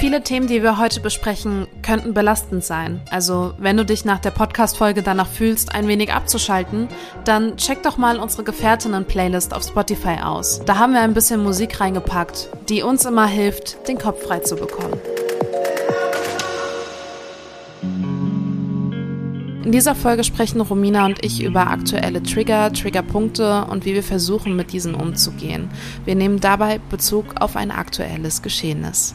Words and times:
Viele 0.00 0.22
Themen, 0.22 0.46
die 0.46 0.62
wir 0.62 0.78
heute 0.78 1.00
besprechen, 1.00 1.66
könnten 1.82 2.14
belastend 2.14 2.64
sein. 2.64 3.02
Also, 3.10 3.52
wenn 3.58 3.76
du 3.76 3.84
dich 3.84 4.06
nach 4.06 4.18
der 4.18 4.30
Podcast-Folge 4.30 5.02
danach 5.02 5.28
fühlst, 5.28 5.74
ein 5.74 5.88
wenig 5.88 6.10
abzuschalten, 6.10 6.88
dann 7.26 7.58
check 7.58 7.82
doch 7.82 7.98
mal 7.98 8.18
unsere 8.18 8.42
Gefährtinnen-Playlist 8.42 9.52
auf 9.52 9.62
Spotify 9.62 10.22
aus. 10.22 10.62
Da 10.64 10.78
haben 10.78 10.94
wir 10.94 11.02
ein 11.02 11.12
bisschen 11.12 11.42
Musik 11.42 11.82
reingepackt, 11.82 12.48
die 12.70 12.82
uns 12.82 13.04
immer 13.04 13.26
hilft, 13.26 13.86
den 13.88 13.98
Kopf 13.98 14.22
frei 14.22 14.38
zu 14.38 14.56
bekommen. 14.56 14.98
In 19.62 19.70
dieser 19.70 19.94
Folge 19.94 20.24
sprechen 20.24 20.62
Romina 20.62 21.04
und 21.04 21.22
ich 21.22 21.42
über 21.42 21.66
aktuelle 21.66 22.22
Trigger, 22.22 22.72
Triggerpunkte 22.72 23.66
und 23.66 23.84
wie 23.84 23.92
wir 23.92 24.02
versuchen, 24.02 24.56
mit 24.56 24.72
diesen 24.72 24.94
umzugehen. 24.94 25.68
Wir 26.06 26.14
nehmen 26.14 26.40
dabei 26.40 26.80
Bezug 26.88 27.38
auf 27.38 27.54
ein 27.54 27.70
aktuelles 27.70 28.40
Geschehnis. 28.40 29.14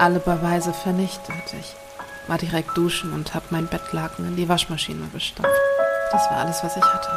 alle 0.00 0.18
Beweise 0.18 0.72
vernichtet. 0.72 1.54
Ich 1.60 1.76
war 2.26 2.38
direkt 2.38 2.76
duschen 2.76 3.12
und 3.12 3.34
habe 3.34 3.44
mein 3.50 3.66
Bettlaken 3.66 4.26
in 4.26 4.36
die 4.36 4.48
Waschmaschine 4.48 5.08
gestopft. 5.12 5.50
Das 6.10 6.22
war 6.30 6.38
alles, 6.38 6.64
was 6.64 6.76
ich 6.76 6.82
hatte. 6.82 7.08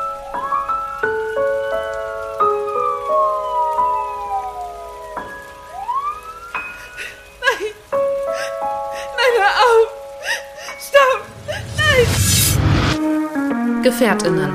Nein! 7.41 7.71
Nein, 9.17 9.33
hör 9.39 9.53
auf! 9.63 9.87
Stopp! 10.79 11.21
Nein! 12.97 13.83
Gefährtinnen. 13.83 14.51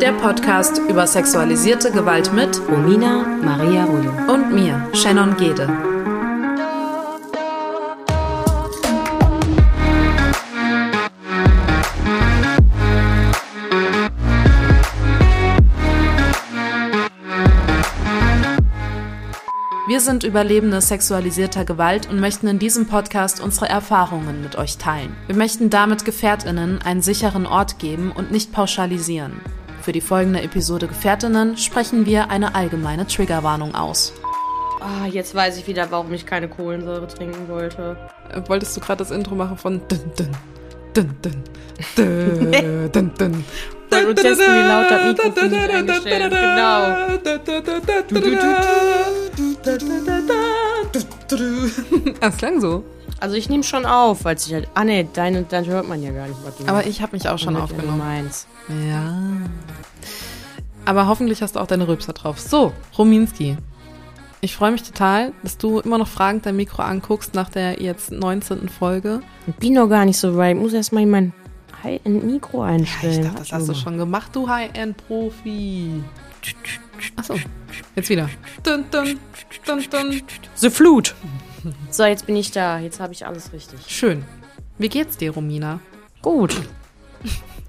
Der 0.00 0.12
Podcast 0.12 0.78
über 0.88 1.06
sexualisierte 1.06 1.90
Gewalt 1.90 2.32
mit 2.32 2.60
Romina 2.68 3.24
Maria 3.42 3.84
Rullo. 3.84 4.12
und 4.32 4.52
mir, 4.52 4.88
Shannon 4.92 5.36
Gede. 5.36 5.95
Wir 19.96 20.02
sind 20.02 20.24
Überlebende 20.24 20.82
sexualisierter 20.82 21.64
Gewalt 21.64 22.06
und 22.10 22.20
möchten 22.20 22.46
in 22.48 22.58
diesem 22.58 22.86
Podcast 22.86 23.40
unsere 23.40 23.70
Erfahrungen 23.70 24.42
mit 24.42 24.56
euch 24.56 24.76
teilen. 24.76 25.16
Wir 25.26 25.34
möchten 25.34 25.70
damit 25.70 26.04
Gefährtinnen 26.04 26.82
einen 26.82 27.00
sicheren 27.00 27.46
Ort 27.46 27.78
geben 27.78 28.12
und 28.12 28.30
nicht 28.30 28.52
pauschalisieren. 28.52 29.40
Für 29.80 29.92
die 29.92 30.02
folgende 30.02 30.42
Episode 30.42 30.86
Gefährtinnen 30.86 31.56
sprechen 31.56 32.04
wir 32.04 32.28
eine 32.28 32.54
allgemeine 32.54 33.06
Triggerwarnung 33.06 33.74
aus. 33.74 34.12
Ah, 34.80 35.06
jetzt 35.06 35.34
weiß 35.34 35.56
ich 35.56 35.66
wieder, 35.66 35.90
warum 35.90 36.12
ich 36.12 36.26
keine 36.26 36.50
Kohlensäure 36.50 37.08
trinken 37.08 37.48
wollte. 37.48 37.96
Äh, 38.34 38.42
Wolltest 38.50 38.76
du 38.76 38.82
gerade 38.82 38.98
das 38.98 39.10
Intro 39.10 39.34
machen 39.34 39.56
von 39.56 39.80
dun 39.88 40.12
dun 40.14 40.28
dun 40.92 41.08
dun 41.22 41.32
dun 41.96 42.92
dun 42.92 43.14
dun 43.16 43.44
Wollte 43.88 44.04
nur 44.04 44.14
testen, 44.14 44.46
wie 44.46 44.68
laut 44.68 44.90
das 44.90 45.04
Mikrofon 45.06 45.54
eingestellt. 45.54 46.32
Genau. 48.12 49.22
Das 52.20 52.36
klang 52.36 52.60
so. 52.60 52.84
Also 53.20 53.36
ich 53.36 53.48
nehme 53.48 53.62
schon 53.62 53.86
auf, 53.86 54.24
weil 54.24 54.36
ich 54.36 54.52
halt... 54.52 54.68
Ah 54.74 54.84
ne, 54.84 55.06
deine, 55.12 55.44
dann 55.44 55.66
hört 55.66 55.88
man 55.88 56.02
ja 56.02 56.10
gar 56.10 56.28
nicht, 56.28 56.38
was 56.44 56.56
du 56.56 56.66
Aber 56.66 56.86
ich 56.86 57.02
habe 57.02 57.16
mich 57.16 57.28
auch 57.28 57.38
schon 57.38 57.56
aufgenommen. 57.56 57.98
meinst. 57.98 58.46
Ja. 58.68 59.16
Aber 60.84 61.06
hoffentlich 61.06 61.42
hast 61.42 61.56
du 61.56 61.60
auch 61.60 61.66
deine 61.66 61.88
Rülpser 61.88 62.12
drauf. 62.12 62.38
So, 62.38 62.72
Rominski. 62.96 63.56
Ich 64.40 64.54
freue 64.54 64.70
mich 64.70 64.82
total, 64.82 65.32
dass 65.42 65.58
du 65.58 65.80
immer 65.80 65.98
noch 65.98 66.08
fragend 66.08 66.46
dein 66.46 66.56
Mikro 66.56 66.82
anguckst 66.82 67.34
nach 67.34 67.48
der 67.48 67.82
jetzt 67.82 68.12
19. 68.12 68.68
Folge. 68.68 69.20
Ich 69.46 69.54
bin 69.56 69.74
noch 69.74 69.88
gar 69.88 70.04
nicht 70.04 70.18
so 70.18 70.36
weit. 70.36 70.56
Ich 70.56 70.62
muss 70.62 70.72
erst 70.72 70.92
mal 70.92 71.04
mein 71.06 71.32
High-End-Mikro 71.82 72.62
einstellen. 72.62 73.20
Ich 73.20 73.26
dachte, 73.26 73.38
das 73.38 73.52
hast 73.52 73.68
du 73.68 73.74
schon 73.74 73.98
gemacht, 73.98 74.30
du 74.34 74.48
High-End-Profi. 74.48 76.02
Achso, 77.16 77.34
jetzt 77.94 78.08
wieder. 78.08 78.28
Dun, 78.62 78.84
dun, 78.90 79.18
dun, 79.66 79.84
dun. 79.90 80.22
The 80.54 80.70
Flut. 80.70 81.14
So, 81.90 82.04
jetzt 82.04 82.26
bin 82.26 82.36
ich 82.36 82.50
da. 82.52 82.78
Jetzt 82.78 83.00
habe 83.00 83.12
ich 83.12 83.26
alles 83.26 83.52
richtig. 83.52 83.80
Schön. 83.88 84.24
Wie 84.78 84.88
geht's 84.88 85.16
dir, 85.16 85.32
Romina? 85.32 85.80
Gut. 86.22 86.54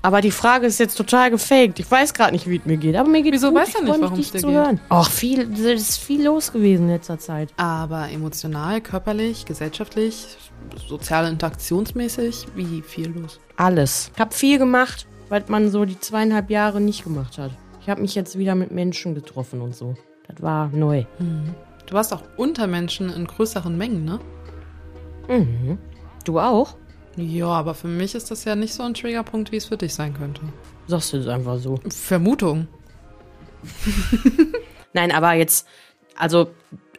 Aber 0.04 0.22
die 0.22 0.32
Frage 0.32 0.68
ist 0.68 0.80
jetzt 0.80 0.96
total 0.96 1.32
gefaked. 1.32 1.80
Ich 1.80 1.90
weiß 1.90 2.14
gerade 2.14 2.32
nicht, 2.32 2.48
wie 2.48 2.58
es 2.58 2.66
mir 2.66 2.78
geht. 2.78 2.96
Aber 2.96 3.10
mir 3.10 3.24
geht 3.24 3.34
Wieso 3.34 3.50
gut. 3.50 3.60
weißt 3.62 3.74
du 3.74 3.80
Ich 3.80 3.84
nicht, 3.86 4.02
warum 4.02 4.20
es 4.20 4.32
dir 4.32 4.40
zu 4.40 4.48
geht? 4.48 4.56
hören. 4.56 4.80
Ach, 4.90 5.10
viel, 5.10 5.52
es 5.52 5.60
ist 5.60 5.98
viel 5.98 6.24
los 6.26 6.52
gewesen 6.54 6.84
in 6.84 6.90
letzter 6.90 7.18
Zeit. 7.20 7.50
Aber 7.58 8.10
emotional, 8.10 8.80
körperlich, 8.82 9.46
gesellschaftlich, 9.46 10.38
sozial 10.88 11.28
interaktionsmäßig, 11.28 12.48
wie 12.56 12.82
viel 12.84 13.10
los? 13.10 13.40
Alles. 13.58 14.12
Ich 14.14 14.20
habe 14.22 14.34
viel 14.34 14.60
gemacht, 14.60 15.08
was 15.30 15.48
man 15.50 15.72
so 15.72 15.84
die 15.86 16.00
zweieinhalb 16.00 16.50
Jahre 16.52 16.80
nicht 16.80 17.04
gemacht 17.04 17.38
hat. 17.38 17.52
Ich 17.88 17.90
habe 17.90 18.02
mich 18.02 18.16
jetzt 18.16 18.38
wieder 18.38 18.54
mit 18.54 18.70
Menschen 18.72 19.16
getroffen 19.16 19.62
und 19.62 19.74
so. 19.74 19.96
Das 20.28 20.42
war 20.42 20.68
neu. 20.74 21.06
Du 21.86 21.94
warst 21.94 22.14
auch 22.14 22.22
unter 22.36 22.68
Menschen 22.68 23.10
in 23.10 23.26
größeren 23.26 23.78
Mengen, 23.78 24.04
ne? 24.04 24.20
Mhm. 25.30 25.78
Du 26.26 26.38
auch? 26.38 26.76
Ja, 27.16 27.48
aber 27.48 27.74
für 27.74 27.88
mich 27.88 28.14
ist 28.14 28.30
das 28.30 28.44
ja 28.44 28.58
nicht 28.58 28.74
so 28.74 28.84
ein 28.84 28.94
Triggerpunkt, 28.94 29.54
wie 29.54 29.56
es 29.56 29.68
für 29.68 29.78
dich 29.78 29.94
sein 29.94 30.14
könnte. 30.14 30.42
Sagst 30.88 31.14
du 31.14 31.18
das 31.20 31.28
einfach 31.30 31.60
so. 31.60 31.80
Vermutung. 31.88 32.68
Nein, 34.94 35.14
aber 35.14 35.32
jetzt, 35.36 35.66
also, 36.18 36.50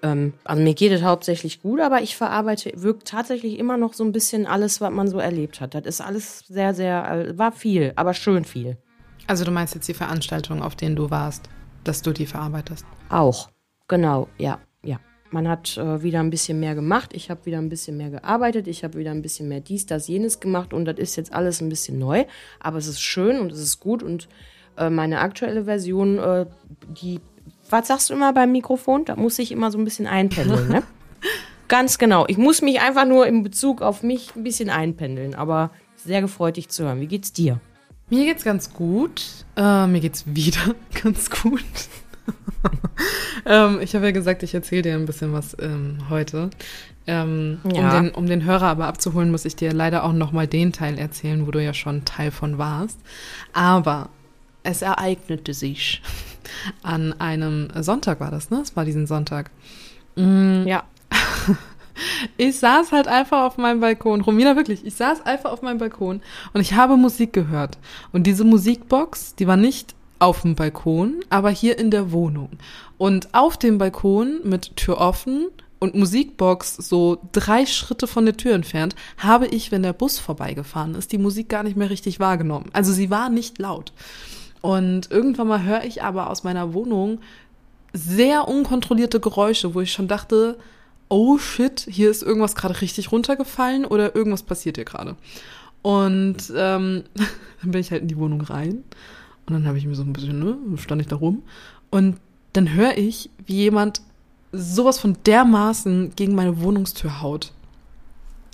ähm, 0.02 0.32
also 0.44 0.62
mir 0.62 0.72
geht 0.72 0.92
es 0.92 1.02
hauptsächlich 1.02 1.60
gut, 1.60 1.80
aber 1.80 2.00
ich 2.00 2.16
verarbeite 2.16 2.72
wirkt 2.76 3.08
tatsächlich 3.08 3.58
immer 3.58 3.76
noch 3.76 3.92
so 3.92 4.04
ein 4.04 4.12
bisschen 4.12 4.46
alles, 4.46 4.80
was 4.80 4.90
man 4.90 5.08
so 5.08 5.18
erlebt 5.18 5.60
hat. 5.60 5.74
Das 5.74 5.84
ist 5.84 6.00
alles 6.00 6.44
sehr, 6.48 6.72
sehr, 6.72 7.10
äh, 7.10 7.36
war 7.36 7.52
viel, 7.52 7.92
aber 7.94 8.14
schön 8.14 8.46
viel. 8.46 8.78
Also 9.28 9.44
du 9.44 9.50
meinst 9.50 9.74
jetzt 9.74 9.86
die 9.86 9.94
Veranstaltungen, 9.94 10.62
auf 10.62 10.74
denen 10.74 10.96
du 10.96 11.10
warst, 11.10 11.50
dass 11.84 12.00
du 12.00 12.12
die 12.12 12.24
verarbeitest. 12.24 12.86
Auch, 13.10 13.50
genau, 13.86 14.26
ja, 14.38 14.58
ja. 14.82 14.98
Man 15.30 15.46
hat 15.46 15.76
äh, 15.76 16.02
wieder 16.02 16.20
ein 16.20 16.30
bisschen 16.30 16.58
mehr 16.58 16.74
gemacht, 16.74 17.10
ich 17.12 17.28
habe 17.30 17.44
wieder 17.44 17.58
ein 17.58 17.68
bisschen 17.68 17.98
mehr 17.98 18.08
gearbeitet, 18.08 18.66
ich 18.66 18.84
habe 18.84 18.98
wieder 18.98 19.10
ein 19.10 19.20
bisschen 19.20 19.46
mehr 19.46 19.60
dies, 19.60 19.84
das, 19.84 20.08
jenes 20.08 20.40
gemacht 20.40 20.72
und 20.72 20.86
das 20.86 20.96
ist 20.96 21.16
jetzt 21.16 21.34
alles 21.34 21.60
ein 21.60 21.68
bisschen 21.68 21.98
neu, 21.98 22.24
aber 22.58 22.78
es 22.78 22.86
ist 22.86 23.02
schön 23.02 23.38
und 23.38 23.52
es 23.52 23.60
ist 23.60 23.80
gut 23.80 24.02
und 24.02 24.28
äh, 24.78 24.88
meine 24.88 25.20
aktuelle 25.20 25.64
Version, 25.64 26.18
äh, 26.18 26.46
die, 26.88 27.20
was 27.68 27.88
sagst 27.88 28.08
du 28.08 28.14
immer 28.14 28.32
beim 28.32 28.50
Mikrofon? 28.50 29.04
Da 29.04 29.16
muss 29.16 29.38
ich 29.38 29.52
immer 29.52 29.70
so 29.70 29.76
ein 29.76 29.84
bisschen 29.84 30.06
einpendeln, 30.06 30.68
ne? 30.68 30.82
Ganz 31.68 31.98
genau. 31.98 32.24
Ich 32.28 32.38
muss 32.38 32.62
mich 32.62 32.80
einfach 32.80 33.04
nur 33.04 33.26
in 33.26 33.42
Bezug 33.42 33.82
auf 33.82 34.02
mich 34.02 34.34
ein 34.34 34.42
bisschen 34.42 34.70
einpendeln, 34.70 35.34
aber 35.34 35.70
sehr 35.96 36.22
gefreut, 36.22 36.56
dich 36.56 36.70
zu 36.70 36.84
hören. 36.84 37.02
Wie 37.02 37.06
geht's 37.06 37.34
dir? 37.34 37.60
Mir 38.10 38.24
geht's 38.24 38.44
ganz 38.44 38.72
gut. 38.72 39.22
Äh, 39.56 39.86
mir 39.86 40.00
geht's 40.00 40.24
wieder 40.26 40.74
ganz 41.02 41.30
gut. 41.30 41.62
ähm, 43.46 43.80
ich 43.80 43.94
habe 43.94 44.06
ja 44.06 44.12
gesagt, 44.12 44.42
ich 44.42 44.54
erzähle 44.54 44.82
dir 44.82 44.94
ein 44.94 45.06
bisschen 45.06 45.32
was 45.32 45.56
ähm, 45.60 45.98
heute. 46.10 46.50
Ähm, 47.06 47.60
Ja. 47.74 47.96
um, 47.98 48.04
den, 48.04 48.14
um 48.14 48.26
den 48.26 48.44
Hörer 48.44 48.66
aber 48.66 48.86
abzuholen, 48.86 49.30
muss 49.30 49.44
ich 49.44 49.56
dir 49.56 49.72
leider 49.72 50.04
auch 50.04 50.12
nochmal 50.12 50.46
den 50.46 50.72
Teil 50.72 50.98
erzählen, 50.98 51.46
wo 51.46 51.50
du 51.50 51.62
ja 51.62 51.72
schon 51.74 52.04
Teil 52.04 52.30
von 52.30 52.58
warst. 52.58 52.98
Aber 53.52 54.08
es 54.62 54.82
ereignete 54.82 55.54
sich 55.54 56.02
an 56.82 57.18
einem 57.20 57.68
Sonntag 57.80 58.20
war 58.20 58.30
das, 58.30 58.50
ne? 58.50 58.60
Es 58.60 58.76
war 58.76 58.84
diesen 58.84 59.06
Sonntag. 59.06 59.50
Ja. 60.16 60.82
Ich 62.36 62.58
saß 62.58 62.92
halt 62.92 63.08
einfach 63.08 63.44
auf 63.44 63.58
meinem 63.58 63.80
Balkon. 63.80 64.20
Romina, 64.20 64.56
wirklich, 64.56 64.84
ich 64.84 64.94
saß 64.94 65.24
einfach 65.26 65.52
auf 65.52 65.62
meinem 65.62 65.78
Balkon 65.78 66.20
und 66.52 66.60
ich 66.60 66.74
habe 66.74 66.96
Musik 66.96 67.32
gehört. 67.32 67.78
Und 68.12 68.26
diese 68.26 68.44
Musikbox, 68.44 69.34
die 69.34 69.46
war 69.46 69.56
nicht 69.56 69.94
auf 70.18 70.42
dem 70.42 70.54
Balkon, 70.54 71.20
aber 71.30 71.50
hier 71.50 71.78
in 71.78 71.90
der 71.90 72.12
Wohnung. 72.12 72.50
Und 72.96 73.34
auf 73.34 73.56
dem 73.56 73.78
Balkon 73.78 74.40
mit 74.44 74.76
Tür 74.76 74.98
offen 74.98 75.46
und 75.78 75.94
Musikbox 75.94 76.76
so 76.76 77.18
drei 77.32 77.66
Schritte 77.66 78.06
von 78.06 78.24
der 78.24 78.36
Tür 78.36 78.54
entfernt, 78.54 78.96
habe 79.16 79.46
ich, 79.46 79.70
wenn 79.70 79.82
der 79.82 79.92
Bus 79.92 80.18
vorbeigefahren 80.18 80.94
ist, 80.94 81.12
die 81.12 81.18
Musik 81.18 81.48
gar 81.48 81.62
nicht 81.62 81.76
mehr 81.76 81.90
richtig 81.90 82.18
wahrgenommen. 82.18 82.70
Also 82.72 82.92
sie 82.92 83.10
war 83.10 83.28
nicht 83.28 83.58
laut. 83.58 83.92
Und 84.60 85.10
irgendwann 85.10 85.48
mal 85.48 85.62
höre 85.62 85.84
ich 85.84 86.02
aber 86.02 86.30
aus 86.30 86.42
meiner 86.42 86.74
Wohnung 86.74 87.20
sehr 87.92 88.48
unkontrollierte 88.48 89.20
Geräusche, 89.20 89.74
wo 89.74 89.80
ich 89.80 89.92
schon 89.92 90.08
dachte, 90.08 90.58
oh 91.08 91.38
shit, 91.38 91.86
hier 91.88 92.10
ist 92.10 92.22
irgendwas 92.22 92.54
gerade 92.54 92.80
richtig 92.80 93.12
runtergefallen 93.12 93.84
oder 93.84 94.14
irgendwas 94.14 94.42
passiert 94.42 94.76
hier 94.76 94.84
gerade. 94.84 95.16
Und 95.82 96.52
ähm, 96.54 97.04
dann 97.62 97.70
bin 97.70 97.80
ich 97.80 97.90
halt 97.90 98.02
in 98.02 98.08
die 98.08 98.18
Wohnung 98.18 98.40
rein 98.40 98.84
und 99.46 99.54
dann 99.54 99.66
habe 99.66 99.78
ich 99.78 99.86
mir 99.86 99.94
so 99.94 100.02
ein 100.02 100.12
bisschen, 100.12 100.38
ne, 100.38 100.56
stand 100.76 101.00
ich 101.00 101.08
da 101.08 101.16
rum 101.16 101.42
und 101.90 102.18
dann 102.52 102.74
höre 102.74 102.96
ich, 102.96 103.30
wie 103.46 103.56
jemand 103.56 104.02
sowas 104.52 104.98
von 104.98 105.16
dermaßen 105.26 106.14
gegen 106.16 106.34
meine 106.34 106.60
Wohnungstür 106.60 107.20
haut. 107.20 107.52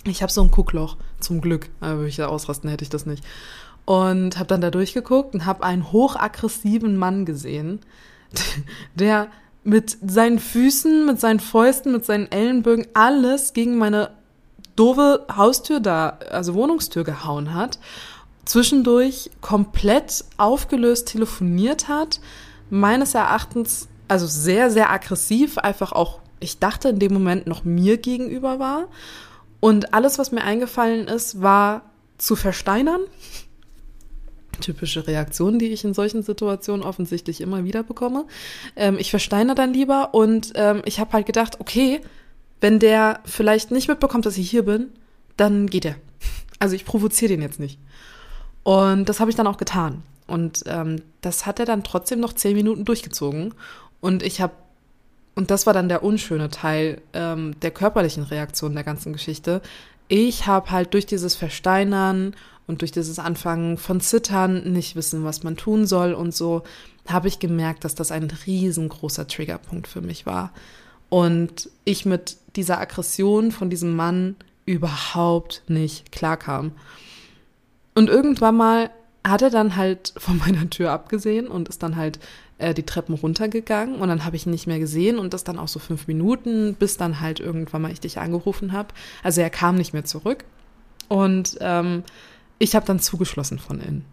Ich 0.05 0.21
habe 0.21 0.31
so 0.31 0.41
ein 0.41 0.51
Guckloch, 0.51 0.97
zum 1.19 1.41
Glück. 1.41 1.69
Aber 1.79 1.97
würde 1.97 2.09
ich 2.09 2.17
da 2.17 2.27
ausrasten, 2.27 2.69
hätte 2.69 2.83
ich 2.83 2.89
das 2.89 3.05
nicht. 3.05 3.23
Und 3.85 4.37
habe 4.37 4.47
dann 4.47 4.61
da 4.61 4.71
durchgeguckt 4.71 5.33
und 5.33 5.45
habe 5.45 5.63
einen 5.63 5.91
hochaggressiven 5.91 6.97
Mann 6.97 7.25
gesehen, 7.25 7.79
der 8.95 9.27
mit 9.65 9.97
seinen 10.05 10.39
Füßen, 10.39 11.05
mit 11.05 11.19
seinen 11.19 11.39
Fäusten, 11.39 11.91
mit 11.91 12.05
seinen 12.05 12.31
Ellenbögen 12.31 12.87
alles 12.93 13.53
gegen 13.53 13.77
meine 13.77 14.11
doofe 14.75 15.25
Haustür 15.35 15.79
da, 15.79 16.19
also 16.29 16.53
Wohnungstür 16.53 17.03
gehauen 17.03 17.53
hat. 17.53 17.79
Zwischendurch 18.45 19.31
komplett 19.41 20.23
aufgelöst 20.37 21.07
telefoniert 21.07 21.87
hat. 21.87 22.19
Meines 22.69 23.15
Erachtens, 23.15 23.87
also 24.07 24.27
sehr, 24.27 24.69
sehr 24.69 24.91
aggressiv, 24.91 25.57
einfach 25.57 25.91
auch, 25.91 26.19
ich 26.39 26.59
dachte 26.59 26.89
in 26.89 26.99
dem 26.99 27.13
Moment 27.13 27.47
noch 27.47 27.63
mir 27.63 27.97
gegenüber 27.97 28.59
war. 28.59 28.87
Und 29.61 29.95
alles, 29.95 30.19
was 30.19 30.31
mir 30.31 30.43
eingefallen 30.43 31.07
ist, 31.07 31.41
war 31.41 31.81
zu 32.19 32.35
versteinern 32.35 33.01
typische 34.59 35.07
Reaktion, 35.07 35.59
die 35.59 35.67
ich 35.67 35.83
in 35.83 35.93
solchen 35.93 36.23
Situationen 36.23 36.85
offensichtlich 36.85 37.41
immer 37.41 37.63
wieder 37.63 37.83
bekomme. 37.83 38.25
Ähm, 38.75 38.97
ich 38.99 39.09
versteine 39.09 39.55
dann 39.55 39.73
lieber 39.73 40.13
und 40.13 40.53
ähm, 40.55 40.81
ich 40.85 40.99
habe 40.99 41.13
halt 41.13 41.25
gedacht, 41.25 41.59
okay, 41.59 42.01
wenn 42.61 42.79
der 42.79 43.19
vielleicht 43.25 43.71
nicht 43.71 43.87
mitbekommt, 43.87 44.25
dass 44.25 44.37
ich 44.37 44.49
hier 44.49 44.63
bin, 44.63 44.87
dann 45.37 45.67
geht 45.67 45.85
er. 45.85 45.95
Also 46.59 46.75
ich 46.75 46.85
provoziere 46.85 47.29
den 47.29 47.41
jetzt 47.41 47.59
nicht. 47.59 47.79
Und 48.63 49.09
das 49.09 49.19
habe 49.19 49.29
ich 49.29 49.35
dann 49.35 49.47
auch 49.47 49.57
getan. 49.57 50.01
Und 50.27 50.63
ähm, 50.65 51.01
das 51.21 51.45
hat 51.45 51.59
er 51.59 51.65
dann 51.65 51.83
trotzdem 51.83 52.19
noch 52.19 52.33
zehn 52.33 52.55
Minuten 52.55 52.85
durchgezogen. 52.85 53.53
Und 54.01 54.23
ich 54.23 54.41
habe, 54.41 54.53
und 55.35 55.51
das 55.51 55.67
war 55.67 55.73
dann 55.73 55.89
der 55.89 56.03
unschöne 56.03 56.49
Teil 56.49 57.01
ähm, 57.13 57.59
der 57.61 57.71
körperlichen 57.71 58.23
Reaktion 58.23 58.73
der 58.73 58.83
ganzen 58.83 59.13
Geschichte. 59.13 59.61
Ich 60.07 60.47
habe 60.47 60.71
halt 60.71 60.93
durch 60.93 61.05
dieses 61.05 61.35
Versteinern 61.35 62.35
und 62.67 62.81
durch 62.81 62.91
dieses 62.91 63.19
Anfangen 63.19 63.77
von 63.77 64.01
Zittern, 64.01 64.71
nicht 64.71 64.95
wissen, 64.95 65.23
was 65.23 65.43
man 65.43 65.57
tun 65.57 65.85
soll 65.85 66.13
und 66.13 66.33
so, 66.33 66.63
habe 67.07 67.27
ich 67.27 67.39
gemerkt, 67.39 67.83
dass 67.83 67.95
das 67.95 68.11
ein 68.11 68.31
riesengroßer 68.45 69.27
Triggerpunkt 69.27 69.87
für 69.87 70.01
mich 70.01 70.25
war. 70.25 70.51
Und 71.09 71.69
ich 71.83 72.05
mit 72.05 72.37
dieser 72.55 72.79
Aggression 72.79 73.51
von 73.51 73.69
diesem 73.69 73.95
Mann 73.95 74.35
überhaupt 74.65 75.63
nicht 75.67 76.11
klarkam. 76.11 76.71
Und 77.93 78.09
irgendwann 78.09 78.55
mal 78.55 78.89
hat 79.25 79.41
er 79.41 79.49
dann 79.49 79.75
halt 79.75 80.13
von 80.17 80.37
meiner 80.37 80.69
Tür 80.69 80.91
abgesehen 80.91 81.47
und 81.47 81.69
ist 81.69 81.83
dann 81.83 81.95
halt 81.95 82.19
äh, 82.57 82.73
die 82.73 82.83
Treppen 82.83 83.15
runtergegangen 83.15 83.95
und 83.95 84.07
dann 84.07 84.23
habe 84.25 84.35
ich 84.35 84.45
ihn 84.45 84.51
nicht 84.51 84.67
mehr 84.67 84.79
gesehen 84.79 85.19
und 85.19 85.33
das 85.33 85.43
dann 85.43 85.59
auch 85.59 85.67
so 85.67 85.79
fünf 85.79 86.07
Minuten, 86.07 86.75
bis 86.75 86.97
dann 86.97 87.19
halt 87.19 87.39
irgendwann 87.39 87.81
mal 87.81 87.91
ich 87.91 87.99
dich 87.99 88.19
angerufen 88.19 88.71
habe. 88.71 88.89
Also 89.23 89.41
er 89.41 89.49
kam 89.49 89.75
nicht 89.75 89.93
mehr 89.93 90.05
zurück 90.05 90.45
und 91.07 91.57
ähm, 91.59 92.03
ich 92.59 92.75
habe 92.75 92.85
dann 92.85 92.99
zugeschlossen 92.99 93.59
von 93.59 93.79
innen. 93.79 94.05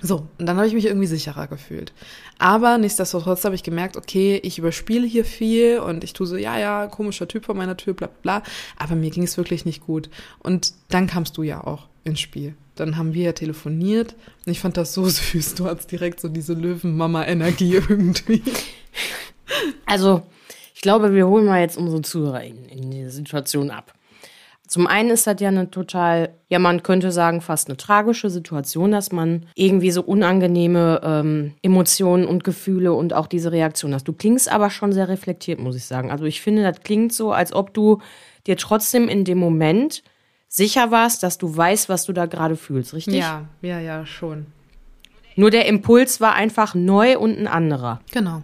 So, 0.00 0.28
und 0.38 0.46
dann 0.46 0.56
habe 0.56 0.68
ich 0.68 0.74
mich 0.74 0.86
irgendwie 0.86 1.08
sicherer 1.08 1.48
gefühlt. 1.48 1.92
Aber 2.38 2.78
nichtsdestotrotz 2.78 3.44
habe 3.44 3.56
ich 3.56 3.64
gemerkt, 3.64 3.96
okay, 3.96 4.40
ich 4.44 4.58
überspiele 4.58 5.06
hier 5.06 5.24
viel 5.24 5.80
und 5.80 6.04
ich 6.04 6.12
tue 6.12 6.26
so, 6.26 6.36
ja, 6.36 6.56
ja, 6.58 6.86
komischer 6.86 7.26
Typ 7.26 7.46
vor 7.46 7.56
meiner 7.56 7.76
Tür, 7.76 7.94
bla 7.94 8.08
bla. 8.22 8.44
Aber 8.76 8.94
mir 8.94 9.10
ging 9.10 9.24
es 9.24 9.36
wirklich 9.36 9.64
nicht 9.64 9.84
gut. 9.84 10.08
Und 10.38 10.72
dann 10.88 11.08
kamst 11.08 11.36
du 11.36 11.42
ja 11.42 11.64
auch 11.64 11.88
ins 12.04 12.20
Spiel. 12.20 12.54
Dann 12.76 12.96
haben 12.96 13.12
wir 13.12 13.24
ja 13.24 13.32
telefoniert 13.32 14.14
und 14.46 14.52
ich 14.52 14.60
fand 14.60 14.76
das 14.76 14.94
so 14.94 15.04
süß. 15.08 15.56
Du 15.56 15.64
hattest 15.64 15.90
direkt 15.90 16.20
so 16.20 16.28
diese 16.28 16.54
Löwenmama-Energie 16.54 17.74
irgendwie. 17.74 18.42
Also, 19.84 20.22
ich 20.74 20.80
glaube, 20.80 21.12
wir 21.12 21.26
holen 21.26 21.46
mal 21.46 21.60
jetzt 21.60 21.76
unsere 21.76 22.02
Zuhörer 22.02 22.44
in, 22.44 22.66
in 22.66 22.90
die 22.92 23.08
Situation 23.08 23.70
ab. 23.70 23.94
Zum 24.68 24.86
einen 24.86 25.08
ist 25.08 25.26
das 25.26 25.40
ja 25.40 25.48
eine 25.48 25.70
total, 25.70 26.28
ja, 26.48 26.58
man 26.58 26.82
könnte 26.82 27.10
sagen, 27.10 27.40
fast 27.40 27.68
eine 27.68 27.78
tragische 27.78 28.28
Situation, 28.28 28.92
dass 28.92 29.10
man 29.12 29.46
irgendwie 29.54 29.90
so 29.90 30.02
unangenehme 30.02 31.00
ähm, 31.02 31.54
Emotionen 31.62 32.26
und 32.26 32.44
Gefühle 32.44 32.92
und 32.92 33.14
auch 33.14 33.28
diese 33.28 33.50
Reaktion 33.50 33.94
hast. 33.94 34.06
Du 34.06 34.12
klingst 34.12 34.52
aber 34.52 34.68
schon 34.68 34.92
sehr 34.92 35.08
reflektiert, 35.08 35.58
muss 35.58 35.74
ich 35.74 35.86
sagen. 35.86 36.10
Also 36.10 36.26
ich 36.26 36.42
finde, 36.42 36.62
das 36.62 36.82
klingt 36.82 37.14
so, 37.14 37.32
als 37.32 37.54
ob 37.54 37.72
du 37.72 38.02
dir 38.46 38.58
trotzdem 38.58 39.08
in 39.08 39.24
dem 39.24 39.38
Moment 39.38 40.02
sicher 40.48 40.90
warst, 40.90 41.22
dass 41.22 41.38
du 41.38 41.56
weißt, 41.56 41.88
was 41.88 42.04
du 42.04 42.12
da 42.12 42.26
gerade 42.26 42.56
fühlst, 42.56 42.92
richtig? 42.92 43.14
Ja, 43.14 43.48
ja, 43.62 43.80
ja, 43.80 44.04
schon. 44.04 44.46
Nur 45.34 45.50
der 45.50 45.64
Impuls 45.64 46.20
war 46.20 46.34
einfach 46.34 46.74
neu 46.74 47.18
und 47.18 47.38
ein 47.38 47.46
anderer. 47.46 48.02
Genau. 48.12 48.42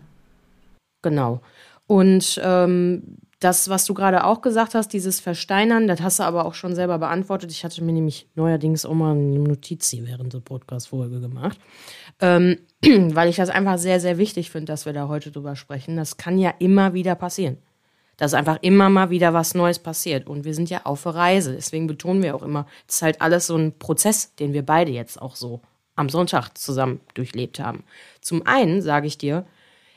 Genau. 1.02 1.42
Und 1.86 2.40
ähm, 2.42 3.18
das, 3.44 3.68
was 3.68 3.84
du 3.84 3.92
gerade 3.92 4.24
auch 4.24 4.40
gesagt 4.40 4.74
hast, 4.74 4.88
dieses 4.94 5.20
Versteinern, 5.20 5.86
das 5.86 6.00
hast 6.00 6.18
du 6.18 6.22
aber 6.22 6.46
auch 6.46 6.54
schon 6.54 6.74
selber 6.74 6.98
beantwortet. 6.98 7.50
Ich 7.50 7.62
hatte 7.62 7.84
mir 7.84 7.92
nämlich 7.92 8.26
neuerdings 8.34 8.86
auch 8.86 8.94
mal 8.94 9.12
eine 9.12 9.38
Notiz 9.38 9.90
hier 9.90 10.06
während 10.06 10.32
der 10.32 10.40
Podcast-Folge 10.40 11.20
gemacht, 11.20 11.58
ähm, 12.20 12.58
weil 12.82 13.28
ich 13.28 13.36
das 13.36 13.50
einfach 13.50 13.76
sehr, 13.76 14.00
sehr 14.00 14.16
wichtig 14.16 14.50
finde, 14.50 14.72
dass 14.72 14.86
wir 14.86 14.94
da 14.94 15.08
heute 15.08 15.30
drüber 15.30 15.56
sprechen. 15.56 15.96
Das 15.96 16.16
kann 16.16 16.38
ja 16.38 16.54
immer 16.58 16.94
wieder 16.94 17.14
passieren. 17.14 17.58
Dass 18.16 18.32
einfach 18.32 18.58
immer 18.62 18.88
mal 18.88 19.10
wieder 19.10 19.34
was 19.34 19.54
Neues 19.54 19.78
passiert. 19.78 20.26
Und 20.26 20.44
wir 20.44 20.54
sind 20.54 20.70
ja 20.70 20.82
auf 20.84 21.04
Reise. 21.04 21.52
Deswegen 21.54 21.86
betonen 21.86 22.22
wir 22.22 22.34
auch 22.34 22.42
immer, 22.42 22.66
es 22.88 22.96
ist 22.96 23.02
halt 23.02 23.20
alles 23.20 23.48
so 23.48 23.56
ein 23.56 23.78
Prozess, 23.78 24.34
den 24.36 24.52
wir 24.52 24.64
beide 24.64 24.92
jetzt 24.92 25.20
auch 25.20 25.36
so 25.36 25.60
am 25.96 26.08
Sonntag 26.08 26.56
zusammen 26.56 27.00
durchlebt 27.14 27.60
haben. 27.60 27.84
Zum 28.20 28.46
einen 28.46 28.82
sage 28.82 29.06
ich 29.06 29.18
dir, 29.18 29.44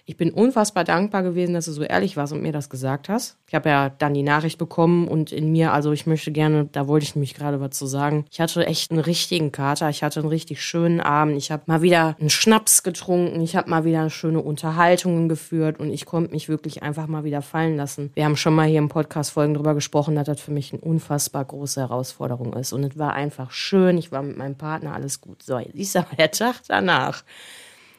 ich 0.09 0.15
bin 0.15 0.31
unfassbar 0.31 0.85
dankbar 0.85 1.21
gewesen, 1.21 1.53
dass 1.53 1.65
du 1.65 1.73
so 1.73 1.83
ehrlich 1.83 2.15
warst 2.15 2.31
und 2.31 2.41
mir 2.41 2.53
das 2.53 2.69
gesagt 2.69 3.09
hast. 3.09 3.35
Ich 3.45 3.53
habe 3.53 3.67
ja 3.67 3.89
dann 3.89 4.13
die 4.13 4.23
Nachricht 4.23 4.57
bekommen 4.57 5.05
und 5.05 5.33
in 5.33 5.51
mir, 5.51 5.73
also 5.73 5.91
ich 5.91 6.07
möchte 6.07 6.31
gerne, 6.31 6.69
da 6.71 6.87
wollte 6.87 7.03
ich 7.03 7.15
nämlich 7.15 7.33
gerade 7.33 7.59
was 7.59 7.71
zu 7.71 7.87
sagen. 7.87 8.23
Ich 8.31 8.39
hatte 8.39 8.65
echt 8.65 8.89
einen 8.89 9.01
richtigen 9.01 9.51
Kater. 9.51 9.89
Ich 9.89 10.03
hatte 10.03 10.21
einen 10.21 10.29
richtig 10.29 10.63
schönen 10.63 11.01
Abend. 11.01 11.35
Ich 11.35 11.51
habe 11.51 11.63
mal 11.65 11.81
wieder 11.81 12.15
einen 12.21 12.29
Schnaps 12.29 12.83
getrunken. 12.83 13.41
Ich 13.41 13.57
habe 13.57 13.69
mal 13.69 13.83
wieder 13.83 14.09
schöne 14.09 14.39
Unterhaltungen 14.39 15.27
geführt 15.27 15.77
und 15.77 15.91
ich 15.91 16.05
konnte 16.05 16.31
mich 16.31 16.47
wirklich 16.47 16.83
einfach 16.83 17.07
mal 17.07 17.25
wieder 17.25 17.41
fallen 17.41 17.75
lassen. 17.75 18.09
Wir 18.13 18.23
haben 18.23 18.37
schon 18.37 18.55
mal 18.55 18.65
hier 18.65 18.79
im 18.79 18.87
Podcast 18.87 19.31
Folgen 19.31 19.55
drüber 19.55 19.73
gesprochen, 19.73 20.15
dass 20.15 20.27
das 20.27 20.39
für 20.39 20.51
mich 20.51 20.71
eine 20.71 20.81
unfassbar 20.81 21.43
große 21.43 21.81
Herausforderung 21.81 22.53
ist. 22.53 22.71
Und 22.71 22.85
es 22.85 22.97
war 22.97 23.11
einfach 23.11 23.51
schön. 23.51 23.97
Ich 23.97 24.13
war 24.13 24.21
mit 24.21 24.37
meinem 24.37 24.55
Partner 24.55 24.93
alles 24.93 25.19
gut. 25.19 25.43
So, 25.43 25.59
jetzt 25.59 25.75
ist 25.75 25.97
aber 25.97 26.15
der 26.15 26.31
Tag 26.31 26.61
danach 26.69 27.25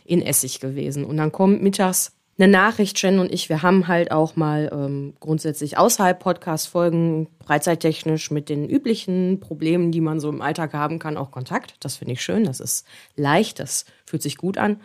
in 0.09 0.23
Essig 0.23 0.61
gewesen. 0.61 1.05
Und 1.05 1.19
dann 1.19 1.31
kommt 1.31 1.63
mittags 1.63 2.13
eine 2.39 2.49
Nachricht, 2.51 3.03
Jen 3.03 3.19
und 3.19 3.33
ich, 3.33 3.49
wir 3.49 3.63
haben 3.63 3.89
halt 3.89 4.13
auch 4.13 4.37
mal 4.37 4.71
ähm, 4.73 5.15
grundsätzlich 5.19 5.77
außerhalb 5.77 6.19
Podcast-Folgen 6.19 7.27
freizeittechnisch 7.45 8.31
mit 8.31 8.49
den 8.49 8.69
üblichen 8.69 9.41
Problemen, 9.41 9.91
die 9.91 10.01
man 10.01 10.21
so 10.21 10.29
im 10.29 10.41
Alltag 10.41 10.73
haben 10.73 10.99
kann, 11.01 11.17
auch 11.17 11.33
Kontakt. 11.33 11.75
Das 11.81 11.97
finde 11.97 12.15
ich 12.15 12.23
schön, 12.23 12.45
das 12.45 12.61
ist 12.61 12.87
leicht, 13.17 13.59
das 13.59 13.87
fühlt 14.07 14.23
sich 14.23 14.37
gut 14.37 14.57
an. 14.57 14.81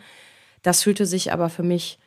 Das 0.62 0.82
fühlte 0.82 1.06
sich 1.06 1.32
aber 1.32 1.48
für 1.48 1.62
mich 1.62 1.98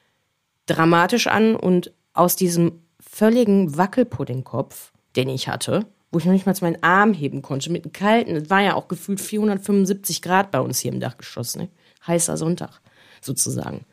dramatisch 0.66 1.28
an 1.28 1.56
und 1.56 1.94
aus 2.14 2.36
diesem 2.36 2.82
völligen 3.00 3.78
Wackelpuddingkopf, 3.78 4.92
den 5.16 5.30
ich 5.30 5.48
hatte, 5.48 5.86
wo 6.12 6.20
ich 6.20 6.26
noch 6.26 6.34
nicht 6.34 6.46
mal 6.46 6.56
meinen 6.60 6.84
Arm 6.84 7.14
heben 7.14 7.42
konnte, 7.42 7.72
mit 7.72 7.86
einem 7.86 7.94
kalten, 7.94 8.36
es 8.36 8.50
war 8.50 8.62
ja 8.62 8.76
auch 8.76 8.90
gefühlt 8.90 9.22
475 9.22 10.22
Grad 10.22 10.52
bei 10.52 10.60
uns 10.60 10.80
hier 10.80 10.92
im 10.92 11.00
Dachgeschoss, 11.00 11.56
ne? 11.56 11.70
heißer 12.06 12.36
Sonntag 12.36 12.82
sozusagen. 13.22 13.86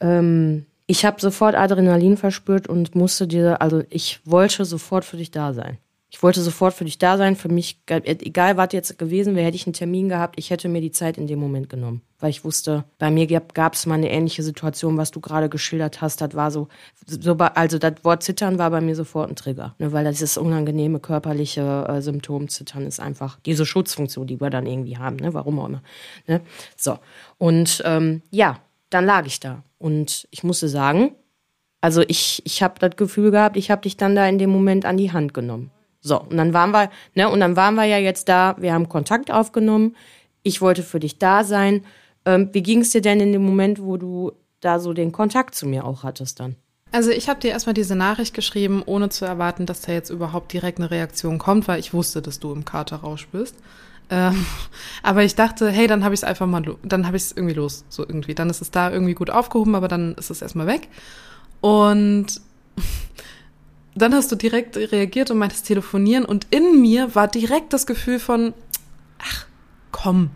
Ähm, 0.00 0.66
ich 0.86 1.04
habe 1.04 1.20
sofort 1.20 1.54
Adrenalin 1.54 2.16
verspürt 2.16 2.66
und 2.66 2.94
musste 2.94 3.28
dir, 3.28 3.62
also 3.62 3.82
ich 3.90 4.20
wollte 4.24 4.64
sofort 4.64 5.04
für 5.04 5.16
dich 5.16 5.30
da 5.30 5.52
sein. 5.52 5.78
Ich 6.12 6.24
wollte 6.24 6.40
sofort 6.40 6.74
für 6.74 6.84
dich 6.84 6.98
da 6.98 7.16
sein. 7.16 7.36
Für 7.36 7.48
mich, 7.48 7.80
egal 7.86 8.56
was 8.56 8.72
jetzt 8.72 8.98
gewesen 8.98 9.36
wäre, 9.36 9.46
hätte 9.46 9.54
ich 9.54 9.66
einen 9.66 9.74
Termin 9.74 10.08
gehabt, 10.08 10.38
ich 10.38 10.50
hätte 10.50 10.68
mir 10.68 10.80
die 10.80 10.90
Zeit 10.90 11.16
in 11.16 11.28
dem 11.28 11.38
Moment 11.38 11.68
genommen. 11.68 12.02
Weil 12.18 12.30
ich 12.30 12.44
wusste, 12.44 12.84
bei 12.98 13.12
mir 13.12 13.28
gab 13.28 13.74
es 13.74 13.86
mal 13.86 13.94
eine 13.94 14.10
ähnliche 14.10 14.42
Situation, 14.42 14.98
was 14.98 15.12
du 15.12 15.20
gerade 15.20 15.48
geschildert 15.48 16.00
hast. 16.00 16.20
Das 16.20 16.34
war 16.34 16.50
so, 16.50 16.68
so, 17.06 17.34
also 17.34 17.78
das 17.78 17.94
Wort 18.02 18.24
Zittern 18.24 18.58
war 18.58 18.70
bei 18.70 18.80
mir 18.80 18.96
sofort 18.96 19.30
ein 19.30 19.36
Trigger. 19.36 19.76
Ne, 19.78 19.92
weil 19.92 20.04
das 20.04 20.20
ist 20.20 20.36
unangenehme 20.36 20.98
körperliche 20.98 21.86
äh, 21.88 22.02
Symptom. 22.02 22.48
Zittern 22.48 22.86
ist 22.86 22.98
einfach 22.98 23.38
diese 23.46 23.64
Schutzfunktion, 23.64 24.26
die 24.26 24.40
wir 24.40 24.50
dann 24.50 24.66
irgendwie 24.66 24.98
haben. 24.98 25.16
Ne? 25.16 25.32
Warum 25.32 25.60
auch 25.60 25.68
immer. 25.68 25.82
Ne? 26.26 26.40
So. 26.76 26.98
Und 27.38 27.82
ähm, 27.84 28.22
ja, 28.30 28.58
dann 28.90 29.06
lag 29.06 29.26
ich 29.26 29.38
da. 29.38 29.62
Und 29.78 30.26
ich 30.32 30.42
musste 30.42 30.68
sagen, 30.68 31.12
also 31.80 32.02
ich, 32.08 32.42
ich 32.44 32.64
habe 32.64 32.74
das 32.80 32.96
Gefühl 32.96 33.30
gehabt, 33.30 33.56
ich 33.56 33.70
habe 33.70 33.82
dich 33.82 33.96
dann 33.96 34.16
da 34.16 34.26
in 34.26 34.38
dem 34.38 34.50
Moment 34.50 34.84
an 34.84 34.96
die 34.96 35.12
Hand 35.12 35.32
genommen. 35.32 35.70
So, 36.00 36.20
und 36.20 36.36
dann 36.36 36.54
waren 36.54 36.70
wir, 36.70 36.90
ne, 37.14 37.28
und 37.28 37.40
dann 37.40 37.56
waren 37.56 37.74
wir 37.74 37.84
ja 37.84 37.98
jetzt 37.98 38.28
da, 38.28 38.56
wir 38.58 38.72
haben 38.72 38.88
Kontakt 38.88 39.30
aufgenommen, 39.30 39.96
ich 40.42 40.60
wollte 40.60 40.82
für 40.82 41.00
dich 41.00 41.18
da 41.18 41.44
sein. 41.44 41.84
Ähm, 42.24 42.48
wie 42.52 42.62
ging 42.62 42.80
es 42.80 42.90
dir 42.90 43.02
denn 43.02 43.20
in 43.20 43.32
dem 43.32 43.44
Moment, 43.44 43.82
wo 43.82 43.96
du 43.96 44.32
da 44.60 44.78
so 44.78 44.92
den 44.92 45.12
Kontakt 45.12 45.54
zu 45.54 45.66
mir 45.66 45.84
auch 45.84 46.02
hattest 46.02 46.40
dann? 46.40 46.56
Also 46.92 47.10
ich 47.10 47.28
habe 47.28 47.40
dir 47.40 47.50
erstmal 47.50 47.74
diese 47.74 47.94
Nachricht 47.94 48.34
geschrieben, 48.34 48.82
ohne 48.84 49.10
zu 49.10 49.24
erwarten, 49.24 49.66
dass 49.66 49.82
da 49.82 49.92
jetzt 49.92 50.10
überhaupt 50.10 50.52
direkt 50.52 50.78
eine 50.78 50.90
Reaktion 50.90 51.38
kommt, 51.38 51.68
weil 51.68 51.78
ich 51.78 51.94
wusste, 51.94 52.20
dass 52.20 52.40
du 52.40 52.52
im 52.52 52.64
Katerrausch 52.64 53.28
bist. 53.28 53.56
Ähm, 54.10 54.44
aber 55.02 55.22
ich 55.22 55.34
dachte, 55.34 55.70
hey, 55.70 55.86
dann 55.86 56.02
habe 56.02 56.14
ich 56.14 56.20
es 56.20 56.24
einfach 56.24 56.46
mal, 56.46 56.62
dann 56.82 57.06
habe 57.06 57.16
ich 57.16 57.24
es 57.24 57.32
irgendwie 57.32 57.54
los, 57.54 57.84
so 57.88 58.02
irgendwie. 58.02 58.34
Dann 58.34 58.50
ist 58.50 58.60
es 58.60 58.70
da 58.70 58.90
irgendwie 58.90 59.14
gut 59.14 59.30
aufgehoben, 59.30 59.74
aber 59.74 59.88
dann 59.88 60.14
ist 60.14 60.30
es 60.30 60.42
erstmal 60.42 60.66
weg. 60.66 60.88
Und 61.60 62.40
dann 63.94 64.14
hast 64.14 64.30
du 64.30 64.36
direkt 64.36 64.76
reagiert 64.76 65.30
und 65.30 65.38
meintest 65.38 65.66
telefonieren 65.66 66.24
und 66.24 66.46
in 66.50 66.80
mir 66.80 67.14
war 67.14 67.28
direkt 67.28 67.72
das 67.72 67.86
Gefühl 67.86 68.18
von, 68.18 68.54
ach, 69.18 69.46
komm, 69.90 70.30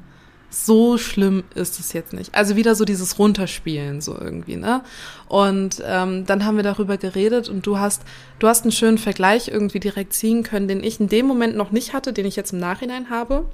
so 0.50 0.98
schlimm 0.98 1.42
ist 1.54 1.80
es 1.80 1.92
jetzt 1.92 2.12
nicht. 2.12 2.34
Also 2.34 2.56
wieder 2.56 2.74
so 2.74 2.84
dieses 2.84 3.18
Runterspielen 3.18 4.00
so 4.00 4.16
irgendwie, 4.18 4.56
ne? 4.56 4.82
Und 5.28 5.82
ähm, 5.84 6.26
dann 6.26 6.44
haben 6.44 6.56
wir 6.56 6.62
darüber 6.62 6.96
geredet 6.96 7.48
und 7.48 7.66
du 7.66 7.78
hast, 7.78 8.02
du 8.38 8.46
hast 8.46 8.62
einen 8.62 8.72
schönen 8.72 8.98
Vergleich 8.98 9.48
irgendwie 9.48 9.80
direkt 9.80 10.12
ziehen 10.12 10.42
können, 10.44 10.68
den 10.68 10.82
ich 10.82 11.00
in 11.00 11.08
dem 11.08 11.26
Moment 11.26 11.56
noch 11.56 11.72
nicht 11.72 11.92
hatte, 11.92 12.12
den 12.12 12.26
ich 12.26 12.36
jetzt 12.36 12.52
im 12.52 12.60
Nachhinein 12.60 13.10
habe. 13.10 13.46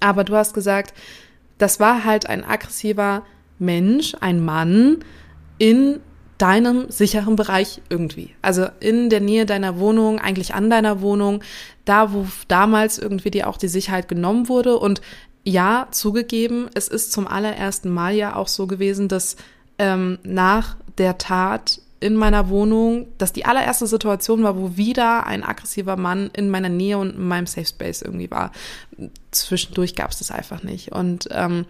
Aber 0.00 0.24
du 0.24 0.34
hast 0.34 0.54
gesagt, 0.54 0.92
das 1.58 1.78
war 1.78 2.04
halt 2.04 2.28
ein 2.28 2.44
aggressiver 2.44 3.22
Mensch, 3.58 4.16
ein 4.20 4.44
Mann 4.44 4.98
in 5.58 6.00
deinem 6.38 6.90
sicheren 6.90 7.36
Bereich 7.36 7.80
irgendwie. 7.88 8.34
Also 8.42 8.66
in 8.80 9.10
der 9.10 9.20
Nähe 9.20 9.46
deiner 9.46 9.78
Wohnung, 9.78 10.18
eigentlich 10.18 10.54
an 10.54 10.70
deiner 10.70 11.00
Wohnung, 11.00 11.42
da 11.84 12.12
wo 12.12 12.26
damals 12.48 12.98
irgendwie 12.98 13.30
dir 13.30 13.48
auch 13.48 13.56
die 13.56 13.68
Sicherheit 13.68 14.08
genommen 14.08 14.48
wurde. 14.48 14.78
Und 14.78 15.00
ja, 15.44 15.88
zugegeben, 15.90 16.68
es 16.74 16.88
ist 16.88 17.12
zum 17.12 17.26
allerersten 17.26 17.88
Mal 17.90 18.14
ja 18.14 18.36
auch 18.36 18.48
so 18.48 18.66
gewesen, 18.66 19.08
dass 19.08 19.36
ähm, 19.78 20.18
nach 20.24 20.76
der 20.98 21.18
Tat 21.18 21.80
in 22.00 22.14
meiner 22.14 22.48
Wohnung, 22.50 23.06
dass 23.16 23.32
die 23.32 23.46
allererste 23.46 23.86
Situation 23.86 24.42
war, 24.42 24.56
wo 24.58 24.76
wieder 24.76 25.26
ein 25.26 25.42
aggressiver 25.42 25.96
Mann 25.96 26.30
in 26.34 26.50
meiner 26.50 26.68
Nähe 26.68 26.98
und 26.98 27.16
in 27.16 27.26
meinem 27.26 27.46
Safe 27.46 27.66
Space 27.66 28.02
irgendwie 28.02 28.30
war. 28.30 28.52
Zwischendurch 29.30 29.94
gab 29.94 30.10
es 30.10 30.18
das 30.18 30.30
einfach 30.30 30.62
nicht. 30.62 30.92
Und 30.92 31.28
ähm, 31.30 31.64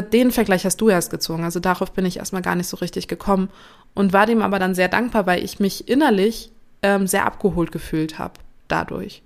den 0.00 0.30
Vergleich 0.30 0.64
hast 0.64 0.80
du 0.80 0.88
erst 0.88 1.10
gezogen. 1.10 1.44
Also 1.44 1.60
darauf 1.60 1.92
bin 1.92 2.06
ich 2.06 2.18
erstmal 2.18 2.42
gar 2.42 2.54
nicht 2.54 2.68
so 2.68 2.76
richtig 2.78 3.08
gekommen 3.08 3.50
und 3.94 4.12
war 4.12 4.26
dem 4.26 4.42
aber 4.42 4.58
dann 4.58 4.74
sehr 4.74 4.88
dankbar, 4.88 5.26
weil 5.26 5.44
ich 5.44 5.60
mich 5.60 5.88
innerlich 5.88 6.50
ähm, 6.82 7.06
sehr 7.06 7.26
abgeholt 7.26 7.72
gefühlt 7.72 8.18
habe 8.18 8.34
dadurch. 8.68 9.22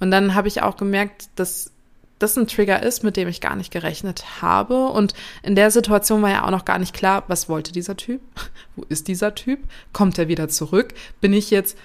Und 0.00 0.10
dann 0.10 0.34
habe 0.34 0.48
ich 0.48 0.62
auch 0.62 0.76
gemerkt, 0.76 1.28
dass 1.36 1.72
das 2.18 2.36
ein 2.36 2.46
Trigger 2.46 2.82
ist, 2.82 3.02
mit 3.02 3.16
dem 3.16 3.28
ich 3.28 3.40
gar 3.40 3.56
nicht 3.56 3.72
gerechnet 3.72 4.40
habe. 4.40 4.86
Und 4.88 5.14
in 5.42 5.56
der 5.56 5.70
Situation 5.70 6.22
war 6.22 6.30
ja 6.30 6.44
auch 6.44 6.50
noch 6.50 6.64
gar 6.64 6.78
nicht 6.78 6.94
klar, 6.94 7.24
was 7.28 7.48
wollte 7.48 7.72
dieser 7.72 7.96
Typ? 7.96 8.20
Wo 8.76 8.84
ist 8.88 9.08
dieser 9.08 9.34
Typ? 9.34 9.60
Kommt 9.92 10.18
er 10.18 10.28
wieder 10.28 10.48
zurück? 10.48 10.94
Bin 11.20 11.32
ich 11.32 11.50
jetzt 11.50 11.76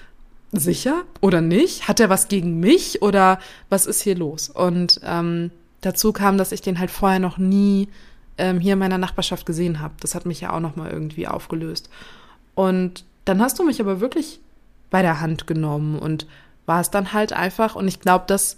sicher 0.51 1.03
oder 1.21 1.41
nicht? 1.41 1.87
Hat 1.87 1.99
er 1.99 2.09
was 2.09 2.27
gegen 2.27 2.59
mich 2.59 3.01
oder 3.01 3.39
was 3.69 3.85
ist 3.85 4.01
hier 4.01 4.15
los? 4.15 4.49
Und 4.49 4.99
ähm, 5.03 5.51
dazu 5.81 6.13
kam, 6.13 6.37
dass 6.37 6.51
ich 6.51 6.61
den 6.61 6.79
halt 6.79 6.91
vorher 6.91 7.19
noch 7.19 7.37
nie 7.37 7.87
ähm, 8.39 8.59
hier 8.59 8.73
in 8.73 8.79
meiner 8.79 8.97
Nachbarschaft 8.97 9.45
gesehen 9.45 9.79
habe. 9.79 9.93
Das 9.99 10.15
hat 10.15 10.25
mich 10.25 10.41
ja 10.41 10.53
auch 10.53 10.59
noch 10.59 10.75
mal 10.75 10.89
irgendwie 10.89 11.27
aufgelöst. 11.27 11.89
Und 12.55 13.03
dann 13.25 13.41
hast 13.41 13.59
du 13.59 13.63
mich 13.63 13.79
aber 13.79 13.99
wirklich 13.99 14.39
bei 14.89 15.01
der 15.01 15.21
Hand 15.21 15.45
genommen 15.45 15.99
und 15.99 16.25
war 16.65 16.81
es 16.81 16.89
dann 16.89 17.13
halt 17.13 17.33
einfach. 17.33 17.75
Und 17.75 17.87
ich 17.87 17.99
glaube, 17.99 18.25
dass 18.27 18.57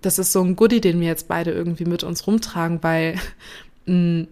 das 0.00 0.18
ist 0.18 0.32
so 0.32 0.42
ein 0.42 0.56
Goodie, 0.56 0.80
den 0.80 1.00
wir 1.00 1.08
jetzt 1.08 1.28
beide 1.28 1.50
irgendwie 1.50 1.84
mit 1.84 2.04
uns 2.04 2.26
rumtragen, 2.26 2.82
weil 2.82 3.16
mm, 3.86 4.22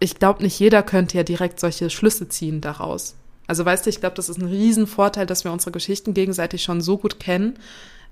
ich 0.00 0.14
glaube, 0.14 0.42
nicht 0.42 0.58
jeder 0.58 0.82
könnte 0.82 1.16
ja 1.16 1.24
direkt 1.24 1.60
solche 1.60 1.90
Schlüsse 1.90 2.28
ziehen 2.28 2.60
daraus. 2.60 3.16
Also 3.46 3.64
weißt 3.64 3.86
du, 3.86 3.90
ich 3.90 4.00
glaube, 4.00 4.14
das 4.14 4.28
ist 4.28 4.38
ein 4.38 4.46
Riesenvorteil, 4.46 5.26
dass 5.26 5.44
wir 5.44 5.52
unsere 5.52 5.72
Geschichten 5.72 6.14
gegenseitig 6.14 6.62
schon 6.62 6.80
so 6.80 6.98
gut 6.98 7.18
kennen, 7.18 7.58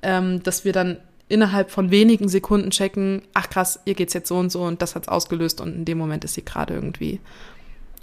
ähm, 0.03 0.43
dass 0.43 0.65
wir 0.65 0.73
dann 0.73 0.99
innerhalb 1.29 1.71
von 1.71 1.91
wenigen 1.91 2.29
Sekunden 2.29 2.71
checken, 2.71 3.23
ach 3.35 3.49
krass, 3.51 3.81
ihr 3.85 3.95
geht's 3.95 4.15
jetzt 4.15 4.29
so 4.29 4.37
und 4.37 4.51
so 4.51 4.63
und 4.63 4.83
das 4.83 4.95
hat's 4.95 5.09
ausgelöst 5.09 5.61
und 5.61 5.75
in 5.75 5.85
dem 5.85 5.99
Moment 5.99 6.25
ist 6.25 6.35
sie 6.35 6.45
gerade 6.45 6.75
irgendwie. 6.75 7.21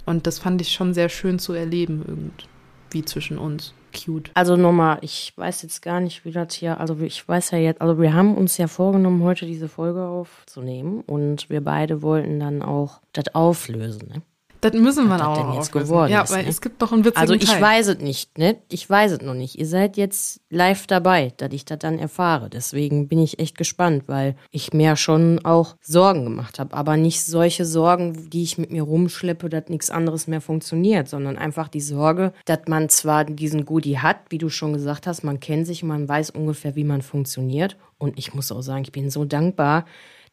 Und 0.06 0.26
das 0.26 0.38
fand 0.38 0.60
ich 0.60 0.72
schon 0.72 0.92
sehr 0.92 1.08
schön 1.08 1.38
zu 1.38 1.54
erleben, 1.54 2.04
irgendwie 2.06 3.04
zwischen 3.04 3.38
uns 3.38 3.74
cute. 3.94 4.30
Also 4.34 4.56
nochmal, 4.56 4.98
ich 5.00 5.32
weiß 5.36 5.62
jetzt 5.62 5.80
gar 5.80 6.00
nicht, 6.00 6.24
wie 6.24 6.32
das 6.32 6.54
hier, 6.54 6.78
also 6.80 6.98
ich 7.00 7.26
weiß 7.26 7.52
ja 7.52 7.58
jetzt, 7.58 7.80
also 7.80 8.00
wir 8.00 8.12
haben 8.12 8.36
uns 8.36 8.58
ja 8.58 8.66
vorgenommen, 8.66 9.22
heute 9.22 9.46
diese 9.46 9.68
Folge 9.68 10.02
aufzunehmen 10.02 11.00
und 11.06 11.48
wir 11.48 11.62
beide 11.62 12.02
wollten 12.02 12.40
dann 12.40 12.62
auch 12.62 13.00
das 13.12 13.34
auflösen, 13.34 14.08
ne? 14.08 14.22
Das 14.64 14.72
müssen 14.72 15.08
wir 15.08 15.28
auch. 15.28 15.36
Denn 15.36 15.52
jetzt 15.52 15.72
geworden 15.72 16.10
ja, 16.10 16.22
ist, 16.22 16.32
weil 16.32 16.44
ne? 16.44 16.48
es 16.48 16.62
gibt 16.62 16.80
doch 16.80 16.90
einen 16.90 17.04
witzigen 17.04 17.20
Also 17.20 17.34
ich 17.34 17.44
Teil. 17.50 17.60
weiß 17.60 17.88
es 17.88 17.98
nicht, 17.98 18.38
ne? 18.38 18.56
Ich 18.70 18.88
weiß 18.88 19.12
es 19.12 19.20
noch 19.20 19.34
nicht. 19.34 19.58
Ihr 19.58 19.66
seid 19.66 19.98
jetzt 19.98 20.40
live 20.48 20.86
dabei, 20.86 21.34
dass 21.36 21.52
ich 21.52 21.66
das 21.66 21.80
dann 21.80 21.98
erfahre. 21.98 22.48
Deswegen 22.48 23.06
bin 23.06 23.18
ich 23.18 23.38
echt 23.38 23.58
gespannt, 23.58 24.04
weil 24.06 24.36
ich 24.50 24.72
mir 24.72 24.96
schon 24.96 25.44
auch 25.44 25.76
Sorgen 25.82 26.24
gemacht 26.24 26.58
habe. 26.58 26.74
Aber 26.74 26.96
nicht 26.96 27.22
solche 27.22 27.66
Sorgen, 27.66 28.30
die 28.30 28.42
ich 28.42 28.56
mit 28.56 28.72
mir 28.72 28.84
rumschleppe, 28.84 29.50
dass 29.50 29.68
nichts 29.68 29.90
anderes 29.90 30.28
mehr 30.28 30.40
funktioniert, 30.40 31.10
sondern 31.10 31.36
einfach 31.36 31.68
die 31.68 31.82
Sorge, 31.82 32.32
dass 32.46 32.60
man 32.66 32.88
zwar 32.88 33.26
diesen 33.26 33.66
Goodie 33.66 33.98
hat, 33.98 34.16
wie 34.30 34.38
du 34.38 34.48
schon 34.48 34.72
gesagt 34.72 35.06
hast, 35.06 35.24
man 35.24 35.40
kennt 35.40 35.66
sich, 35.66 35.82
man 35.82 36.08
weiß 36.08 36.30
ungefähr, 36.30 36.74
wie 36.74 36.84
man 36.84 37.02
funktioniert. 37.02 37.76
Und 37.98 38.18
ich 38.18 38.32
muss 38.32 38.50
auch 38.50 38.62
sagen, 38.62 38.84
ich 38.84 38.92
bin 38.92 39.10
so 39.10 39.26
dankbar, 39.26 39.84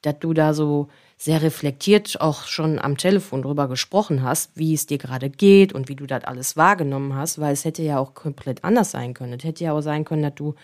dass 0.01 0.19
du 0.19 0.33
da 0.33 0.53
so 0.53 0.87
sehr 1.21 1.43
reflektiert 1.43 2.19
auch 2.19 2.47
schon 2.47 2.79
am 2.79 2.97
Telefon 2.97 3.43
drüber 3.43 3.67
gesprochen 3.67 4.23
hast, 4.23 4.57
wie 4.57 4.73
es 4.73 4.87
dir 4.87 4.97
gerade 4.97 5.29
geht 5.29 5.71
und 5.71 5.87
wie 5.87 5.95
du 5.95 6.07
das 6.07 6.23
alles 6.23 6.57
wahrgenommen 6.57 7.13
hast, 7.13 7.39
weil 7.39 7.53
es 7.53 7.63
hätte 7.63 7.83
ja 7.83 7.99
auch 7.99 8.15
komplett 8.15 8.63
anders 8.63 8.89
sein 8.89 9.13
können. 9.13 9.33
Es 9.33 9.43
hätte 9.43 9.63
ja 9.63 9.73
auch 9.73 9.81
sein 9.81 10.03
können, 10.03 10.23
dass 10.23 10.33
du, 10.33 10.55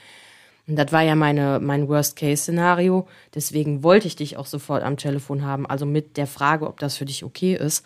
und 0.66 0.76
das 0.76 0.92
war 0.92 1.04
ja 1.04 1.14
meine, 1.14 1.60
mein 1.60 1.88
Worst-Case-Szenario, 1.88 3.08
deswegen 3.36 3.84
wollte 3.84 4.08
ich 4.08 4.16
dich 4.16 4.36
auch 4.38 4.48
sofort 4.48 4.82
am 4.82 4.98
Telefon 4.98 5.46
haben, 5.46 5.68
also 5.68 5.86
mit 5.86 6.18
der 6.18 6.26
Frage, 6.26 6.66
ob 6.66 6.80
das 6.80 6.98
für 6.98 7.06
dich 7.06 7.24
okay 7.24 7.54
ist, 7.54 7.86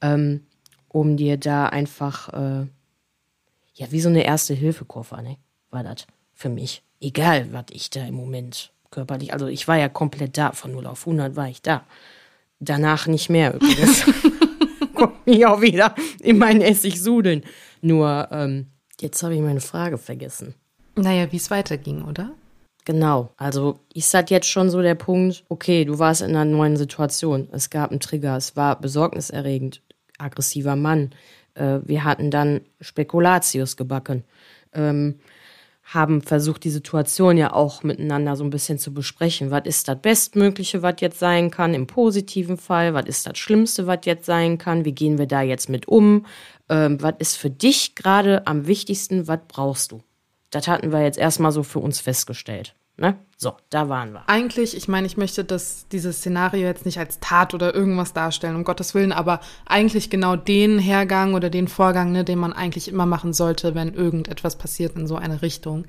ähm, 0.00 0.46
um 0.86 1.16
dir 1.16 1.38
da 1.38 1.66
einfach, 1.66 2.28
äh, 2.28 2.66
ja, 3.74 3.90
wie 3.90 4.00
so 4.00 4.10
eine 4.10 4.24
Erste-Hilfe-Koffer, 4.24 5.22
ne, 5.22 5.38
war 5.70 5.82
das 5.82 6.06
für 6.34 6.50
mich. 6.50 6.84
Egal, 7.00 7.52
was 7.52 7.64
ich 7.72 7.90
da 7.90 8.04
im 8.04 8.14
Moment 8.14 8.72
körperlich. 8.92 9.32
Also 9.32 9.48
ich 9.48 9.66
war 9.66 9.76
ja 9.76 9.88
komplett 9.88 10.38
da, 10.38 10.52
von 10.52 10.72
0 10.72 10.86
auf 10.86 11.06
100 11.06 11.34
war 11.34 11.48
ich 11.48 11.62
da. 11.62 11.84
Danach 12.60 13.08
nicht 13.08 13.28
mehr 13.28 13.54
übrigens. 13.54 14.04
Kommt 14.94 15.26
mich 15.26 15.44
auch 15.46 15.60
wieder 15.60 15.96
in 16.20 16.38
meinen 16.38 16.60
Essig 16.60 17.02
sudeln. 17.02 17.42
Nur, 17.80 18.28
ähm, 18.30 18.66
jetzt 19.00 19.20
habe 19.24 19.34
ich 19.34 19.40
meine 19.40 19.60
Frage 19.60 19.98
vergessen. 19.98 20.54
Naja, 20.94 21.32
wie 21.32 21.36
es 21.36 21.50
weiterging, 21.50 22.02
oder? 22.02 22.30
Genau. 22.84 23.30
Also 23.36 23.80
ist 23.94 24.12
das 24.12 24.28
jetzt 24.28 24.48
schon 24.48 24.70
so 24.70 24.82
der 24.82 24.94
Punkt, 24.94 25.44
okay, 25.48 25.84
du 25.84 25.98
warst 25.98 26.22
in 26.22 26.30
einer 26.30 26.44
neuen 26.44 26.76
Situation. 26.76 27.48
Es 27.52 27.70
gab 27.70 27.90
einen 27.90 28.00
Trigger, 28.00 28.36
es 28.36 28.56
war 28.56 28.80
besorgniserregend, 28.80 29.82
aggressiver 30.18 30.76
Mann. 30.76 31.10
Äh, 31.54 31.78
wir 31.84 32.04
hatten 32.04 32.30
dann 32.30 32.60
Spekulatius 32.80 33.76
gebacken. 33.76 34.24
Ähm, 34.72 35.20
haben 35.82 36.22
versucht, 36.22 36.64
die 36.64 36.70
Situation 36.70 37.36
ja 37.36 37.52
auch 37.52 37.82
miteinander 37.82 38.36
so 38.36 38.44
ein 38.44 38.50
bisschen 38.50 38.78
zu 38.78 38.94
besprechen. 38.94 39.50
Was 39.50 39.66
ist 39.66 39.88
das 39.88 40.00
Bestmögliche, 40.00 40.82
was 40.82 40.96
jetzt 41.00 41.18
sein 41.18 41.50
kann 41.50 41.74
im 41.74 41.86
positiven 41.86 42.56
Fall? 42.56 42.94
Was 42.94 43.06
ist 43.06 43.26
das 43.26 43.38
Schlimmste, 43.38 43.86
was 43.86 44.00
jetzt 44.04 44.26
sein 44.26 44.58
kann? 44.58 44.84
Wie 44.84 44.92
gehen 44.92 45.18
wir 45.18 45.26
da 45.26 45.42
jetzt 45.42 45.68
mit 45.68 45.88
um? 45.88 46.26
Ähm, 46.68 47.02
was 47.02 47.14
ist 47.18 47.36
für 47.36 47.50
dich 47.50 47.94
gerade 47.94 48.46
am 48.46 48.66
wichtigsten? 48.66 49.26
Was 49.28 49.40
brauchst 49.48 49.92
du? 49.92 50.02
Das 50.50 50.68
hatten 50.68 50.92
wir 50.92 51.02
jetzt 51.02 51.18
erstmal 51.18 51.52
so 51.52 51.62
für 51.62 51.80
uns 51.80 52.00
festgestellt. 52.00 52.74
Ne? 52.96 53.16
So, 53.42 53.56
da 53.70 53.88
waren 53.88 54.12
wir. 54.12 54.22
Eigentlich, 54.28 54.76
ich 54.76 54.86
meine, 54.86 55.04
ich 55.04 55.16
möchte 55.16 55.42
das, 55.42 55.88
dieses 55.90 56.18
Szenario 56.18 56.64
jetzt 56.64 56.86
nicht 56.86 57.00
als 57.00 57.18
Tat 57.18 57.54
oder 57.54 57.74
irgendwas 57.74 58.12
darstellen, 58.12 58.54
um 58.54 58.62
Gottes 58.62 58.94
Willen, 58.94 59.10
aber 59.10 59.40
eigentlich 59.66 60.10
genau 60.10 60.36
den 60.36 60.78
Hergang 60.78 61.34
oder 61.34 61.50
den 61.50 61.66
Vorgang, 61.66 62.12
ne, 62.12 62.22
den 62.22 62.38
man 62.38 62.52
eigentlich 62.52 62.86
immer 62.86 63.04
machen 63.04 63.32
sollte, 63.32 63.74
wenn 63.74 63.94
irgendetwas 63.94 64.54
passiert 64.54 64.94
in 64.94 65.08
so 65.08 65.16
eine 65.16 65.42
Richtung. 65.42 65.86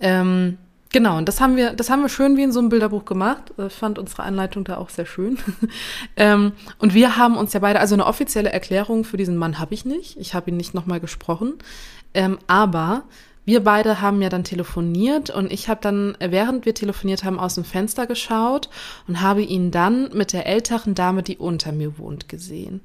Ähm, 0.00 0.56
genau, 0.90 1.18
und 1.18 1.28
das 1.28 1.38
haben 1.42 1.56
wir, 1.56 1.74
das 1.74 1.90
haben 1.90 2.00
wir 2.00 2.08
schön 2.08 2.38
wie 2.38 2.44
in 2.44 2.52
so 2.52 2.60
einem 2.60 2.70
Bilderbuch 2.70 3.04
gemacht. 3.04 3.52
Ich 3.58 3.74
fand 3.74 3.98
unsere 3.98 4.22
Anleitung 4.22 4.64
da 4.64 4.78
auch 4.78 4.88
sehr 4.88 5.04
schön. 5.04 5.36
ähm, 6.16 6.52
und 6.78 6.94
wir 6.94 7.18
haben 7.18 7.36
uns 7.36 7.52
ja 7.52 7.60
beide, 7.60 7.78
also 7.78 7.94
eine 7.94 8.06
offizielle 8.06 8.50
Erklärung 8.50 9.04
für 9.04 9.18
diesen 9.18 9.36
Mann 9.36 9.58
habe 9.58 9.74
ich 9.74 9.84
nicht. 9.84 10.16
Ich 10.18 10.32
habe 10.32 10.48
ihn 10.48 10.56
nicht 10.56 10.72
nochmal 10.72 11.00
gesprochen. 11.00 11.58
Ähm, 12.14 12.38
aber 12.46 13.04
wir 13.46 13.62
beide 13.62 14.00
haben 14.00 14.20
ja 14.20 14.28
dann 14.28 14.44
telefoniert 14.44 15.30
und 15.30 15.52
ich 15.52 15.68
habe 15.68 15.80
dann, 15.80 16.16
während 16.18 16.66
wir 16.66 16.74
telefoniert 16.74 17.22
haben, 17.22 17.38
aus 17.38 17.54
dem 17.54 17.64
Fenster 17.64 18.06
geschaut 18.06 18.68
und 19.06 19.20
habe 19.20 19.42
ihn 19.42 19.70
dann 19.70 20.10
mit 20.12 20.32
der 20.32 20.46
älteren 20.46 20.94
Dame, 20.94 21.22
die 21.22 21.38
unter 21.38 21.70
mir 21.70 21.96
wohnt, 21.96 22.28
gesehen. 22.28 22.80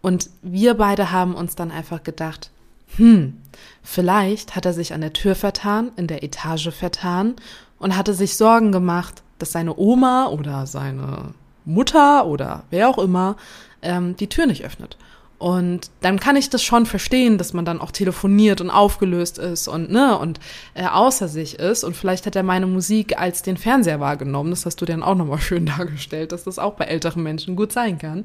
Und 0.00 0.30
wir 0.40 0.74
beide 0.74 1.10
haben 1.10 1.34
uns 1.34 1.56
dann 1.56 1.72
einfach 1.72 2.04
gedacht, 2.04 2.50
hm, 2.96 3.38
vielleicht 3.82 4.54
hat 4.54 4.66
er 4.66 4.72
sich 4.72 4.94
an 4.94 5.00
der 5.00 5.12
Tür 5.12 5.34
vertan, 5.34 5.90
in 5.96 6.06
der 6.06 6.22
Etage 6.22 6.70
vertan 6.70 7.34
und 7.78 7.96
hatte 7.96 8.14
sich 8.14 8.36
Sorgen 8.36 8.70
gemacht, 8.70 9.22
dass 9.40 9.50
seine 9.50 9.76
Oma 9.76 10.28
oder 10.28 10.66
seine 10.66 11.34
Mutter 11.64 12.26
oder 12.26 12.62
wer 12.70 12.88
auch 12.88 12.98
immer 12.98 13.36
ähm, 13.82 14.14
die 14.16 14.28
Tür 14.28 14.46
nicht 14.46 14.64
öffnet. 14.64 14.96
Und 15.38 15.90
dann 16.00 16.20
kann 16.20 16.36
ich 16.36 16.48
das 16.48 16.62
schon 16.62 16.86
verstehen, 16.86 17.38
dass 17.38 17.52
man 17.52 17.64
dann 17.64 17.80
auch 17.80 17.90
telefoniert 17.90 18.60
und 18.60 18.70
aufgelöst 18.70 19.38
ist 19.38 19.68
und 19.68 19.90
ne 19.90 20.16
und 20.18 20.40
äh, 20.74 20.86
außer 20.86 21.28
sich 21.28 21.58
ist. 21.58 21.84
Und 21.84 21.96
vielleicht 21.96 22.26
hat 22.26 22.36
er 22.36 22.42
meine 22.42 22.66
Musik 22.66 23.18
als 23.18 23.42
den 23.42 23.56
Fernseher 23.56 24.00
wahrgenommen. 24.00 24.50
Das 24.50 24.64
hast 24.64 24.80
du 24.80 24.84
dann 24.84 25.02
auch 25.02 25.16
nochmal 25.16 25.40
schön 25.42 25.66
dargestellt, 25.66 26.32
dass 26.32 26.44
das 26.44 26.58
auch 26.58 26.74
bei 26.74 26.84
älteren 26.84 27.22
Menschen 27.22 27.56
gut 27.56 27.72
sein 27.72 27.98
kann. 27.98 28.24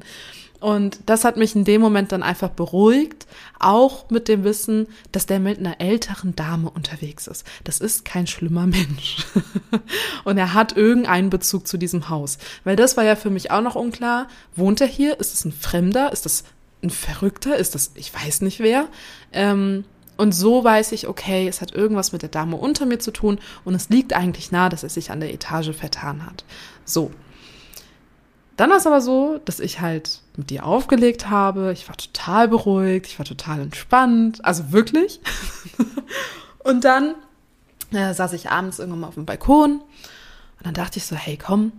Und 0.60 1.00
das 1.06 1.24
hat 1.24 1.38
mich 1.38 1.56
in 1.56 1.64
dem 1.64 1.80
Moment 1.80 2.12
dann 2.12 2.22
einfach 2.22 2.50
beruhigt, 2.50 3.26
auch 3.58 4.10
mit 4.10 4.28
dem 4.28 4.44
Wissen, 4.44 4.88
dass 5.10 5.24
der 5.24 5.40
mit 5.40 5.58
einer 5.58 5.80
älteren 5.80 6.36
Dame 6.36 6.70
unterwegs 6.70 7.26
ist. 7.26 7.46
Das 7.64 7.80
ist 7.80 8.04
kein 8.04 8.26
schlimmer 8.26 8.66
Mensch. 8.66 9.26
und 10.24 10.36
er 10.36 10.52
hat 10.52 10.76
irgendeinen 10.76 11.30
Bezug 11.30 11.66
zu 11.66 11.78
diesem 11.78 12.10
Haus. 12.10 12.36
Weil 12.64 12.76
das 12.76 12.98
war 12.98 13.04
ja 13.04 13.16
für 13.16 13.30
mich 13.30 13.50
auch 13.50 13.62
noch 13.62 13.74
unklar. 13.74 14.28
Wohnt 14.54 14.82
er 14.82 14.86
hier? 14.86 15.18
Ist 15.18 15.32
es 15.32 15.46
ein 15.46 15.52
Fremder? 15.52 16.12
Ist 16.12 16.26
das 16.26 16.44
ein 16.82 16.90
Verrückter? 16.90 17.56
Ist 17.56 17.74
das, 17.74 17.92
ich 17.94 18.12
weiß 18.14 18.42
nicht 18.42 18.60
wer? 18.60 18.88
Ähm, 19.32 19.84
und 20.16 20.32
so 20.32 20.62
weiß 20.62 20.92
ich, 20.92 21.08
okay, 21.08 21.48
es 21.48 21.62
hat 21.62 21.72
irgendwas 21.72 22.12
mit 22.12 22.22
der 22.22 22.28
Dame 22.28 22.56
unter 22.56 22.84
mir 22.84 22.98
zu 22.98 23.10
tun 23.10 23.38
und 23.64 23.74
es 23.74 23.88
liegt 23.88 24.12
eigentlich 24.12 24.52
nahe, 24.52 24.68
dass 24.68 24.82
er 24.82 24.90
sich 24.90 25.10
an 25.10 25.20
der 25.20 25.32
Etage 25.32 25.74
vertan 25.74 26.26
hat. 26.26 26.44
So. 26.84 27.10
Dann 28.56 28.68
war 28.68 28.76
es 28.76 28.86
aber 28.86 29.00
so, 29.00 29.40
dass 29.46 29.60
ich 29.60 29.80
halt 29.80 30.20
mit 30.36 30.50
dir 30.50 30.66
aufgelegt 30.66 31.30
habe. 31.30 31.72
Ich 31.72 31.88
war 31.88 31.96
total 31.96 32.48
beruhigt, 32.48 33.06
ich 33.06 33.18
war 33.18 33.24
total 33.24 33.60
entspannt, 33.60 34.44
also 34.44 34.72
wirklich. 34.72 35.20
und 36.58 36.84
dann 36.84 37.14
äh, 37.92 38.12
saß 38.12 38.34
ich 38.34 38.50
abends 38.50 38.78
irgendwann 38.78 39.00
mal 39.00 39.08
auf 39.08 39.14
dem 39.14 39.24
Balkon 39.24 39.80
und 39.80 40.66
dann 40.66 40.74
dachte 40.74 40.98
ich 40.98 41.06
so, 41.06 41.16
hey, 41.16 41.38
komm, 41.38 41.72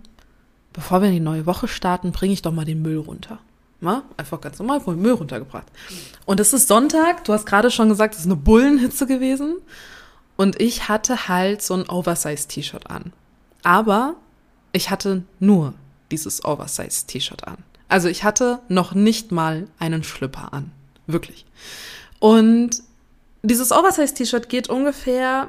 bevor 0.72 1.00
wir 1.00 1.08
in 1.08 1.14
die 1.14 1.20
neue 1.20 1.46
Woche 1.46 1.68
starten, 1.68 2.10
bringe 2.10 2.32
ich 2.32 2.42
doch 2.42 2.52
mal 2.52 2.64
den 2.64 2.82
Müll 2.82 2.98
runter. 2.98 3.38
Na, 3.84 4.04
einfach 4.16 4.40
ganz 4.40 4.60
normal 4.60 4.78
den 4.78 5.02
Müll 5.02 5.14
runtergebracht. 5.14 5.66
Und 6.24 6.38
es 6.38 6.52
ist 6.52 6.68
Sonntag, 6.68 7.24
du 7.24 7.32
hast 7.32 7.46
gerade 7.46 7.68
schon 7.68 7.88
gesagt, 7.88 8.14
es 8.14 8.20
ist 8.20 8.26
eine 8.26 8.36
Bullenhitze 8.36 9.08
gewesen. 9.08 9.56
Und 10.36 10.60
ich 10.60 10.88
hatte 10.88 11.26
halt 11.26 11.62
so 11.62 11.74
ein 11.74 11.88
Oversize-T-Shirt 11.88 12.88
an. 12.88 13.12
Aber 13.64 14.14
ich 14.72 14.90
hatte 14.90 15.24
nur 15.40 15.74
dieses 16.12 16.44
Oversize-T-Shirt 16.44 17.48
an. 17.48 17.58
Also 17.88 18.06
ich 18.06 18.22
hatte 18.22 18.60
noch 18.68 18.94
nicht 18.94 19.32
mal 19.32 19.66
einen 19.80 20.04
Schlüpper 20.04 20.52
an. 20.52 20.70
Wirklich. 21.08 21.44
Und 22.20 22.84
dieses 23.42 23.72
Oversize-T-Shirt 23.72 24.48
geht 24.48 24.68
ungefähr, 24.68 25.48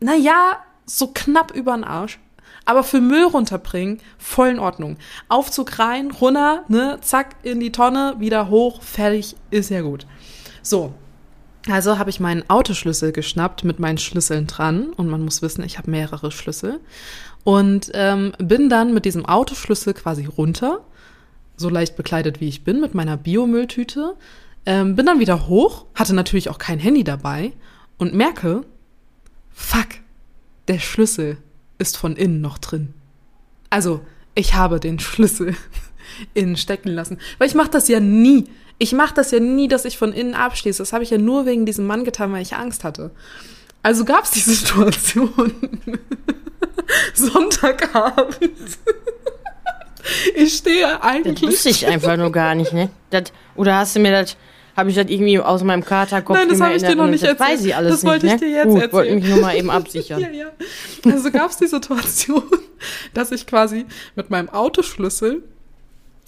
naja, 0.00 0.56
so 0.86 1.08
knapp 1.08 1.54
über 1.54 1.74
den 1.76 1.84
Arsch. 1.84 2.18
Aber 2.64 2.82
für 2.82 3.00
Müll 3.00 3.24
runterbringen, 3.24 4.00
voll 4.18 4.48
in 4.48 4.58
Ordnung. 4.58 4.96
Aufzug 5.28 5.78
rein, 5.78 6.10
runter, 6.10 6.64
ne, 6.68 6.98
zack, 7.02 7.36
in 7.42 7.60
die 7.60 7.72
Tonne, 7.72 8.16
wieder 8.18 8.48
hoch, 8.48 8.82
fertig, 8.82 9.36
ist 9.50 9.70
ja 9.70 9.82
gut. 9.82 10.06
So. 10.62 10.94
Also 11.70 11.98
habe 11.98 12.10
ich 12.10 12.20
meinen 12.20 12.48
Autoschlüssel 12.50 13.12
geschnappt 13.12 13.64
mit 13.64 13.78
meinen 13.78 13.96
Schlüsseln 13.96 14.46
dran 14.46 14.92
und 14.96 15.08
man 15.08 15.22
muss 15.22 15.40
wissen, 15.40 15.64
ich 15.64 15.78
habe 15.78 15.90
mehrere 15.90 16.30
Schlüssel 16.30 16.78
und 17.42 17.90
ähm, 17.94 18.32
bin 18.36 18.68
dann 18.68 18.92
mit 18.92 19.06
diesem 19.06 19.24
Autoschlüssel 19.24 19.94
quasi 19.94 20.26
runter, 20.26 20.80
so 21.56 21.70
leicht 21.70 21.96
bekleidet 21.96 22.40
wie 22.42 22.48
ich 22.48 22.64
bin, 22.64 22.82
mit 22.82 22.94
meiner 22.94 23.16
Biomülltüte, 23.16 24.14
ähm, 24.66 24.94
bin 24.94 25.06
dann 25.06 25.20
wieder 25.20 25.48
hoch, 25.48 25.86
hatte 25.94 26.14
natürlich 26.14 26.50
auch 26.50 26.58
kein 26.58 26.78
Handy 26.78 27.02
dabei 27.02 27.52
und 27.96 28.12
merke, 28.12 28.66
fuck, 29.50 29.88
der 30.68 30.78
Schlüssel 30.78 31.38
ist 31.78 31.96
von 31.96 32.16
innen 32.16 32.40
noch 32.40 32.58
drin. 32.58 32.94
Also, 33.70 34.00
ich 34.34 34.54
habe 34.54 34.80
den 34.80 34.98
Schlüssel 34.98 35.56
innen 36.34 36.56
stecken 36.56 36.90
lassen, 36.90 37.18
weil 37.38 37.48
ich 37.48 37.54
mache 37.54 37.70
das 37.70 37.88
ja 37.88 38.00
nie. 38.00 38.46
Ich 38.78 38.92
mache 38.92 39.14
das 39.14 39.30
ja 39.30 39.40
nie, 39.40 39.68
dass 39.68 39.84
ich 39.84 39.98
von 39.98 40.12
innen 40.12 40.34
abschließe. 40.34 40.82
Das 40.82 40.92
habe 40.92 41.04
ich 41.04 41.10
ja 41.10 41.18
nur 41.18 41.46
wegen 41.46 41.64
diesem 41.64 41.86
Mann 41.86 42.04
getan, 42.04 42.32
weil 42.32 42.42
ich 42.42 42.56
Angst 42.56 42.82
hatte. 42.84 43.12
Also 43.82 44.04
gab 44.04 44.24
es 44.24 44.32
die 44.32 44.40
Situation. 44.40 45.52
Sonntagabend. 47.14 48.38
ich 50.34 50.54
stehe 50.54 51.02
eigentlich. 51.02 51.40
Das 51.40 51.50
wusste 51.50 51.68
ich 51.70 51.86
einfach 51.86 52.16
nur 52.16 52.32
gar 52.32 52.54
nicht, 52.54 52.72
ne? 52.72 52.90
Das, 53.10 53.32
oder 53.54 53.76
hast 53.76 53.94
du 53.94 54.00
mir 54.00 54.10
das, 54.10 54.36
habe 54.76 54.90
ich 54.90 54.96
das 54.96 55.06
irgendwie 55.08 55.38
aus 55.38 55.62
meinem 55.62 55.84
Katerkopf 55.84 56.36
Nein, 56.36 56.48
das 56.48 56.60
habe 56.60 56.74
ich 56.74 56.82
dir 56.82 56.96
noch 56.96 57.06
nicht 57.06 57.22
das 57.22 57.30
erzählt. 57.30 57.50
weiß 57.50 57.64
ich 57.64 57.76
alles 57.76 57.92
das 57.92 58.04
wollte 58.04 58.26
nicht, 58.26 58.34
ich 58.36 58.40
ne? 58.42 58.46
dir 58.48 58.54
jetzt 58.56 58.66
Gut, 58.66 58.74
erzählen. 58.82 58.92
wollte 58.92 59.14
mich 59.14 59.24
nur 59.28 59.40
mal 59.40 59.56
eben 59.56 59.70
absichern. 59.70 60.20
ja, 60.20 60.30
ja. 60.30 60.46
Also 61.04 61.30
gab 61.30 61.50
es 61.50 61.56
die 61.58 61.66
Situation, 61.66 62.42
dass 63.14 63.30
ich 63.32 63.46
quasi 63.46 63.86
mit 64.16 64.30
meinem 64.30 64.48
Autoschlüssel 64.48 65.42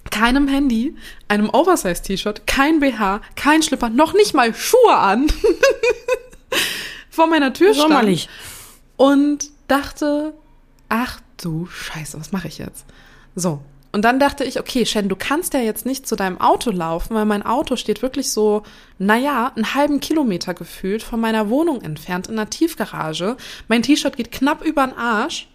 keinem 0.09 0.47
Handy, 0.47 0.95
einem 1.27 1.49
Oversize-T-Shirt, 1.49 2.47
kein 2.47 2.79
BH, 2.79 3.21
kein 3.35 3.61
Schlipper, 3.61 3.89
noch 3.89 4.13
nicht 4.13 4.33
mal 4.33 4.53
Schuhe 4.55 4.95
an, 4.95 5.27
vor 7.09 7.27
meiner 7.27 7.51
Tür 7.53 7.73
stand 7.73 7.89
Sommerlich. 7.89 8.29
und 8.95 9.49
dachte, 9.67 10.33
ach 10.87 11.19
du 11.41 11.65
Scheiße, 11.67 12.17
was 12.19 12.31
mache 12.31 12.47
ich 12.47 12.57
jetzt? 12.57 12.85
So. 13.35 13.59
Und 13.91 14.03
dann 14.03 14.19
dachte 14.19 14.43
ich, 14.43 14.59
okay, 14.59 14.85
Shen, 14.85 15.09
du 15.09 15.15
kannst 15.15 15.53
ja 15.53 15.59
jetzt 15.59 15.85
nicht 15.85 16.07
zu 16.07 16.15
deinem 16.15 16.39
Auto 16.39 16.71
laufen, 16.71 17.15
weil 17.15 17.25
mein 17.25 17.43
Auto 17.43 17.75
steht 17.75 18.01
wirklich 18.01 18.31
so, 18.31 18.63
naja, 18.99 19.51
einen 19.55 19.73
halben 19.73 19.99
Kilometer 19.99 20.53
gefühlt 20.53 21.03
von 21.03 21.19
meiner 21.19 21.49
Wohnung 21.49 21.81
entfernt 21.81 22.27
in 22.27 22.33
einer 22.33 22.49
Tiefgarage. 22.49 23.37
Mein 23.67 23.83
T-Shirt 23.83 24.17
geht 24.17 24.31
knapp 24.31 24.63
über 24.63 24.85
den 24.85 24.97
Arsch. 24.97 25.47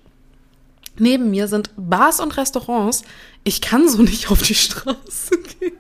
Neben 0.99 1.31
mir 1.31 1.49
sind 1.49 1.71
Bars 1.77 2.21
und 2.21 2.37
Restaurants. 2.37 3.03
Ich 3.45 3.61
kann 3.61 3.89
so 3.89 4.03
nicht 4.03 4.31
auf 4.31 4.43
die 4.43 4.55
Straße 4.55 5.39
gehen. 5.61 5.73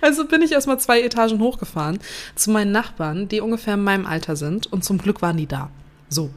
Also 0.00 0.26
bin 0.26 0.42
ich 0.42 0.52
erstmal 0.52 0.80
zwei 0.80 1.02
Etagen 1.02 1.40
hochgefahren 1.40 1.98
zu 2.34 2.50
meinen 2.50 2.72
Nachbarn, 2.72 3.28
die 3.28 3.40
ungefähr 3.40 3.74
in 3.74 3.84
meinem 3.84 4.06
Alter 4.06 4.36
sind. 4.36 4.72
Und 4.72 4.84
zum 4.84 4.98
Glück 4.98 5.20
waren 5.22 5.36
die 5.36 5.46
da. 5.46 5.70
So. 6.08 6.30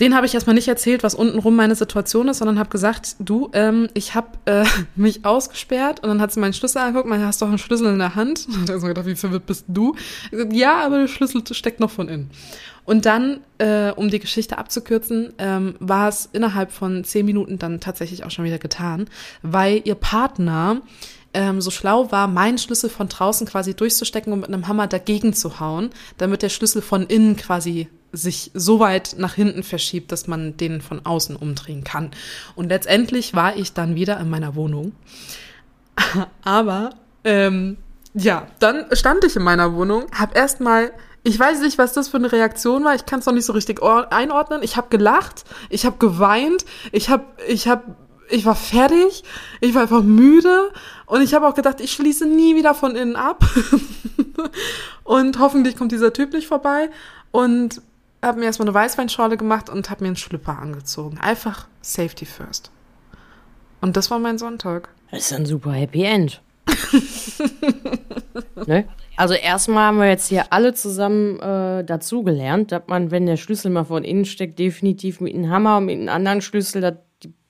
Den 0.00 0.14
habe 0.14 0.26
ich 0.26 0.34
erstmal 0.34 0.54
nicht 0.54 0.68
erzählt, 0.68 1.02
was 1.02 1.14
untenrum 1.14 1.54
meine 1.54 1.74
Situation 1.74 2.28
ist, 2.28 2.38
sondern 2.38 2.58
habe 2.58 2.70
gesagt, 2.70 3.16
du, 3.18 3.50
ähm, 3.52 3.88
ich 3.94 4.14
habe 4.14 4.28
äh, 4.46 4.64
mich 4.96 5.24
ausgesperrt 5.24 6.00
und 6.02 6.08
dann 6.08 6.20
hat 6.20 6.32
sie 6.32 6.40
meinen 6.40 6.54
Schlüssel 6.54 6.78
angeguckt, 6.78 7.08
man 7.08 7.24
hast 7.24 7.42
doch 7.42 7.48
einen 7.48 7.58
Schlüssel 7.58 7.92
in 7.92 7.98
der 7.98 8.14
Hand. 8.14 8.46
Und 8.52 8.68
dann 8.68 8.76
hat 8.76 8.80
sie 8.80 8.88
gedacht, 8.88 9.06
wie 9.06 9.14
verwirrt 9.14 9.46
bist 9.46 9.64
du? 9.68 9.94
Gesagt, 10.30 10.52
ja, 10.52 10.84
aber 10.84 10.98
der 10.98 11.08
Schlüssel 11.08 11.42
steckt 11.52 11.80
noch 11.80 11.90
von 11.90 12.08
innen. 12.08 12.30
Und 12.84 13.06
dann, 13.06 13.40
äh, 13.58 13.92
um 13.92 14.08
die 14.08 14.18
Geschichte 14.18 14.58
abzukürzen, 14.58 15.32
ähm, 15.38 15.74
war 15.78 16.08
es 16.08 16.28
innerhalb 16.32 16.72
von 16.72 17.04
zehn 17.04 17.24
Minuten 17.24 17.58
dann 17.58 17.80
tatsächlich 17.80 18.24
auch 18.24 18.30
schon 18.30 18.44
wieder 18.44 18.58
getan, 18.58 19.06
weil 19.42 19.82
ihr 19.84 19.94
Partner 19.94 20.82
ähm, 21.34 21.60
so 21.60 21.70
schlau 21.70 22.10
war, 22.10 22.28
meinen 22.28 22.58
Schlüssel 22.58 22.90
von 22.90 23.08
draußen 23.08 23.46
quasi 23.46 23.74
durchzustecken 23.74 24.32
und 24.32 24.40
mit 24.40 24.48
einem 24.48 24.68
Hammer 24.68 24.86
dagegen 24.86 25.32
zu 25.32 25.60
hauen, 25.60 25.90
damit 26.18 26.42
der 26.42 26.48
Schlüssel 26.48 26.82
von 26.82 27.06
innen 27.06 27.36
quasi 27.36 27.88
sich 28.12 28.50
so 28.54 28.78
weit 28.78 29.14
nach 29.18 29.34
hinten 29.34 29.62
verschiebt, 29.62 30.12
dass 30.12 30.26
man 30.26 30.56
den 30.56 30.80
von 30.80 31.04
außen 31.04 31.36
umdrehen 31.36 31.82
kann. 31.82 32.10
Und 32.54 32.68
letztendlich 32.68 33.34
war 33.34 33.56
ich 33.56 33.72
dann 33.72 33.94
wieder 33.94 34.20
in 34.20 34.30
meiner 34.30 34.54
Wohnung. 34.54 34.92
Aber 36.44 36.90
ähm, 37.24 37.78
ja, 38.14 38.46
dann 38.58 38.84
stand 38.92 39.24
ich 39.24 39.36
in 39.36 39.42
meiner 39.42 39.74
Wohnung, 39.74 40.06
habe 40.12 40.34
erstmal 40.34 40.92
ich 41.24 41.38
weiß 41.38 41.60
nicht, 41.60 41.78
was 41.78 41.92
das 41.92 42.08
für 42.08 42.16
eine 42.16 42.32
Reaktion 42.32 42.84
war. 42.84 42.94
Ich 42.94 43.06
kann 43.06 43.20
es 43.20 43.26
noch 43.26 43.32
nicht 43.32 43.44
so 43.44 43.52
richtig 43.52 43.80
or- 43.80 44.12
einordnen. 44.12 44.62
Ich 44.62 44.76
habe 44.76 44.88
gelacht, 44.90 45.44
ich 45.70 45.86
habe 45.86 45.96
geweint, 45.98 46.64
ich 46.90 47.10
habe, 47.10 47.24
ich 47.46 47.68
habe, 47.68 47.94
ich 48.28 48.44
war 48.44 48.56
fertig, 48.56 49.22
ich 49.60 49.74
war 49.74 49.82
einfach 49.82 50.02
müde 50.02 50.72
und 51.06 51.22
ich 51.22 51.34
habe 51.34 51.46
auch 51.46 51.54
gedacht, 51.54 51.80
ich 51.80 51.92
schließe 51.92 52.26
nie 52.26 52.56
wieder 52.56 52.74
von 52.74 52.96
innen 52.96 53.14
ab 53.14 53.44
und 55.04 55.38
hoffentlich 55.38 55.76
kommt 55.76 55.92
dieser 55.92 56.12
Typ 56.12 56.32
nicht 56.32 56.48
vorbei 56.48 56.90
und 57.30 57.82
habe 58.22 58.38
mir 58.38 58.46
erstmal 58.46 58.68
eine 58.68 58.74
Weißweinschorle 58.74 59.36
gemacht 59.36 59.68
und 59.68 59.90
habe 59.90 60.04
mir 60.04 60.08
einen 60.08 60.16
Schlüpper 60.16 60.58
angezogen. 60.58 61.18
Einfach 61.18 61.66
Safety 61.80 62.24
first. 62.24 62.70
Und 63.80 63.96
das 63.96 64.10
war 64.10 64.18
mein 64.18 64.38
Sonntag. 64.38 64.88
Das 65.10 65.22
ist 65.22 65.32
ein 65.32 65.44
super 65.44 65.72
Happy 65.72 66.04
End. 66.04 66.40
ne? 68.66 68.86
Also 69.16 69.34
erstmal 69.34 69.86
haben 69.86 69.98
wir 69.98 70.08
jetzt 70.08 70.28
hier 70.28 70.52
alle 70.52 70.72
zusammen 70.72 71.38
äh, 71.40 71.84
dazugelernt, 71.84 72.72
dass 72.72 72.82
man, 72.86 73.10
wenn 73.10 73.26
der 73.26 73.36
Schlüssel 73.36 73.70
mal 73.70 73.84
von 73.84 74.04
innen 74.04 74.24
steckt, 74.24 74.58
definitiv 74.58 75.20
mit 75.20 75.34
einem 75.34 75.50
Hammer 75.50 75.78
und 75.78 75.86
mit 75.86 75.98
einem 75.98 76.08
anderen 76.08 76.40
Schlüssel 76.40 76.80
das, 76.80 76.94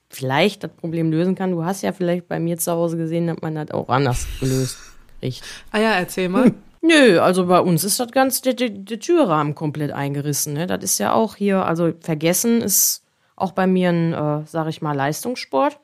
vielleicht 0.08 0.64
das 0.64 0.72
Problem 0.72 1.10
lösen 1.10 1.34
kann. 1.34 1.52
Du 1.52 1.64
hast 1.64 1.82
ja 1.82 1.92
vielleicht 1.92 2.28
bei 2.28 2.40
mir 2.40 2.58
zu 2.58 2.72
Hause 2.72 2.96
gesehen, 2.96 3.26
dass 3.26 3.40
man 3.42 3.54
das 3.54 3.70
auch 3.70 3.88
anders 3.88 4.26
gelöst 4.40 4.78
kriegt. 5.20 5.42
Ah 5.70 5.78
ja, 5.78 5.92
erzähl 5.92 6.28
mal. 6.28 6.52
Nö, 6.84 7.20
also 7.20 7.46
bei 7.46 7.60
uns 7.60 7.84
ist 7.84 8.00
das 8.00 8.10
ganz 8.10 8.42
der, 8.42 8.54
der, 8.54 8.98
Türrahmen 8.98 9.54
komplett 9.54 9.92
eingerissen. 9.92 10.54
Ne? 10.54 10.66
Das 10.66 10.82
ist 10.82 10.98
ja 10.98 11.12
auch 11.12 11.36
hier, 11.36 11.64
also 11.64 11.92
vergessen 12.00 12.60
ist 12.60 13.04
auch 13.36 13.52
bei 13.52 13.68
mir 13.68 13.90
ein, 13.90 14.12
äh, 14.12 14.42
sag 14.46 14.68
ich 14.68 14.82
mal, 14.82 14.92
Leistungssport. 14.92 15.78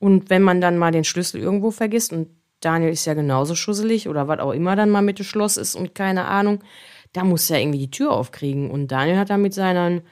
Und 0.00 0.30
wenn 0.30 0.42
man 0.42 0.60
dann 0.60 0.76
mal 0.76 0.90
den 0.90 1.04
Schlüssel 1.04 1.40
irgendwo 1.40 1.70
vergisst, 1.70 2.12
und 2.12 2.28
Daniel 2.60 2.90
ist 2.92 3.04
ja 3.04 3.14
genauso 3.14 3.54
schusselig 3.54 4.08
oder 4.08 4.26
was 4.26 4.40
auch 4.40 4.52
immer 4.52 4.74
dann 4.74 4.90
mal 4.90 5.02
mit 5.02 5.18
dem 5.20 5.24
Schloss 5.24 5.56
ist 5.56 5.76
und 5.76 5.94
keine 5.94 6.24
Ahnung, 6.26 6.64
da 7.12 7.22
muss 7.24 7.48
er 7.48 7.60
irgendwie 7.60 7.78
die 7.78 7.90
Tür 7.90 8.10
aufkriegen. 8.12 8.70
Und 8.70 8.88
Daniel 8.88 9.18
hat 9.18 9.30
dann 9.30 9.42
mit 9.42 9.54
seinen 9.54 10.02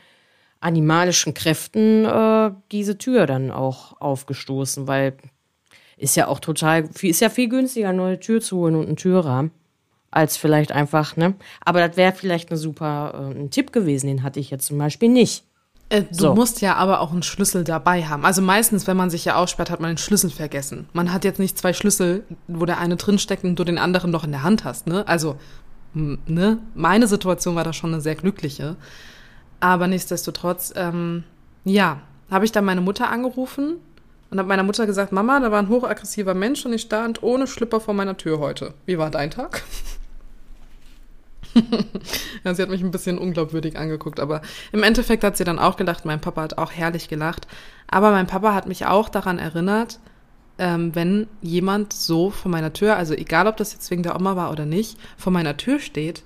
animalischen 0.61 1.35
Kräften 1.35 2.05
äh, 2.05 2.53
diese 2.71 2.97
Tür 2.97 3.27
dann 3.27 3.51
auch 3.51 4.01
aufgestoßen, 4.01 4.87
weil 4.87 5.17
Ist 5.97 6.17
ja 6.17 6.29
auch 6.29 6.41
total, 6.41 6.89
ist 7.03 7.21
ja 7.21 7.29
viel 7.29 7.49
günstiger, 7.49 7.89
eine 7.89 7.99
neue 7.99 8.21
Tür 8.21 8.41
zu 8.41 8.59
holen 8.59 8.77
und 8.77 8.87
einen 8.87 8.97
Türrahmen, 8.97 9.51
als 10.13 10.37
vielleicht 10.37 10.71
einfach, 10.71 11.17
ne? 11.17 11.35
Aber 11.65 11.87
das 11.87 11.97
wäre 11.97 12.13
vielleicht 12.13 12.51
eine 12.51 12.59
super, 12.59 13.33
äh, 13.35 13.39
ein 13.39 13.51
Tipp 13.51 13.73
gewesen, 13.73 14.07
den 14.07 14.23
hatte 14.23 14.39
ich 14.39 14.51
jetzt 14.51 14.67
zum 14.67 14.79
Beispiel 14.79 15.09
nicht. 15.09 15.45
Äh, 15.89 16.03
du 16.03 16.15
so. 16.15 16.35
musst 16.35 16.61
ja 16.61 16.77
aber 16.77 17.01
auch 17.01 17.13
einen 17.13 17.23
Schlüssel 17.23 17.65
dabei 17.65 18.05
haben. 18.05 18.25
Also 18.25 18.41
meistens, 18.41 18.87
wenn 18.87 18.97
man 18.97 19.11
sich 19.11 19.25
ja 19.25 19.37
aussperrt, 19.37 19.71
hat 19.71 19.81
man 19.81 19.91
den 19.91 19.99
Schlüssel 19.99 20.31
vergessen. 20.31 20.89
Man 20.93 21.13
hat 21.13 21.25
jetzt 21.25 21.39
nicht 21.39 21.59
zwei 21.59 21.73
Schlüssel, 21.73 22.25
wo 22.47 22.65
der 22.65 22.79
eine 22.79 22.97
drinsteckt 22.97 23.45
und 23.45 23.59
du 23.59 23.65
den 23.65 23.79
anderen 23.79 24.11
noch 24.11 24.25
in 24.25 24.31
der 24.33 24.43
Hand 24.43 24.65
hast, 24.65 24.87
ne? 24.87 25.07
Also, 25.09 25.37
ne? 25.95 26.59
Meine 26.75 27.07
Situation 27.07 27.57
war 27.57 27.65
da 27.65 27.73
schon 27.73 27.93
eine 27.93 28.01
sehr 28.01 28.15
glückliche. 28.15 28.77
Aber 29.61 29.87
nichtsdestotrotz, 29.87 30.73
ähm, 30.77 31.25
ja, 31.65 32.01
habe 32.31 32.45
ich 32.45 32.53
dann 32.53 32.65
meine 32.65 32.81
Mutter 32.81 33.11
angerufen 33.11 33.77
und 34.31 34.39
habe 34.39 34.49
meiner 34.49 34.63
Mutter 34.63 34.87
gesagt, 34.87 35.13
Mama, 35.13 35.41
da 35.41 35.53
war 35.53 35.59
ein 35.59 35.69
hochaggressiver 35.69 36.33
Mensch 36.33 36.65
und 36.65 36.73
ich 36.73 36.83
stand 36.83 37.23
ohne 37.23 37.47
Schlipper 37.47 37.81
vor 37.81 37.93
meiner 37.93 38.17
Tür 38.17 38.39
heute. 38.39 38.73
Wie 38.87 38.97
war 38.97 39.11
dein 39.11 39.31
Tag? 39.31 39.63
ja, 42.45 42.55
sie 42.55 42.63
hat 42.63 42.71
mich 42.71 42.83
ein 42.83 42.91
bisschen 42.91 43.19
unglaubwürdig 43.19 43.79
angeguckt, 43.79 44.21
aber 44.21 44.43
im 44.73 44.83
Endeffekt 44.83 45.25
hat 45.25 45.37
sie 45.37 45.45
dann 45.45 45.59
auch 45.59 45.77
gelacht. 45.77 46.05
Mein 46.05 46.21
Papa 46.21 46.43
hat 46.43 46.59
auch 46.59 46.73
herrlich 46.73 47.09
gelacht. 47.09 47.47
Aber 47.89 48.11
mein 48.11 48.27
Papa 48.27 48.55
hat 48.55 48.67
mich 48.67 48.87
auch 48.87 49.09
daran 49.09 49.39
erinnert, 49.39 50.01
ähm, 50.59 50.95
wenn 50.95 51.27
jemand 51.41 51.93
so 51.93 52.31
vor 52.31 52.51
meiner 52.51 52.73
Tür, 52.73 52.97
also 52.97 53.15
egal 53.15 53.47
ob 53.47 53.57
das 53.57 53.73
jetzt 53.73 53.91
wegen 53.91 54.03
der 54.03 54.17
Oma 54.17 54.37
war 54.37 54.51
oder 54.51 54.67
nicht, 54.67 54.99
vor 55.17 55.33
meiner 55.33 55.57
Tür 55.57 55.79
steht, 55.79 56.23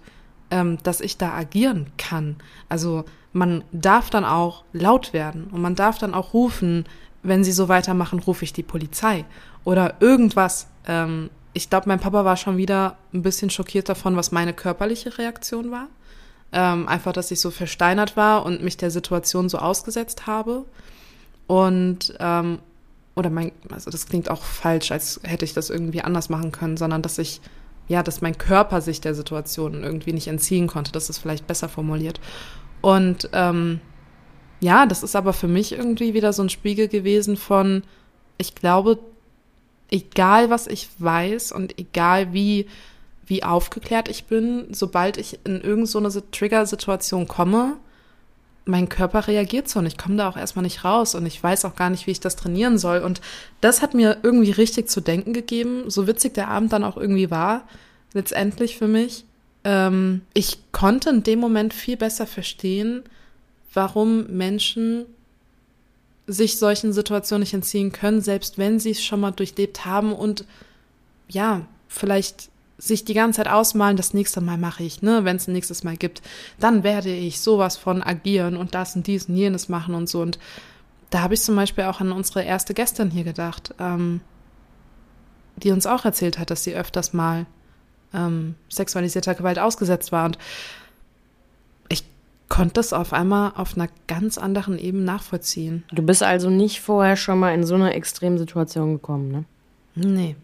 ähm, 0.50 0.78
dass 0.82 1.00
ich 1.00 1.16
da 1.16 1.32
agieren 1.32 1.86
kann. 1.96 2.36
Also 2.68 3.04
man 3.32 3.64
darf 3.72 4.10
dann 4.10 4.24
auch 4.24 4.64
laut 4.72 5.12
werden 5.12 5.48
und 5.50 5.60
man 5.60 5.74
darf 5.74 5.98
dann 5.98 6.14
auch 6.14 6.32
rufen, 6.32 6.84
wenn 7.22 7.44
sie 7.44 7.52
so 7.52 7.68
weitermachen, 7.68 8.18
rufe 8.20 8.44
ich 8.44 8.52
die 8.52 8.62
Polizei 8.62 9.24
oder 9.64 9.94
irgendwas. 10.00 10.68
Ähm, 10.86 11.30
ich 11.56 11.70
glaube, 11.70 11.88
mein 11.88 11.98
Papa 11.98 12.26
war 12.26 12.36
schon 12.36 12.58
wieder 12.58 12.98
ein 13.14 13.22
bisschen 13.22 13.48
schockiert 13.48 13.88
davon, 13.88 14.14
was 14.14 14.30
meine 14.30 14.52
körperliche 14.52 15.16
Reaktion 15.16 15.70
war. 15.70 15.88
Ähm, 16.52 16.86
einfach, 16.86 17.14
dass 17.14 17.30
ich 17.30 17.40
so 17.40 17.50
versteinert 17.50 18.14
war 18.14 18.44
und 18.44 18.62
mich 18.62 18.76
der 18.76 18.90
Situation 18.90 19.48
so 19.48 19.56
ausgesetzt 19.56 20.26
habe. 20.26 20.66
Und, 21.46 22.14
ähm, 22.20 22.58
oder 23.14 23.30
mein, 23.30 23.52
also 23.70 23.90
das 23.90 24.06
klingt 24.06 24.30
auch 24.30 24.42
falsch, 24.42 24.92
als 24.92 25.18
hätte 25.22 25.46
ich 25.46 25.54
das 25.54 25.70
irgendwie 25.70 26.02
anders 26.02 26.28
machen 26.28 26.52
können, 26.52 26.76
sondern 26.76 27.00
dass 27.00 27.16
ich, 27.16 27.40
ja, 27.88 28.02
dass 28.02 28.20
mein 28.20 28.36
Körper 28.36 28.82
sich 28.82 29.00
der 29.00 29.14
Situation 29.14 29.82
irgendwie 29.82 30.12
nicht 30.12 30.28
entziehen 30.28 30.66
konnte. 30.66 30.92
Das 30.92 31.08
ist 31.08 31.16
vielleicht 31.16 31.46
besser 31.46 31.70
formuliert. 31.70 32.20
Und 32.82 33.30
ähm, 33.32 33.80
ja, 34.60 34.84
das 34.84 35.02
ist 35.02 35.16
aber 35.16 35.32
für 35.32 35.48
mich 35.48 35.72
irgendwie 35.72 36.12
wieder 36.12 36.34
so 36.34 36.42
ein 36.42 36.50
Spiegel 36.50 36.88
gewesen 36.88 37.38
von, 37.38 37.82
ich 38.36 38.54
glaube, 38.54 38.98
egal 39.90 40.50
was 40.50 40.66
ich 40.66 40.88
weiß 40.98 41.52
und 41.52 41.78
egal 41.78 42.32
wie, 42.32 42.66
wie 43.26 43.42
aufgeklärt 43.42 44.08
ich 44.08 44.24
bin, 44.24 44.66
sobald 44.70 45.16
ich 45.16 45.40
in 45.44 45.60
irgendeine 45.60 46.10
so 46.10 46.20
Trigger-Situation 46.20 47.28
komme, 47.28 47.76
mein 48.66 48.88
Körper 48.88 49.28
reagiert 49.28 49.68
so 49.68 49.78
und 49.78 49.86
ich 49.86 49.96
komme 49.96 50.16
da 50.16 50.28
auch 50.28 50.36
erstmal 50.36 50.64
nicht 50.64 50.84
raus 50.84 51.14
und 51.14 51.24
ich 51.24 51.40
weiß 51.40 51.64
auch 51.64 51.76
gar 51.76 51.88
nicht, 51.88 52.06
wie 52.06 52.10
ich 52.10 52.20
das 52.20 52.34
trainieren 52.34 52.78
soll. 52.78 52.98
Und 52.98 53.20
das 53.60 53.80
hat 53.80 53.94
mir 53.94 54.18
irgendwie 54.22 54.50
richtig 54.50 54.90
zu 54.90 55.00
denken 55.00 55.32
gegeben, 55.32 55.88
so 55.88 56.06
witzig 56.08 56.34
der 56.34 56.48
Abend 56.48 56.72
dann 56.72 56.82
auch 56.82 56.96
irgendwie 56.96 57.30
war, 57.30 57.68
letztendlich 58.12 58.76
für 58.76 58.88
mich. 58.88 59.24
Ähm, 59.62 60.22
ich 60.34 60.58
konnte 60.72 61.10
in 61.10 61.22
dem 61.22 61.38
Moment 61.38 61.74
viel 61.74 61.96
besser 61.96 62.26
verstehen, 62.26 63.04
warum 63.72 64.26
Menschen 64.36 65.06
sich 66.26 66.58
solchen 66.58 66.92
Situationen 66.92 67.40
nicht 67.40 67.54
entziehen 67.54 67.92
können, 67.92 68.20
selbst 68.20 68.58
wenn 68.58 68.80
sie 68.80 68.90
es 68.90 69.04
schon 69.04 69.20
mal 69.20 69.30
durchlebt 69.30 69.84
haben 69.84 70.12
und 70.12 70.44
ja, 71.28 71.62
vielleicht 71.88 72.50
sich 72.78 73.04
die 73.04 73.14
ganze 73.14 73.38
Zeit 73.38 73.48
ausmalen, 73.48 73.96
das 73.96 74.12
nächste 74.12 74.40
Mal 74.40 74.58
mache 74.58 74.82
ich, 74.82 75.02
ne, 75.02 75.24
wenn 75.24 75.36
es 75.36 75.48
ein 75.48 75.52
nächstes 75.52 75.82
Mal 75.82 75.96
gibt, 75.96 76.20
dann 76.60 76.82
werde 76.82 77.10
ich 77.10 77.40
sowas 77.40 77.76
von 77.76 78.02
agieren 78.02 78.56
und 78.56 78.74
das 78.74 78.96
und 78.96 79.06
dies 79.06 79.28
und 79.28 79.36
jenes 79.36 79.68
machen 79.68 79.94
und 79.94 80.08
so. 80.08 80.20
Und 80.20 80.38
da 81.10 81.22
habe 81.22 81.34
ich 81.34 81.40
zum 81.40 81.56
Beispiel 81.56 81.84
auch 81.84 82.00
an 82.00 82.12
unsere 82.12 82.42
erste 82.42 82.74
Gästin 82.74 83.10
hier 83.10 83.24
gedacht, 83.24 83.74
ähm, 83.78 84.20
die 85.56 85.70
uns 85.70 85.86
auch 85.86 86.04
erzählt 86.04 86.38
hat, 86.38 86.50
dass 86.50 86.64
sie 86.64 86.74
öfters 86.74 87.14
mal 87.14 87.46
ähm, 88.12 88.56
sexualisierter 88.68 89.34
Gewalt 89.34 89.58
ausgesetzt 89.58 90.12
war. 90.12 90.26
Und 90.26 90.38
konnte 92.48 92.74
das 92.74 92.92
auf 92.92 93.12
einmal 93.12 93.52
auf 93.56 93.76
einer 93.76 93.88
ganz 94.06 94.38
anderen 94.38 94.78
Ebene 94.78 95.04
nachvollziehen. 95.04 95.84
Du 95.92 96.02
bist 96.02 96.22
also 96.22 96.50
nicht 96.50 96.80
vorher 96.80 97.16
schon 97.16 97.38
mal 97.38 97.54
in 97.54 97.64
so 97.64 97.74
eine 97.74 97.94
Extremsituation 97.94 98.94
gekommen, 98.94 99.30
ne? 99.30 99.44
Nee. 99.94 100.36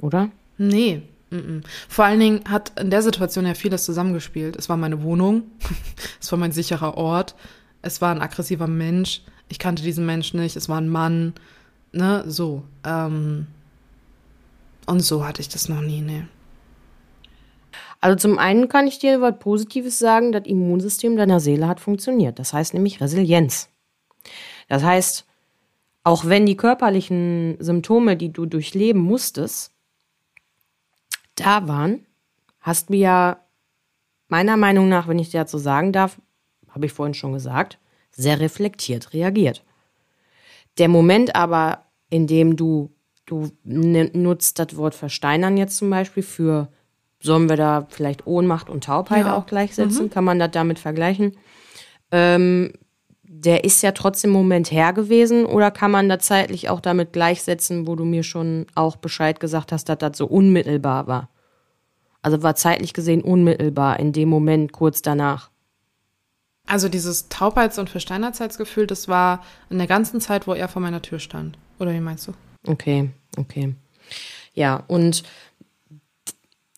Oder? 0.00 0.30
Nee. 0.58 1.02
Mm 1.30 1.36
-mm. 1.36 1.64
Vor 1.88 2.04
allen 2.04 2.20
Dingen 2.20 2.40
hat 2.48 2.78
in 2.78 2.90
der 2.90 3.02
Situation 3.02 3.46
ja 3.46 3.54
vieles 3.54 3.84
zusammengespielt. 3.84 4.56
Es 4.56 4.68
war 4.68 4.76
meine 4.76 5.02
Wohnung, 5.02 5.42
es 6.20 6.30
war 6.30 6.38
mein 6.38 6.52
sicherer 6.52 6.96
Ort, 6.96 7.34
es 7.82 8.00
war 8.00 8.14
ein 8.14 8.22
aggressiver 8.22 8.66
Mensch, 8.66 9.22
ich 9.48 9.58
kannte 9.58 9.82
diesen 9.82 10.06
Menschen 10.06 10.40
nicht, 10.40 10.56
es 10.56 10.68
war 10.68 10.80
ein 10.80 10.88
Mann, 10.88 11.34
ne, 11.92 12.24
so. 12.26 12.62
Ähm, 12.84 13.46
und 14.86 15.00
so 15.00 15.24
hatte 15.24 15.40
ich 15.40 15.48
das 15.48 15.68
noch 15.68 15.80
nie, 15.80 16.00
ne. 16.00 16.28
Also 18.00 18.16
zum 18.16 18.38
einen 18.38 18.68
kann 18.68 18.86
ich 18.86 18.98
dir 18.98 19.20
was 19.20 19.38
Positives 19.38 19.98
sagen, 19.98 20.32
das 20.32 20.46
Immunsystem 20.46 21.16
deiner 21.16 21.40
Seele 21.40 21.68
hat 21.68 21.80
funktioniert. 21.80 22.38
Das 22.38 22.52
heißt 22.52 22.72
nämlich 22.72 23.00
Resilienz. 23.00 23.68
Das 24.68 24.82
heißt, 24.82 25.26
auch 26.02 26.24
wenn 26.24 26.46
die 26.46 26.56
körperlichen 26.56 27.56
Symptome, 27.60 28.16
die 28.16 28.32
du 28.32 28.46
durchleben 28.46 29.02
musstest, 29.02 29.72
da 31.34 31.68
waren, 31.68 32.06
hast 32.60 32.88
du 32.88 32.94
ja 32.94 33.44
meiner 34.28 34.56
Meinung 34.56 34.88
nach, 34.88 35.08
wenn 35.08 35.18
ich 35.18 35.30
dir 35.30 35.40
dazu 35.40 35.58
sagen 35.58 35.92
darf, 35.92 36.18
habe 36.70 36.86
ich 36.86 36.92
vorhin 36.92 37.14
schon 37.14 37.32
gesagt, 37.32 37.78
sehr 38.10 38.40
reflektiert 38.40 39.12
reagiert. 39.12 39.64
Der 40.78 40.88
Moment 40.88 41.34
aber, 41.34 41.84
in 42.08 42.26
dem 42.26 42.56
du, 42.56 42.90
du 43.26 43.50
nutzt 43.64 44.58
das 44.58 44.76
Wort 44.76 44.94
versteinern 44.94 45.56
jetzt 45.56 45.76
zum 45.76 45.90
Beispiel 45.90 46.22
für 46.22 46.68
sollen 47.20 47.48
wir 47.48 47.56
da 47.56 47.86
vielleicht 47.90 48.26
Ohnmacht 48.26 48.68
und 48.68 48.84
Taubheit 48.84 49.26
ja. 49.26 49.36
auch 49.36 49.46
gleichsetzen? 49.46 50.06
Mhm. 50.06 50.10
Kann 50.10 50.24
man 50.24 50.38
das 50.38 50.50
damit 50.52 50.78
vergleichen? 50.78 51.36
Ähm, 52.10 52.72
der 53.22 53.64
ist 53.64 53.82
ja 53.82 53.92
trotzdem 53.92 54.30
Moment 54.30 54.72
her 54.72 54.92
gewesen 54.92 55.46
oder 55.46 55.70
kann 55.70 55.90
man 55.90 56.08
da 56.08 56.18
zeitlich 56.18 56.68
auch 56.68 56.80
damit 56.80 57.12
gleichsetzen, 57.12 57.86
wo 57.86 57.94
du 57.94 58.04
mir 58.04 58.22
schon 58.22 58.66
auch 58.74 58.96
Bescheid 58.96 59.38
gesagt 59.38 59.70
hast, 59.70 59.88
dass 59.88 59.98
das 59.98 60.18
so 60.18 60.26
unmittelbar 60.26 61.06
war? 61.06 61.28
Also 62.22 62.42
war 62.42 62.54
zeitlich 62.54 62.92
gesehen 62.92 63.22
unmittelbar 63.22 64.00
in 64.00 64.12
dem 64.12 64.28
Moment 64.28 64.72
kurz 64.72 65.00
danach. 65.00 65.50
Also 66.66 66.88
dieses 66.88 67.28
Taubheits- 67.28 67.78
und 67.78 67.88
Versteinertheitsgefühl, 67.88 68.86
das 68.86 69.08
war 69.08 69.42
in 69.70 69.78
der 69.78 69.86
ganzen 69.86 70.20
Zeit, 70.20 70.46
wo 70.46 70.54
er 70.54 70.68
vor 70.68 70.82
meiner 70.82 71.02
Tür 71.02 71.18
stand. 71.18 71.56
Oder 71.78 71.92
wie 71.92 72.00
meinst 72.00 72.28
du? 72.28 72.32
Okay, 72.66 73.10
okay. 73.36 73.74
Ja, 74.54 74.82
und 74.86 75.22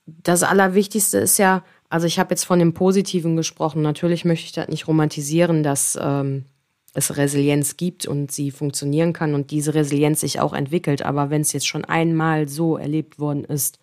das 0.07 0.43
Allerwichtigste 0.43 1.19
ist 1.19 1.39
ja, 1.39 1.65
also 1.89 2.07
ich 2.07 2.19
habe 2.19 2.31
jetzt 2.31 2.45
von 2.45 2.59
dem 2.59 2.75
Positiven 2.75 3.37
gesprochen. 3.37 3.83
Natürlich 3.83 4.25
möchte 4.25 4.47
ich 4.47 4.53
das 4.53 4.69
nicht 4.69 4.89
romantisieren, 4.89 5.63
dass 5.63 5.99
ähm, 6.01 6.47
es 6.95 7.17
Resilienz 7.17 7.77
gibt 7.77 8.07
und 8.07 8.33
sie 8.33 8.51
funktionieren 8.51 9.13
kann 9.13 9.35
und 9.35 9.51
diese 9.51 9.75
Resilienz 9.75 10.21
sich 10.21 10.41
auch 10.41 10.53
entwickelt. 10.53 11.03
Aber 11.03 11.31
wenn 11.31 11.43
es 11.43 11.53
jetzt 11.53 11.67
schon 11.67 11.85
einmal 11.85 12.49
so 12.49 12.77
erlebt 12.77 13.19
worden 13.19 13.45
ist 13.45 13.79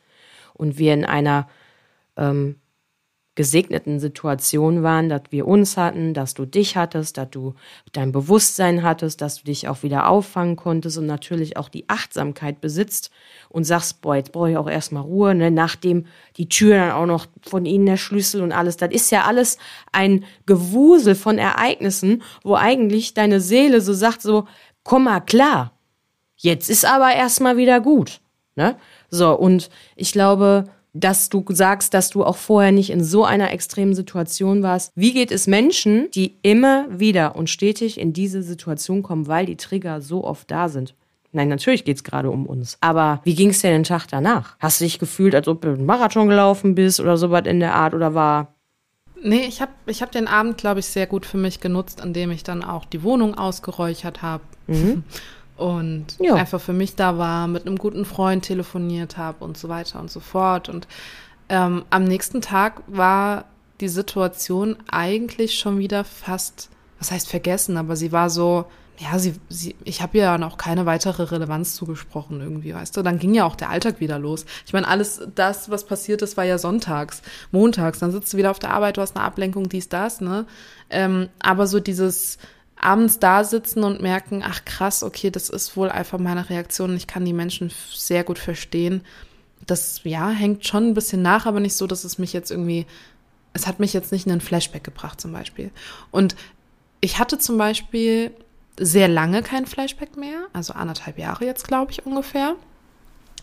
und 0.53 0.77
wir 0.77 0.93
in 0.93 1.05
einer 1.05 1.47
ähm, 2.17 2.55
gesegneten 3.39 4.01
Situation 4.01 4.83
waren, 4.83 5.07
dass 5.07 5.21
wir 5.29 5.47
uns 5.47 5.77
hatten, 5.77 6.13
dass 6.13 6.33
du 6.33 6.45
dich 6.45 6.75
hattest, 6.75 7.17
dass 7.17 7.29
du 7.29 7.55
dein 7.93 8.11
Bewusstsein 8.11 8.83
hattest, 8.83 9.21
dass 9.21 9.37
du 9.37 9.45
dich 9.45 9.69
auch 9.69 9.81
wieder 9.81 10.09
auffangen 10.09 10.57
konntest 10.57 10.97
und 10.97 11.05
natürlich 11.05 11.55
auch 11.55 11.69
die 11.69 11.87
Achtsamkeit 11.87 12.59
besitzt 12.59 13.11
und 13.47 13.63
sagst, 13.63 14.01
boah, 14.01 14.17
jetzt 14.17 14.33
brauche 14.33 14.51
ich 14.51 14.57
auch 14.57 14.69
erstmal 14.69 15.03
Ruhe, 15.03 15.33
ne? 15.35 15.51
nachdem 15.51 16.05
die 16.35 16.49
Tür 16.49 16.75
dann 16.75 16.91
auch 16.91 17.05
noch 17.05 17.27
von 17.41 17.65
ihnen 17.65 17.85
der 17.85 17.95
Schlüssel 17.95 18.41
und 18.41 18.51
alles, 18.51 18.75
das 18.75 18.91
ist 18.91 19.09
ja 19.09 19.23
alles 19.23 19.57
ein 19.93 20.25
Gewusel 20.45 21.15
von 21.15 21.37
Ereignissen, 21.37 22.23
wo 22.43 22.55
eigentlich 22.55 23.13
deine 23.13 23.39
Seele 23.39 23.79
so 23.79 23.93
sagt, 23.93 24.21
so, 24.21 24.49
komm 24.83 25.05
mal 25.05 25.21
klar, 25.21 25.71
jetzt 26.35 26.69
ist 26.69 26.83
aber 26.83 27.13
erstmal 27.13 27.55
wieder 27.55 27.79
gut. 27.79 28.19
Ne? 28.57 28.75
So, 29.09 29.31
und 29.33 29.69
ich 29.95 30.11
glaube, 30.11 30.65
dass 30.99 31.29
du 31.29 31.43
sagst, 31.49 31.93
dass 31.93 32.09
du 32.09 32.23
auch 32.23 32.37
vorher 32.37 32.71
nicht 32.71 32.89
in 32.89 33.03
so 33.03 33.25
einer 33.25 33.51
extremen 33.51 33.93
Situation 33.93 34.63
warst. 34.63 34.91
Wie 34.95 35.13
geht 35.13 35.31
es 35.31 35.47
Menschen, 35.47 36.09
die 36.11 36.35
immer 36.41 36.85
wieder 36.89 37.35
und 37.35 37.49
stetig 37.49 37.99
in 37.99 38.13
diese 38.13 38.43
Situation 38.43 39.03
kommen, 39.03 39.27
weil 39.27 39.45
die 39.45 39.57
Trigger 39.57 40.01
so 40.01 40.23
oft 40.23 40.49
da 40.51 40.69
sind? 40.69 40.95
Nein, 41.31 41.47
natürlich 41.47 41.85
geht 41.85 41.97
es 41.97 42.03
gerade 42.03 42.31
um 42.31 42.45
uns. 42.45 42.77
Aber 42.81 43.21
wie 43.23 43.35
ging 43.35 43.49
es 43.49 43.61
dir 43.61 43.69
den 43.69 43.83
Tag 43.83 44.07
danach? 44.07 44.57
Hast 44.59 44.79
du 44.79 44.85
dich 44.85 44.97
gefühlt, 44.97 45.35
als 45.35 45.47
ob 45.47 45.61
du 45.61 45.69
einen 45.69 45.85
Marathon 45.85 46.27
gelaufen 46.27 46.73
bist 46.73 46.99
oder 46.99 47.17
sowas 47.17 47.43
in 47.45 47.59
der 47.59 47.75
Art 47.75 47.93
oder 47.93 48.15
war 48.15 48.55
Nee, 49.21 49.45
ich 49.47 49.61
habe 49.61 49.71
ich 49.85 50.01
hab 50.01 50.11
den 50.11 50.27
Abend, 50.27 50.57
glaube 50.57 50.79
ich, 50.79 50.85
sehr 50.85 51.05
gut 51.05 51.25
für 51.25 51.37
mich 51.37 51.59
genutzt, 51.59 52.01
indem 52.01 52.31
ich 52.31 52.43
dann 52.43 52.63
auch 52.63 52.85
die 52.85 53.03
Wohnung 53.03 53.35
ausgeräuchert 53.35 54.21
habe. 54.21 54.43
Mhm. 54.67 55.03
und 55.59 56.05
ja. 56.19 56.35
einfach 56.35 56.61
für 56.61 56.73
mich 56.73 56.95
da 56.95 57.17
war, 57.17 57.47
mit 57.47 57.65
einem 57.65 57.77
guten 57.77 58.05
Freund 58.05 58.45
telefoniert 58.45 59.17
habe 59.17 59.43
und 59.43 59.57
so 59.57 59.69
weiter 59.69 59.99
und 59.99 60.09
so 60.09 60.19
fort. 60.19 60.69
Und 60.69 60.87
ähm, 61.49 61.83
am 61.89 62.03
nächsten 62.05 62.41
Tag 62.41 62.81
war 62.87 63.45
die 63.81 63.89
Situation 63.89 64.77
eigentlich 64.89 65.59
schon 65.59 65.77
wieder 65.79 66.03
fast, 66.03 66.69
was 66.99 67.11
heißt 67.11 67.29
vergessen, 67.29 67.77
aber 67.77 67.95
sie 67.95 68.11
war 68.11 68.29
so, 68.29 68.65
ja, 68.99 69.17
sie, 69.17 69.35
sie, 69.47 69.75
ich 69.85 70.01
habe 70.01 70.17
ja 70.17 70.37
noch 70.37 70.57
keine 70.57 70.85
weitere 70.85 71.23
Relevanz 71.23 71.75
zugesprochen 71.75 72.41
irgendwie, 72.41 72.73
weißt 72.73 72.95
du. 72.97 73.01
Dann 73.01 73.17
ging 73.17 73.33
ja 73.33 73.45
auch 73.45 73.55
der 73.55 73.69
Alltag 73.69 74.01
wieder 74.01 74.19
los. 74.19 74.45
Ich 74.65 74.73
meine, 74.73 74.87
alles 74.87 75.21
das, 75.35 75.69
was 75.69 75.85
passiert 75.85 76.21
ist, 76.21 76.35
war 76.35 76.43
ja 76.43 76.57
sonntags, 76.57 77.21
montags. 77.51 77.99
Dann 77.99 78.11
sitzt 78.11 78.33
du 78.33 78.37
wieder 78.37 78.51
auf 78.51 78.59
der 78.59 78.71
Arbeit, 78.71 78.97
du 78.97 79.01
hast 79.01 79.15
eine 79.15 79.23
Ablenkung, 79.23 79.69
dies, 79.69 79.87
das, 79.87 80.19
ne. 80.19 80.45
Ähm, 80.89 81.29
aber 81.39 81.67
so 81.67 81.79
dieses 81.79 82.39
abends 82.79 83.19
da 83.19 83.43
sitzen 83.43 83.83
und 83.83 84.01
merken, 84.01 84.43
ach 84.45 84.65
krass, 84.65 85.03
okay, 85.03 85.29
das 85.29 85.49
ist 85.49 85.75
wohl 85.75 85.89
einfach 85.89 86.17
meine 86.17 86.49
Reaktion. 86.49 86.95
Ich 86.95 87.07
kann 87.07 87.25
die 87.25 87.33
Menschen 87.33 87.71
sehr 87.93 88.23
gut 88.23 88.39
verstehen. 88.39 89.01
Das, 89.65 90.01
ja, 90.03 90.29
hängt 90.29 90.65
schon 90.65 90.87
ein 90.87 90.93
bisschen 90.93 91.21
nach, 91.21 91.45
aber 91.45 91.59
nicht 91.59 91.75
so, 91.75 91.87
dass 91.87 92.03
es 92.03 92.17
mich 92.17 92.33
jetzt 92.33 92.51
irgendwie, 92.51 92.85
es 93.53 93.67
hat 93.67 93.79
mich 93.79 93.93
jetzt 93.93 94.11
nicht 94.11 94.25
in 94.25 94.31
einen 94.31 94.41
Flashback 94.41 94.83
gebracht 94.83 95.19
zum 95.19 95.33
Beispiel. 95.33 95.71
Und 96.11 96.35
ich 97.01 97.19
hatte 97.19 97.37
zum 97.37 97.57
Beispiel 97.57 98.31
sehr 98.79 99.09
lange 99.09 99.43
kein 99.43 99.65
Flashback 99.65 100.15
mehr, 100.15 100.47
also 100.53 100.73
anderthalb 100.73 101.17
Jahre 101.19 101.45
jetzt, 101.45 101.67
glaube 101.67 101.91
ich, 101.91 102.05
ungefähr. 102.05 102.55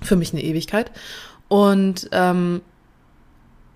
Für 0.02 0.16
mich 0.16 0.32
eine 0.32 0.42
Ewigkeit. 0.42 0.90
Und 1.48 2.08
ähm, 2.12 2.62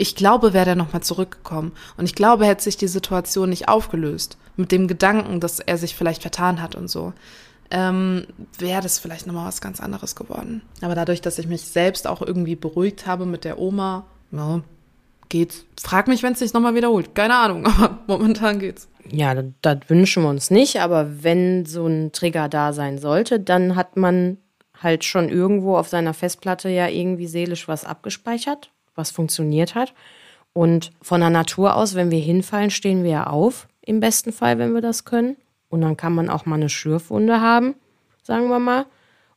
ich 0.01 0.17
glaube, 0.17 0.55
wäre 0.55 0.65
der 0.65 0.77
nochmal 0.77 1.03
zurückgekommen. 1.03 1.73
Und 1.97 2.07
ich 2.07 2.15
glaube, 2.15 2.47
hätte 2.47 2.65
sich 2.65 2.79
die 2.79 2.89
Situation 2.89 3.51
nicht 3.51 3.69
aufgelöst. 3.69 4.39
Mit 4.57 4.73
dem 4.73 4.89
Gedanken, 4.89 5.41
dass 5.41 5.61
er 5.61 5.77
sich 5.77 5.95
vielleicht 5.95 6.23
vertan 6.23 6.63
hat 6.63 6.75
und 6.75 6.89
so. 6.89 7.13
Ähm, 7.71 8.27
wäre 8.59 8.83
das 8.83 8.99
vielleicht 8.99 9.27
nochmal 9.27 9.47
was 9.47 9.61
ganz 9.61 9.79
anderes 9.79 10.17
geworden. 10.17 10.63
Aber 10.81 10.95
dadurch, 10.95 11.21
dass 11.21 11.39
ich 11.39 11.47
mich 11.47 11.63
selbst 11.63 12.07
auch 12.07 12.23
irgendwie 12.23 12.57
beruhigt 12.57 13.07
habe 13.07 13.27
mit 13.27 13.45
der 13.45 13.59
Oma, 13.59 14.07
ja, 14.33 14.63
geht's. 15.29 15.67
Frag 15.79 16.09
mich, 16.09 16.23
wenn 16.23 16.33
es 16.33 16.39
sich 16.41 16.55
nochmal 16.55 16.75
wiederholt. 16.75 17.15
Keine 17.15 17.37
Ahnung, 17.37 17.67
aber 17.79 17.99
momentan 18.07 18.59
geht's. 18.59 18.89
Ja, 19.11 19.35
das, 19.35 19.45
das 19.61 19.79
wünschen 19.89 20.23
wir 20.23 20.31
uns 20.31 20.51
nicht, 20.51 20.81
aber 20.81 21.23
wenn 21.23 21.67
so 21.67 21.87
ein 21.87 22.13
Trigger 22.13 22.49
da 22.49 22.73
sein 22.73 22.99
sollte, 22.99 23.39
dann 23.39 23.77
hat 23.77 23.97
man 23.97 24.39
halt 24.83 25.05
schon 25.05 25.29
irgendwo 25.29 25.77
auf 25.77 25.89
seiner 25.89 26.15
Festplatte 26.15 26.71
ja 26.71 26.89
irgendwie 26.89 27.27
seelisch 27.27 27.69
was 27.69 27.85
abgespeichert 27.85 28.71
was 28.95 29.11
funktioniert 29.11 29.75
hat. 29.75 29.95
Und 30.53 30.91
von 31.01 31.21
der 31.21 31.31
Natur 31.31 31.77
aus, 31.77 31.95
wenn 31.95 32.11
wir 32.11 32.19
hinfallen, 32.19 32.71
stehen 32.71 33.05
wir 33.05 33.11
ja 33.11 33.27
auf, 33.27 33.69
im 33.83 34.01
besten 34.01 34.33
Fall, 34.33 34.59
wenn 34.59 34.75
wir 34.75 34.81
das 34.81 35.05
können. 35.05 35.37
Und 35.69 35.83
dann 35.83 35.97
kann 35.97 36.15
man 36.15 36.29
auch 36.29 36.47
mal 36.47 36.57
eine 36.57 36.69
Schürfwunde 36.69 37.41
haben, 37.41 37.75
sagen 38.23 38.49
wir 38.49 38.59
mal. 38.59 38.87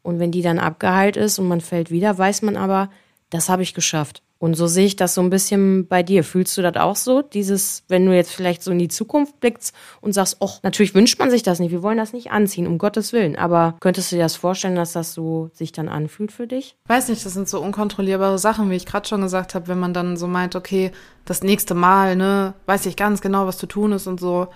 Und 0.02 0.20
wenn 0.20 0.32
die 0.32 0.42
dann 0.42 0.60
abgeheilt 0.60 1.16
ist 1.16 1.40
und 1.40 1.48
man 1.48 1.62
fällt 1.62 1.92
wieder, 1.92 2.18
weiß 2.18 2.42
man 2.42 2.58
aber, 2.58 2.90
das 3.30 3.50
habe 3.50 3.64
ich 3.64 3.74
geschafft. 3.74 4.22
Und 4.44 4.56
so 4.56 4.68
sehe 4.68 4.86
ich 4.86 4.98
das 4.98 5.14
so 5.14 5.22
ein 5.22 5.30
bisschen 5.30 5.88
bei 5.88 6.04
dir. 6.04 6.22
Fühlst 6.26 6.58
du 6.58 6.62
das 6.62 6.76
auch 6.76 6.98
so? 6.98 7.22
Dieses, 7.22 7.86
wenn 7.88 8.06
du 8.06 8.14
jetzt 8.14 8.34
vielleicht 8.34 8.62
so 8.62 8.72
in 8.72 8.78
die 8.78 8.90
Zukunft 8.90 9.40
blickst 9.40 9.74
und 10.02 10.12
sagst, 10.12 10.36
ach, 10.42 10.60
natürlich 10.64 10.94
wünscht 10.94 11.18
man 11.18 11.32
sich 11.32 11.44
das 11.44 11.60
nicht, 11.60 11.72
wir 11.72 11.82
wollen 11.82 11.98
das 11.98 12.12
nicht 12.12 12.32
anziehen, 12.32 12.68
um 12.68 12.78
Gottes 12.78 13.14
Willen. 13.14 13.38
Aber 13.38 13.78
könntest 13.80 14.12
du 14.12 14.18
dir 14.18 14.24
das 14.24 14.36
vorstellen, 14.36 14.76
dass 14.76 14.92
das 14.92 15.14
so 15.14 15.50
sich 15.54 15.72
dann 15.72 15.88
anfühlt 15.88 16.34
für 16.34 16.46
dich? 16.46 16.76
Weiß 16.88 17.08
nicht, 17.08 17.26
das 17.26 17.32
sind 17.32 17.48
so 17.48 17.62
unkontrollierbare 17.62 18.38
Sachen, 18.38 18.70
wie 18.70 18.76
ich 18.76 18.86
gerade 18.86 19.08
schon 19.08 19.22
gesagt 19.22 19.56
habe, 19.56 19.70
wenn 19.70 19.80
man 19.80 19.94
dann 19.94 20.18
so 20.18 20.28
meint, 20.28 20.58
okay, 20.58 20.92
das 21.24 21.42
nächste 21.42 21.74
Mal, 21.74 22.18
ne, 22.18 22.54
weiß 22.66 22.86
ich 22.88 22.98
ganz 22.98 23.22
genau, 23.22 23.48
was 23.48 23.58
zu 23.58 23.66
tun 23.66 23.94
ist 23.94 24.08
und 24.08 24.20
so. 24.20 24.50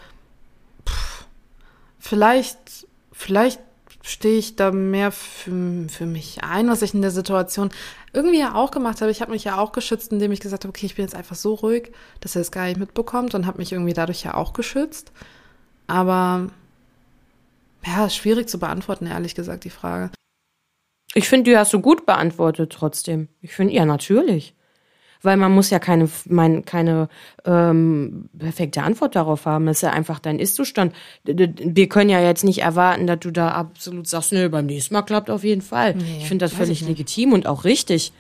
Pff, 0.86 1.28
vielleicht, 1.98 2.60
vielleicht 3.14 3.62
stehe 4.08 4.38
ich 4.38 4.56
da 4.56 4.72
mehr 4.72 5.12
für, 5.12 5.88
für 5.90 6.06
mich 6.06 6.44
ein, 6.44 6.70
was 6.70 6.82
ich 6.82 6.94
in 6.94 7.02
der 7.02 7.12
Situation 7.12 7.70
irgendwie 8.14 8.40
ja 8.40 8.56
auch 8.56 8.72
gemacht 8.72 9.02
habe. 9.02 9.12
Ich 9.12 9.22
habe 9.22 9.32
mich 9.32 9.44
ja 9.44 9.58
auch 9.58 9.72
geschützt, 9.74 10.12
indem 10.12 10.32
ich 10.32 10.40
gesagt 10.40 10.64
habe, 10.64 10.70
okay, 10.70 10.86
ich 10.86 10.96
bin 10.96 11.04
jetzt 11.04 11.16
einfach 11.16 11.36
so 11.36 11.54
ruhig, 11.56 11.92
dass 12.22 12.36
er 12.36 12.42
es 12.42 12.52
gar 12.52 12.66
nicht 12.66 12.80
mitbekommt 12.80 13.36
und 13.36 13.46
habe 13.46 13.58
mich 13.58 13.72
irgendwie 13.72 13.94
dadurch 13.94 14.24
ja 14.24 14.34
auch 14.34 14.54
geschützt. 14.54 15.12
Aber 15.88 16.50
ja, 17.86 18.10
schwierig 18.10 18.50
zu 18.50 18.60
beantworten, 18.60 19.08
ehrlich 19.08 19.36
gesagt, 19.36 19.66
die 19.66 19.70
Frage. 19.70 20.12
Ich 21.14 21.30
finde, 21.30 21.52
die 21.52 21.58
hast 21.58 21.74
du 21.74 21.80
gut 21.80 22.06
beantwortet 22.06 22.72
trotzdem. 22.72 23.28
Ich 23.42 23.54
finde, 23.54 23.74
ja, 23.74 23.86
natürlich 23.86 24.57
weil 25.22 25.38
man 25.38 25.52
muss 25.52 25.70
ja 25.70 25.80
keine, 25.80 26.10
mein, 26.26 26.66
keine 26.66 27.10
ähm, 27.46 28.30
perfekte 28.38 28.84
Antwort 28.84 29.16
darauf 29.16 29.46
haben. 29.46 29.66
Das 29.66 29.78
ist 29.78 29.82
ja 29.82 29.92
einfach 29.92 30.20
dein 30.20 30.40
Ist-Zustand. 30.40 30.94
Wir 31.24 31.90
können 31.90 32.10
ja 32.10 32.22
jetzt 32.22 32.44
nicht 32.44 32.62
erwarten, 32.62 33.08
dass 33.08 33.20
du 33.20 33.32
da 33.32 33.52
absolut 33.52 34.08
sagst, 34.08 34.32
nö, 34.32 34.50
beim 34.50 34.66
nächsten 34.66 34.94
Mal 34.94 35.04
klappt 35.04 35.30
auf 35.30 35.44
jeden 35.44 35.62
Fall. 35.62 35.96
Nee, 35.96 36.18
ich 36.20 36.28
finde 36.28 36.46
das 36.46 36.54
völlig 36.54 36.82
legitim 36.82 37.34
und 37.34 37.48
auch 37.48 37.64
richtig. 37.64 38.12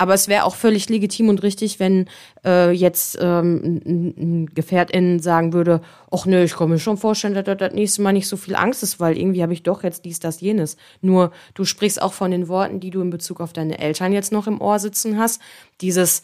Aber 0.00 0.14
es 0.14 0.28
wäre 0.28 0.44
auch 0.44 0.54
völlig 0.54 0.88
legitim 0.88 1.28
und 1.28 1.42
richtig, 1.42 1.78
wenn 1.78 2.08
äh, 2.42 2.70
jetzt 2.70 3.18
ähm, 3.20 3.82
ein, 3.84 4.14
ein 4.16 4.46
Gefährtin 4.46 5.20
sagen 5.20 5.52
würde, 5.52 5.82
ach 6.10 6.24
nö, 6.24 6.42
ich 6.42 6.54
kann 6.54 6.70
mir 6.70 6.78
schon 6.78 6.96
vorstellen, 6.96 7.34
dass 7.34 7.44
das 7.44 7.74
nächste 7.74 8.00
Mal 8.00 8.14
nicht 8.14 8.26
so 8.26 8.38
viel 8.38 8.56
Angst 8.56 8.82
ist, 8.82 8.98
weil 8.98 9.18
irgendwie 9.18 9.42
habe 9.42 9.52
ich 9.52 9.62
doch 9.62 9.82
jetzt 9.82 10.06
dies, 10.06 10.18
das, 10.18 10.40
jenes. 10.40 10.78
Nur 11.02 11.32
du 11.52 11.66
sprichst 11.66 12.00
auch 12.00 12.14
von 12.14 12.30
den 12.30 12.48
Worten, 12.48 12.80
die 12.80 12.88
du 12.88 13.02
in 13.02 13.10
Bezug 13.10 13.42
auf 13.42 13.52
deine 13.52 13.78
Eltern 13.78 14.14
jetzt 14.14 14.32
noch 14.32 14.46
im 14.46 14.62
Ohr 14.62 14.78
sitzen 14.78 15.18
hast. 15.18 15.42
Dieses, 15.82 16.22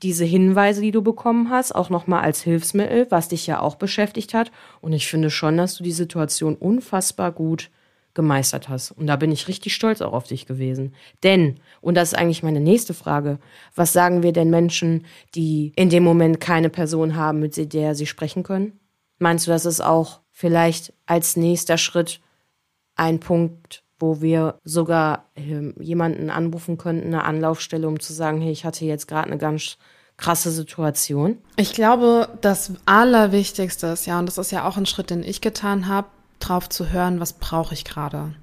diese 0.00 0.24
Hinweise, 0.24 0.80
die 0.80 0.92
du 0.92 1.02
bekommen 1.02 1.50
hast, 1.50 1.74
auch 1.74 1.90
nochmal 1.90 2.22
als 2.22 2.42
Hilfsmittel, 2.42 3.08
was 3.10 3.26
dich 3.26 3.44
ja 3.48 3.60
auch 3.60 3.74
beschäftigt 3.74 4.34
hat. 4.34 4.52
Und 4.80 4.92
ich 4.92 5.08
finde 5.08 5.30
schon, 5.30 5.56
dass 5.56 5.74
du 5.74 5.82
die 5.82 5.90
Situation 5.90 6.54
unfassbar 6.54 7.32
gut 7.32 7.70
gemeistert 8.16 8.68
hast. 8.68 8.90
Und 8.90 9.06
da 9.06 9.14
bin 9.14 9.30
ich 9.30 9.46
richtig 9.46 9.74
stolz 9.74 10.02
auch 10.02 10.12
auf 10.12 10.26
dich 10.26 10.46
gewesen. 10.46 10.94
Denn, 11.22 11.60
und 11.80 11.94
das 11.94 12.12
ist 12.12 12.18
eigentlich 12.18 12.42
meine 12.42 12.58
nächste 12.58 12.94
Frage, 12.94 13.38
was 13.76 13.92
sagen 13.92 14.24
wir 14.24 14.32
denn 14.32 14.50
Menschen, 14.50 15.06
die 15.36 15.72
in 15.76 15.90
dem 15.90 16.02
Moment 16.02 16.40
keine 16.40 16.70
Person 16.70 17.14
haben, 17.14 17.38
mit 17.38 17.72
der 17.72 17.94
sie 17.94 18.06
sprechen 18.06 18.42
können? 18.42 18.80
Meinst 19.18 19.46
du, 19.46 19.52
das 19.52 19.64
ist 19.64 19.80
auch 19.80 20.20
vielleicht 20.32 20.92
als 21.06 21.36
nächster 21.36 21.78
Schritt 21.78 22.20
ein 22.96 23.20
Punkt, 23.20 23.84
wo 23.98 24.20
wir 24.20 24.58
sogar 24.64 25.30
äh, 25.36 25.72
jemanden 25.80 26.30
anrufen 26.30 26.76
könnten, 26.76 27.06
eine 27.06 27.24
Anlaufstelle, 27.24 27.86
um 27.86 28.00
zu 28.00 28.12
sagen, 28.12 28.40
hey, 28.40 28.50
ich 28.50 28.64
hatte 28.64 28.84
jetzt 28.84 29.06
gerade 29.06 29.28
eine 29.28 29.38
ganz 29.38 29.78
krasse 30.16 30.50
Situation? 30.50 31.38
Ich 31.56 31.72
glaube, 31.72 32.28
das 32.40 32.72
Allerwichtigste 32.86 33.88
ist 33.88 34.06
ja, 34.06 34.18
und 34.18 34.26
das 34.26 34.38
ist 34.38 34.50
ja 34.50 34.66
auch 34.66 34.76
ein 34.76 34.86
Schritt, 34.86 35.10
den 35.10 35.22
ich 35.22 35.40
getan 35.40 35.88
habe, 35.88 36.08
drauf 36.48 36.68
zu 36.68 36.90
hören, 36.90 37.20
was 37.20 37.34
brauche 37.34 37.74
ich 37.74 37.84
gerade. 37.84 38.34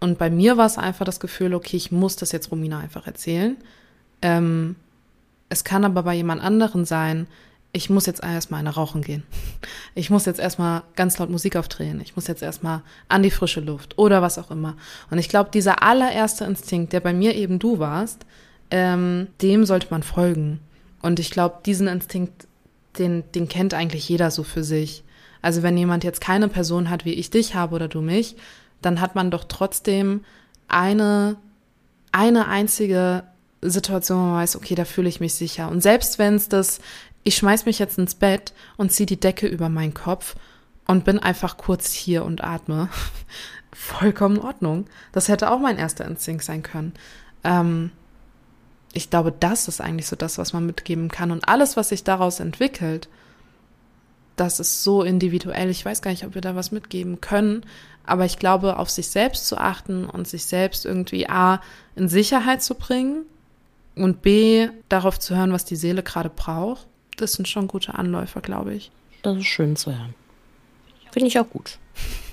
Und 0.00 0.18
bei 0.18 0.30
mir 0.30 0.56
war 0.56 0.66
es 0.66 0.78
einfach 0.78 1.04
das 1.04 1.20
Gefühl, 1.20 1.54
okay, 1.54 1.76
ich 1.76 1.90
muss 1.90 2.16
das 2.16 2.32
jetzt 2.32 2.50
Romina 2.50 2.78
einfach 2.78 3.06
erzählen. 3.06 3.56
Ähm, 4.22 4.76
es 5.48 5.64
kann 5.64 5.84
aber 5.84 6.02
bei 6.02 6.14
jemand 6.14 6.42
anderen 6.42 6.84
sein, 6.84 7.26
ich 7.72 7.90
muss 7.90 8.06
jetzt 8.06 8.22
erstmal 8.22 8.60
eine 8.60 8.70
rauchen 8.70 9.02
gehen. 9.02 9.22
Ich 9.94 10.10
muss 10.10 10.26
jetzt 10.26 10.40
erstmal 10.40 10.82
ganz 10.94 11.18
laut 11.18 11.30
Musik 11.30 11.56
aufdrehen. 11.56 12.02
Ich 12.02 12.16
muss 12.16 12.26
jetzt 12.26 12.42
erstmal 12.42 12.82
an 13.08 13.22
die 13.22 13.30
frische 13.30 13.60
Luft 13.60 13.98
oder 13.98 14.20
was 14.20 14.38
auch 14.38 14.50
immer. 14.50 14.76
Und 15.10 15.16
ich 15.16 15.30
glaube, 15.30 15.48
dieser 15.52 15.82
allererste 15.82 16.44
Instinkt, 16.44 16.92
der 16.92 17.00
bei 17.00 17.14
mir 17.14 17.34
eben 17.34 17.58
du 17.58 17.78
warst, 17.78 18.26
ähm, 18.70 19.28
dem 19.40 19.64
sollte 19.64 19.88
man 19.90 20.02
folgen. 20.02 20.60
Und 21.00 21.18
ich 21.18 21.30
glaube, 21.30 21.60
diesen 21.64 21.88
Instinkt, 21.88 22.46
den, 22.98 23.24
den 23.34 23.48
kennt 23.48 23.72
eigentlich 23.72 24.06
jeder 24.08 24.30
so 24.30 24.42
für 24.42 24.64
sich. 24.64 25.02
Also 25.42 25.62
wenn 25.62 25.76
jemand 25.76 26.04
jetzt 26.04 26.20
keine 26.20 26.48
Person 26.48 26.90
hat, 26.90 27.04
wie 27.04 27.14
ich 27.14 27.30
dich 27.30 27.54
habe 27.54 27.74
oder 27.74 27.88
du 27.88 28.00
mich, 28.00 28.36
dann 28.82 29.00
hat 29.00 29.14
man 29.14 29.30
doch 29.30 29.44
trotzdem 29.44 30.24
eine, 30.68 31.36
eine 32.12 32.48
einzige 32.48 33.24
Situation, 33.62 34.18
wo 34.18 34.24
man 34.24 34.42
weiß, 34.42 34.56
okay, 34.56 34.74
da 34.74 34.84
fühle 34.84 35.08
ich 35.08 35.20
mich 35.20 35.34
sicher. 35.34 35.68
Und 35.68 35.82
selbst 35.82 36.18
wenn 36.18 36.34
es 36.34 36.48
das, 36.48 36.80
ich 37.24 37.36
schmeiß 37.36 37.66
mich 37.66 37.78
jetzt 37.78 37.98
ins 37.98 38.14
Bett 38.14 38.52
und 38.76 38.92
ziehe 38.92 39.06
die 39.06 39.20
Decke 39.20 39.46
über 39.46 39.68
meinen 39.68 39.94
Kopf 39.94 40.36
und 40.86 41.04
bin 41.04 41.18
einfach 41.18 41.56
kurz 41.56 41.92
hier 41.92 42.24
und 42.24 42.44
atme, 42.44 42.88
vollkommen 43.72 44.36
in 44.36 44.42
Ordnung. 44.42 44.86
Das 45.12 45.28
hätte 45.28 45.50
auch 45.50 45.58
mein 45.58 45.78
erster 45.78 46.04
Instinkt 46.04 46.44
sein 46.44 46.62
können. 46.62 46.94
Ähm, 47.44 47.90
ich 48.92 49.10
glaube, 49.10 49.32
das 49.32 49.68
ist 49.68 49.80
eigentlich 49.80 50.06
so 50.06 50.16
das, 50.16 50.38
was 50.38 50.52
man 50.52 50.64
mitgeben 50.64 51.08
kann. 51.08 51.30
Und 51.30 51.48
alles, 51.48 51.76
was 51.76 51.90
sich 51.90 52.04
daraus 52.04 52.40
entwickelt, 52.40 53.08
das 54.36 54.60
ist 54.60 54.84
so 54.84 55.02
individuell. 55.02 55.70
Ich 55.70 55.84
weiß 55.84 56.02
gar 56.02 56.10
nicht, 56.10 56.24
ob 56.24 56.34
wir 56.34 56.42
da 56.42 56.54
was 56.54 56.70
mitgeben 56.70 57.20
können. 57.20 57.64
Aber 58.04 58.24
ich 58.24 58.38
glaube, 58.38 58.78
auf 58.78 58.88
sich 58.88 59.08
selbst 59.08 59.48
zu 59.48 59.58
achten 59.58 60.04
und 60.04 60.28
sich 60.28 60.44
selbst 60.44 60.86
irgendwie 60.86 61.28
A, 61.28 61.60
in 61.96 62.08
Sicherheit 62.08 62.62
zu 62.62 62.74
bringen 62.74 63.22
und 63.96 64.22
B, 64.22 64.68
darauf 64.88 65.18
zu 65.18 65.36
hören, 65.36 65.52
was 65.52 65.64
die 65.64 65.76
Seele 65.76 66.02
gerade 66.02 66.30
braucht, 66.30 66.86
das 67.16 67.32
sind 67.32 67.48
schon 67.48 67.66
gute 67.66 67.94
Anläufer, 67.94 68.40
glaube 68.40 68.74
ich. 68.74 68.90
Das 69.22 69.38
ist 69.38 69.46
schön 69.46 69.74
zu 69.74 69.90
hören. 69.90 70.14
Finde 71.10 71.28
ich 71.28 71.40
auch 71.40 71.48
gut. 71.48 71.78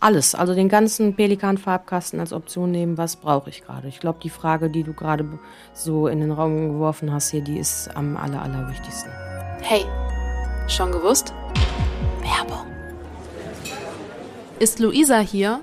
Alles, 0.01 0.35
also 0.35 0.53
den 0.53 0.67
ganzen 0.67 1.15
Pelikan-Farbkasten 1.15 2.19
als 2.19 2.33
Option 2.33 2.69
nehmen, 2.69 2.97
was 2.97 3.15
brauche 3.15 3.49
ich 3.49 3.63
gerade? 3.63 3.87
Ich 3.87 4.01
glaube, 4.01 4.19
die 4.21 4.29
Frage, 4.29 4.69
die 4.69 4.83
du 4.83 4.91
gerade 4.91 5.39
so 5.73 6.07
in 6.07 6.19
den 6.19 6.31
Raum 6.31 6.73
geworfen 6.73 7.13
hast 7.13 7.31
hier, 7.31 7.41
die 7.41 7.57
ist 7.57 7.87
am 7.95 8.17
aller, 8.17 8.41
allerwichtigsten. 8.41 9.09
Hey, 9.61 9.85
schon 10.67 10.91
gewusst? 10.91 11.33
Werbung. 12.23 12.65
Ist 14.59 14.79
Luisa 14.79 15.19
hier? 15.19 15.59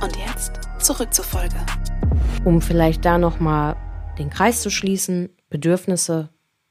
Und 0.02 0.16
jetzt 0.16 0.52
zurück 0.78 1.14
zur 1.14 1.24
Folge. 1.24 1.54
Um 2.44 2.60
vielleicht 2.60 3.04
da 3.04 3.16
nochmal 3.16 3.76
den 4.18 4.28
Kreis 4.28 4.60
zu 4.60 4.70
schließen, 4.70 5.30
Bedürfnisse, 5.48 6.28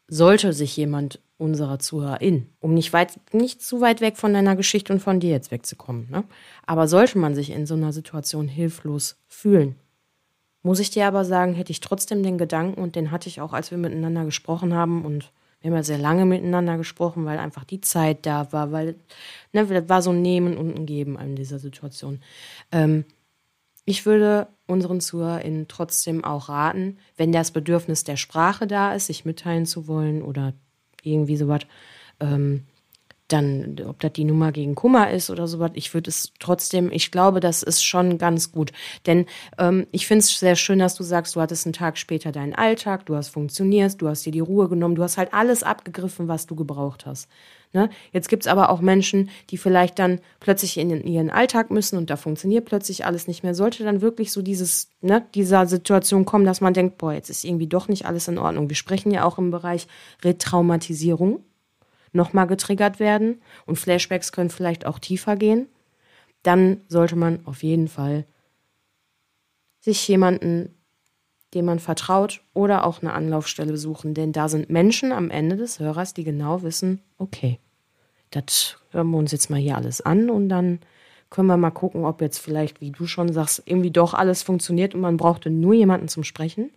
sollte 0.07 0.53
sich 0.53 0.77
jemand 0.77 1.19
unserer 1.43 1.79
ZuhörerInnen, 1.79 2.49
um 2.59 2.73
nicht, 2.73 2.93
weit, 2.93 3.19
nicht 3.33 3.61
zu 3.61 3.81
weit 3.81 4.01
weg 4.01 4.17
von 4.17 4.33
deiner 4.33 4.55
Geschichte 4.55 4.93
und 4.93 4.99
von 4.99 5.19
dir 5.19 5.31
jetzt 5.31 5.51
wegzukommen. 5.51 6.07
Ne? 6.09 6.23
Aber 6.65 6.87
sollte 6.87 7.17
man 7.17 7.35
sich 7.35 7.51
in 7.51 7.65
so 7.65 7.75
einer 7.75 7.93
Situation 7.93 8.47
hilflos 8.47 9.17
fühlen, 9.27 9.75
muss 10.63 10.79
ich 10.79 10.89
dir 10.89 11.05
aber 11.05 11.25
sagen, 11.25 11.53
hätte 11.53 11.71
ich 11.71 11.81
trotzdem 11.81 12.23
den 12.23 12.37
Gedanken, 12.37 12.81
und 12.81 12.95
den 12.95 13.11
hatte 13.11 13.27
ich 13.27 13.41
auch, 13.41 13.51
als 13.51 13.69
wir 13.69 13.77
miteinander 13.77 14.23
gesprochen 14.23 14.73
haben, 14.73 15.03
und 15.03 15.31
wir 15.59 15.69
haben 15.69 15.77
ja 15.77 15.83
sehr 15.83 15.97
lange 15.97 16.25
miteinander 16.25 16.77
gesprochen, 16.77 17.25
weil 17.25 17.37
einfach 17.37 17.65
die 17.65 17.81
Zeit 17.81 18.25
da 18.25 18.51
war, 18.53 18.71
weil 18.71 18.95
ne, 19.51 19.65
das 19.65 19.89
war 19.89 20.01
so 20.01 20.11
ein 20.11 20.21
Nehmen 20.21 20.57
und 20.57 20.75
ein 20.75 20.85
Geben 20.85 21.19
in 21.19 21.35
dieser 21.35 21.59
Situation. 21.59 22.21
Ähm, 22.71 23.03
ich 23.85 24.05
würde 24.05 24.47
unseren 24.65 25.01
ZuhörerInnen 25.01 25.67
trotzdem 25.67 26.23
auch 26.23 26.47
raten, 26.47 26.97
wenn 27.17 27.33
das 27.33 27.51
Bedürfnis 27.51 28.05
der 28.05 28.15
Sprache 28.15 28.65
da 28.65 28.93
ist, 28.93 29.07
sich 29.07 29.25
mitteilen 29.25 29.65
zu 29.65 29.87
wollen 29.87 30.21
oder 30.21 30.53
irgendwie 31.03 31.37
sowas. 31.37 31.61
Ähm, 32.19 32.63
dann, 33.33 33.75
ob 33.87 33.99
das 33.99 34.13
die 34.13 34.23
Nummer 34.23 34.51
gegen 34.51 34.75
Kummer 34.75 35.11
ist 35.11 35.29
oder 35.29 35.47
sowas, 35.47 35.71
ich 35.73 35.93
würde 35.93 36.09
es 36.09 36.31
trotzdem, 36.39 36.91
ich 36.91 37.11
glaube, 37.11 37.39
das 37.39 37.63
ist 37.63 37.83
schon 37.83 38.17
ganz 38.17 38.51
gut. 38.51 38.71
Denn 39.05 39.25
ähm, 39.57 39.87
ich 39.91 40.07
finde 40.07 40.19
es 40.19 40.39
sehr 40.39 40.55
schön, 40.55 40.79
dass 40.79 40.95
du 40.95 41.03
sagst, 41.03 41.35
du 41.35 41.41
hattest 41.41 41.65
einen 41.65 41.73
Tag 41.73 41.97
später 41.97 42.31
deinen 42.31 42.53
Alltag, 42.53 43.05
du 43.05 43.15
hast 43.15 43.29
funktioniert, 43.29 44.01
du 44.01 44.07
hast 44.07 44.25
dir 44.25 44.31
die 44.31 44.39
Ruhe 44.39 44.69
genommen, 44.69 44.95
du 44.95 45.03
hast 45.03 45.17
halt 45.17 45.33
alles 45.33 45.63
abgegriffen, 45.63 46.27
was 46.27 46.45
du 46.45 46.55
gebraucht 46.55 47.05
hast. 47.05 47.27
Ne? 47.73 47.89
Jetzt 48.11 48.29
gibt's 48.29 48.45
aber 48.45 48.69
auch 48.69 48.81
Menschen, 48.81 49.31
die 49.49 49.57
vielleicht 49.57 49.97
dann 49.97 50.19
plötzlich 50.39 50.77
in 50.77 51.05
ihren 51.07 51.31
Alltag 51.31 51.71
müssen 51.71 51.97
und 51.97 52.11
da 52.11 52.17
funktioniert 52.17 52.65
plötzlich 52.65 53.05
alles 53.05 53.27
nicht 53.27 53.41
mehr. 53.41 53.55
Sollte 53.55 53.83
dann 53.83 54.01
wirklich 54.01 54.31
so 54.31 54.43
dieses, 54.43 54.89
ne, 55.01 55.25
dieser 55.33 55.65
Situation 55.65 56.23
kommen, 56.23 56.45
dass 56.45 56.61
man 56.61 56.75
denkt, 56.75 56.99
boah, 56.99 57.13
jetzt 57.13 57.31
ist 57.31 57.43
irgendwie 57.43 57.67
doch 57.67 57.87
nicht 57.87 58.05
alles 58.05 58.27
in 58.27 58.37
Ordnung. 58.37 58.69
Wir 58.69 58.75
sprechen 58.75 59.11
ja 59.11 59.23
auch 59.23 59.39
im 59.39 59.49
Bereich 59.49 59.87
Retraumatisierung 60.23 61.43
nochmal 62.13 62.47
getriggert 62.47 62.99
werden 62.99 63.41
und 63.65 63.77
Flashbacks 63.77 64.31
können 64.31 64.49
vielleicht 64.49 64.85
auch 64.85 64.99
tiefer 64.99 65.35
gehen. 65.35 65.67
Dann 66.43 66.81
sollte 66.87 67.15
man 67.15 67.45
auf 67.45 67.63
jeden 67.63 67.87
Fall 67.87 68.25
sich 69.79 70.07
jemanden 70.07 70.73
dem 71.53 71.65
man 71.65 71.79
vertraut 71.79 72.41
oder 72.53 72.85
auch 72.85 73.01
eine 73.01 73.13
Anlaufstelle 73.13 73.77
suchen. 73.77 74.13
Denn 74.13 74.31
da 74.31 74.49
sind 74.49 74.69
Menschen 74.69 75.11
am 75.11 75.29
Ende 75.29 75.55
des 75.55 75.79
Hörers, 75.79 76.13
die 76.13 76.23
genau 76.23 76.63
wissen, 76.63 77.01
okay, 77.17 77.59
das 78.31 78.77
hören 78.91 79.11
wir 79.11 79.17
uns 79.17 79.31
jetzt 79.31 79.49
mal 79.49 79.59
hier 79.59 79.77
alles 79.77 80.01
an 80.01 80.29
und 80.29 80.49
dann 80.49 80.79
können 81.29 81.47
wir 81.47 81.57
mal 81.57 81.71
gucken, 81.71 82.05
ob 82.05 82.21
jetzt 82.21 82.39
vielleicht, 82.39 82.79
wie 82.81 82.91
du 82.91 83.07
schon 83.07 83.31
sagst, 83.31 83.63
irgendwie 83.65 83.91
doch 83.91 84.13
alles 84.13 84.43
funktioniert 84.43 84.93
und 84.93 85.01
man 85.01 85.17
brauchte 85.17 85.49
nur 85.49 85.73
jemanden 85.73 86.07
zum 86.07 86.23
Sprechen. 86.23 86.71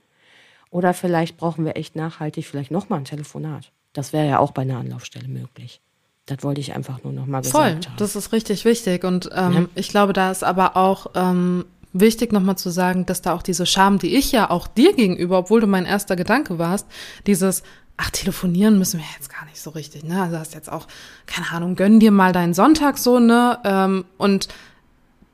Oder 0.71 0.95
vielleicht 0.95 1.37
brauchen 1.37 1.65
wir 1.65 1.77
echt 1.77 1.95
nachhaltig 1.95 2.47
vielleicht 2.47 2.71
nochmal 2.71 3.01
ein 3.01 3.05
Telefonat. 3.05 3.73
Das 3.97 4.13
wäre 4.13 4.27
ja 4.27 4.39
auch 4.39 4.53
bei 4.53 4.63
einer 4.63 4.79
Anlaufstelle 4.79 5.29
möglich. 5.29 5.81
Das 6.27 6.43
wollte 6.43 6.61
ich 6.61 6.75
einfach 6.75 7.03
nur 7.05 7.13
nochmal 7.13 7.43
gesagt 7.43 7.57
Voll, 7.57 7.73
haben. 7.73 7.97
das 7.99 8.17
ist 8.17 8.33
richtig 8.33 8.65
wichtig. 8.65 9.05
Und 9.05 9.31
ähm, 9.35 9.53
ja. 9.53 9.65
ich 9.75 9.89
glaube, 9.89 10.13
da 10.13 10.31
ist 10.31 10.45
aber 10.45 10.77
auch 10.77 11.07
ähm, 11.15 11.65
wichtig 11.93 12.33
nochmal 12.33 12.59
zu 12.59 12.69
sagen, 12.71 13.07
dass 13.07 13.23
da 13.23 13.33
auch 13.33 13.43
diese 13.43 13.65
Scham, 13.65 13.99
die 13.99 14.17
ich 14.17 14.33
ja 14.33 14.51
auch 14.51 14.67
dir 14.67 14.93
gegenüber, 14.93 15.39
obwohl 15.39 15.61
du 15.61 15.67
mein 15.67 15.87
erster 15.87 16.17
Gedanke 16.17 16.59
warst, 16.59 16.87
dieses, 17.27 17.63
ach, 17.97 18.11
telefonieren 18.11 18.79
müssen 18.79 18.99
wir 18.99 19.07
jetzt 19.17 19.33
gar 19.33 19.45
nicht 19.47 19.61
so 19.61 19.71
richtig, 19.71 20.05
ne? 20.05 20.23
Also 20.23 20.39
hast 20.39 20.55
jetzt 20.55 20.71
auch, 20.71 20.87
keine 21.27 21.51
Ahnung, 21.53 21.77
gönn 21.77 22.01
dir 22.01 22.11
mal 22.11 22.33
deinen 22.33 22.55
Sonntag 22.55 22.99
so, 22.99 23.19
ne? 23.19 23.59
Ähm, 23.65 24.05
und 24.19 24.49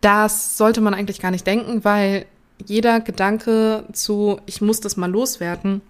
das 0.03 0.57
sollte 0.57 0.81
man 0.81 0.95
eigentlich 0.95 1.21
gar 1.21 1.31
nicht 1.31 1.47
denken, 1.47 1.85
weil 1.85 2.27
jeder 2.65 3.01
Gedanke 3.01 3.85
zu, 3.93 4.41
ich 4.47 4.61
muss 4.61 4.81
das 4.81 4.97
mal 4.97 5.11
loswerden, 5.11 5.81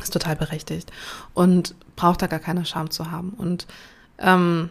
ist 0.00 0.12
total 0.12 0.36
berechtigt 0.36 0.90
und 1.34 1.74
braucht 1.96 2.22
da 2.22 2.26
gar 2.26 2.38
keine 2.38 2.64
Scham 2.64 2.90
zu 2.90 3.10
haben. 3.10 3.30
Und 3.30 3.66
ähm, 4.18 4.70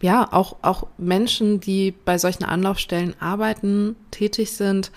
ja, 0.00 0.32
auch, 0.32 0.56
auch 0.62 0.86
Menschen, 0.98 1.60
die 1.60 1.92
bei 1.92 2.18
solchen 2.18 2.44
Anlaufstellen 2.44 3.14
arbeiten, 3.20 3.96
tätig 4.10 4.52
sind, 4.52 4.90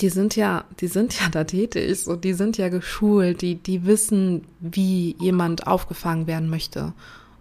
die 0.00 0.08
sind 0.08 0.36
ja, 0.36 0.64
die 0.80 0.86
sind 0.86 1.18
ja 1.20 1.28
da 1.30 1.44
tätig 1.44 2.06
und 2.06 2.24
die 2.24 2.32
sind 2.32 2.56
ja 2.56 2.68
geschult, 2.68 3.42
die, 3.42 3.56
die 3.56 3.84
wissen, 3.84 4.46
wie 4.60 5.16
jemand 5.18 5.66
aufgefangen 5.66 6.26
werden 6.26 6.48
möchte. 6.48 6.92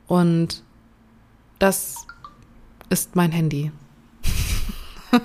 Und 0.07 0.63
das 1.59 2.07
ist 2.89 3.15
mein 3.15 3.31
Handy. 3.31 3.71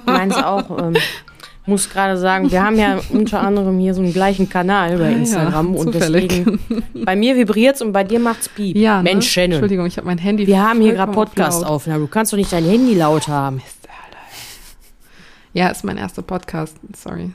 Meins 0.06 0.36
auch. 0.36 0.78
Ähm, 0.78 0.96
muss 1.66 1.88
gerade 1.88 2.18
sagen, 2.18 2.50
wir 2.50 2.62
haben 2.62 2.78
ja 2.78 3.00
unter 3.10 3.40
anderem 3.40 3.78
hier 3.78 3.94
so 3.94 4.02
einen 4.02 4.12
gleichen 4.12 4.48
Kanal 4.48 4.98
bei 4.98 5.12
Instagram 5.12 5.74
ja, 5.74 5.80
und 5.80 5.94
deswegen 5.94 6.58
bei 6.94 7.16
mir 7.16 7.36
vibriert's 7.36 7.80
und 7.80 7.92
bei 7.92 8.04
dir 8.04 8.20
macht's 8.20 8.48
piep. 8.48 8.76
Ja, 8.76 8.98
ne? 8.98 9.10
Mensch, 9.10 9.28
Shannon. 9.28 9.52
Entschuldigung, 9.52 9.86
ich 9.86 9.96
habe 9.96 10.06
mein 10.06 10.18
Handy. 10.18 10.46
Wir 10.46 10.62
haben 10.62 10.80
hier 10.80 10.94
gerade 10.94 11.12
Podcast 11.12 11.64
auf. 11.64 11.84
Du 11.84 12.06
kannst 12.06 12.32
doch 12.32 12.36
nicht 12.36 12.52
dein 12.52 12.64
Handy 12.64 12.94
laut 12.94 13.28
haben. 13.28 13.56
Mist, 13.56 13.88
Alter. 14.04 14.18
Ja, 15.54 15.68
ist 15.68 15.84
mein 15.84 15.96
erster 15.96 16.22
Podcast. 16.22 16.76
Sorry. 16.94 17.30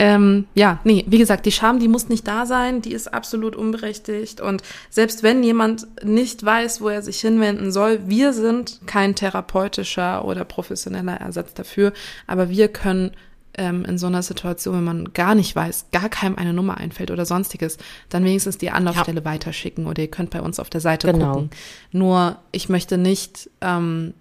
Ähm, 0.00 0.46
ja, 0.54 0.78
nee, 0.84 1.04
wie 1.08 1.18
gesagt, 1.18 1.44
die 1.44 1.52
Scham, 1.52 1.78
die 1.78 1.86
muss 1.86 2.08
nicht 2.08 2.26
da 2.26 2.46
sein, 2.46 2.80
die 2.80 2.94
ist 2.94 3.12
absolut 3.12 3.54
unberechtigt. 3.54 4.40
Und 4.40 4.62
selbst 4.88 5.22
wenn 5.22 5.42
jemand 5.42 5.86
nicht 6.02 6.42
weiß, 6.42 6.80
wo 6.80 6.88
er 6.88 7.02
sich 7.02 7.20
hinwenden 7.20 7.70
soll, 7.70 8.00
wir 8.06 8.32
sind 8.32 8.80
kein 8.86 9.14
therapeutischer 9.14 10.24
oder 10.24 10.46
professioneller 10.46 11.16
Ersatz 11.16 11.52
dafür, 11.52 11.92
aber 12.26 12.48
wir 12.48 12.68
können 12.68 13.10
ähm, 13.54 13.84
in 13.84 13.98
so 13.98 14.06
einer 14.06 14.22
Situation, 14.22 14.76
wenn 14.76 14.84
man 14.84 15.12
gar 15.12 15.34
nicht 15.34 15.54
weiß, 15.54 15.86
gar 15.92 16.08
keinem 16.08 16.36
eine 16.36 16.52
Nummer 16.52 16.78
einfällt 16.78 17.10
oder 17.10 17.26
sonstiges, 17.26 17.78
dann 18.08 18.24
wenigstens 18.24 18.58
die 18.58 18.70
Anlaufstelle 18.70 19.20
ja. 19.20 19.24
weiterschicken 19.24 19.86
oder 19.86 20.02
ihr 20.02 20.10
könnt 20.10 20.30
bei 20.30 20.40
uns 20.40 20.60
auf 20.60 20.70
der 20.70 20.80
Seite 20.80 21.12
genau. 21.12 21.32
gucken. 21.32 21.50
Nur 21.92 22.36
ich 22.52 22.68
möchte 22.68 22.98
nicht 22.98 23.50
ähm, 23.60 24.14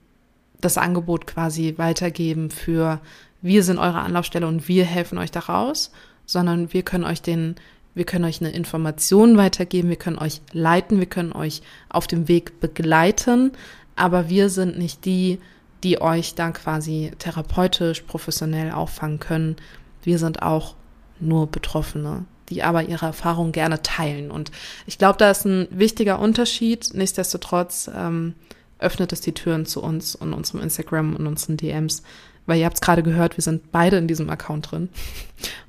das 0.62 0.78
Angebot 0.78 1.28
quasi 1.28 1.76
weitergeben 1.78 2.50
für 2.50 3.00
wir 3.42 3.64
sind 3.64 3.78
eure 3.78 4.00
Anlaufstelle 4.00 4.48
und 4.48 4.68
wir 4.68 4.84
helfen 4.84 5.18
euch 5.18 5.32
da 5.32 5.40
raus, 5.40 5.92
sondern 6.26 6.74
wir 6.74 6.84
können 6.84 7.06
euch 7.06 7.22
den 7.22 7.56
wir 7.96 8.06
können 8.06 8.26
euch 8.26 8.40
eine 8.40 8.52
Information 8.52 9.36
weitergeben, 9.36 9.90
wir 9.90 9.96
können 9.98 10.20
euch 10.20 10.42
leiten, 10.54 11.00
wir 11.00 11.08
können 11.08 11.34
euch 11.34 11.62
auf 11.90 12.08
dem 12.08 12.28
Weg 12.28 12.60
begleiten, 12.62 13.52
aber 13.96 14.30
wir 14.30 14.50
sind 14.50 14.78
nicht 14.78 15.06
die, 15.06 15.40
die 15.84 16.02
euch 16.02 16.36
dann 16.36 16.54
quasi 16.54 17.12
therapeutisch, 17.20 18.02
professionell 18.02 18.72
auffangen 18.72 19.20
können. 19.20 19.56
Wir 20.04 20.20
sind 20.20 20.42
auch 20.42 20.76
nur 21.20 21.48
Betroffene, 21.48 22.26
die 22.50 22.64
aber 22.64 22.84
ihre 22.84 23.08
Erfahrungen 23.08 23.52
gerne 23.52 23.82
teilen. 23.82 24.32
Und 24.32 24.52
ich 24.86 24.98
glaube, 24.98 25.18
da 25.18 25.32
ist 25.32 25.46
ein 25.46 25.68
wichtiger 25.72 26.20
Unterschied. 26.20 26.90
Nichtsdestotrotz 26.94 27.90
ähm, 27.94 28.34
öffnet 28.80 29.14
es 29.14 29.22
die 29.22 29.34
Türen 29.34 29.66
zu 29.66 29.82
uns 29.82 30.16
und 30.16 30.34
unserem 30.34 30.62
Instagram 30.62 31.16
und 31.16 31.28
unseren 31.28 31.58
DMs, 31.58 32.04
weil 32.46 32.60
ihr 32.60 32.66
habt 32.66 32.76
es 32.76 32.82
gerade 32.82 33.04
gehört, 33.04 33.38
wir 33.38 33.44
sind 33.44 33.72
beide 33.72 33.98
in 33.98 34.08
diesem 34.08 34.30
Account 34.30 34.72
drin. 34.72 34.90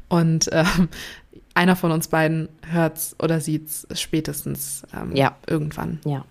Und 0.09 0.49
ähm, 0.53 0.89
einer 1.55 1.77
von 1.77 1.93
uns 1.93 2.09
beiden 2.09 2.49
hört's 2.67 3.15
oder 3.23 3.41
sieht's 3.41 3.87
spätestens 3.93 4.83
ähm, 4.95 5.15
ja. 5.15 5.37
irgendwann. 5.47 6.01
Ja. 6.05 6.25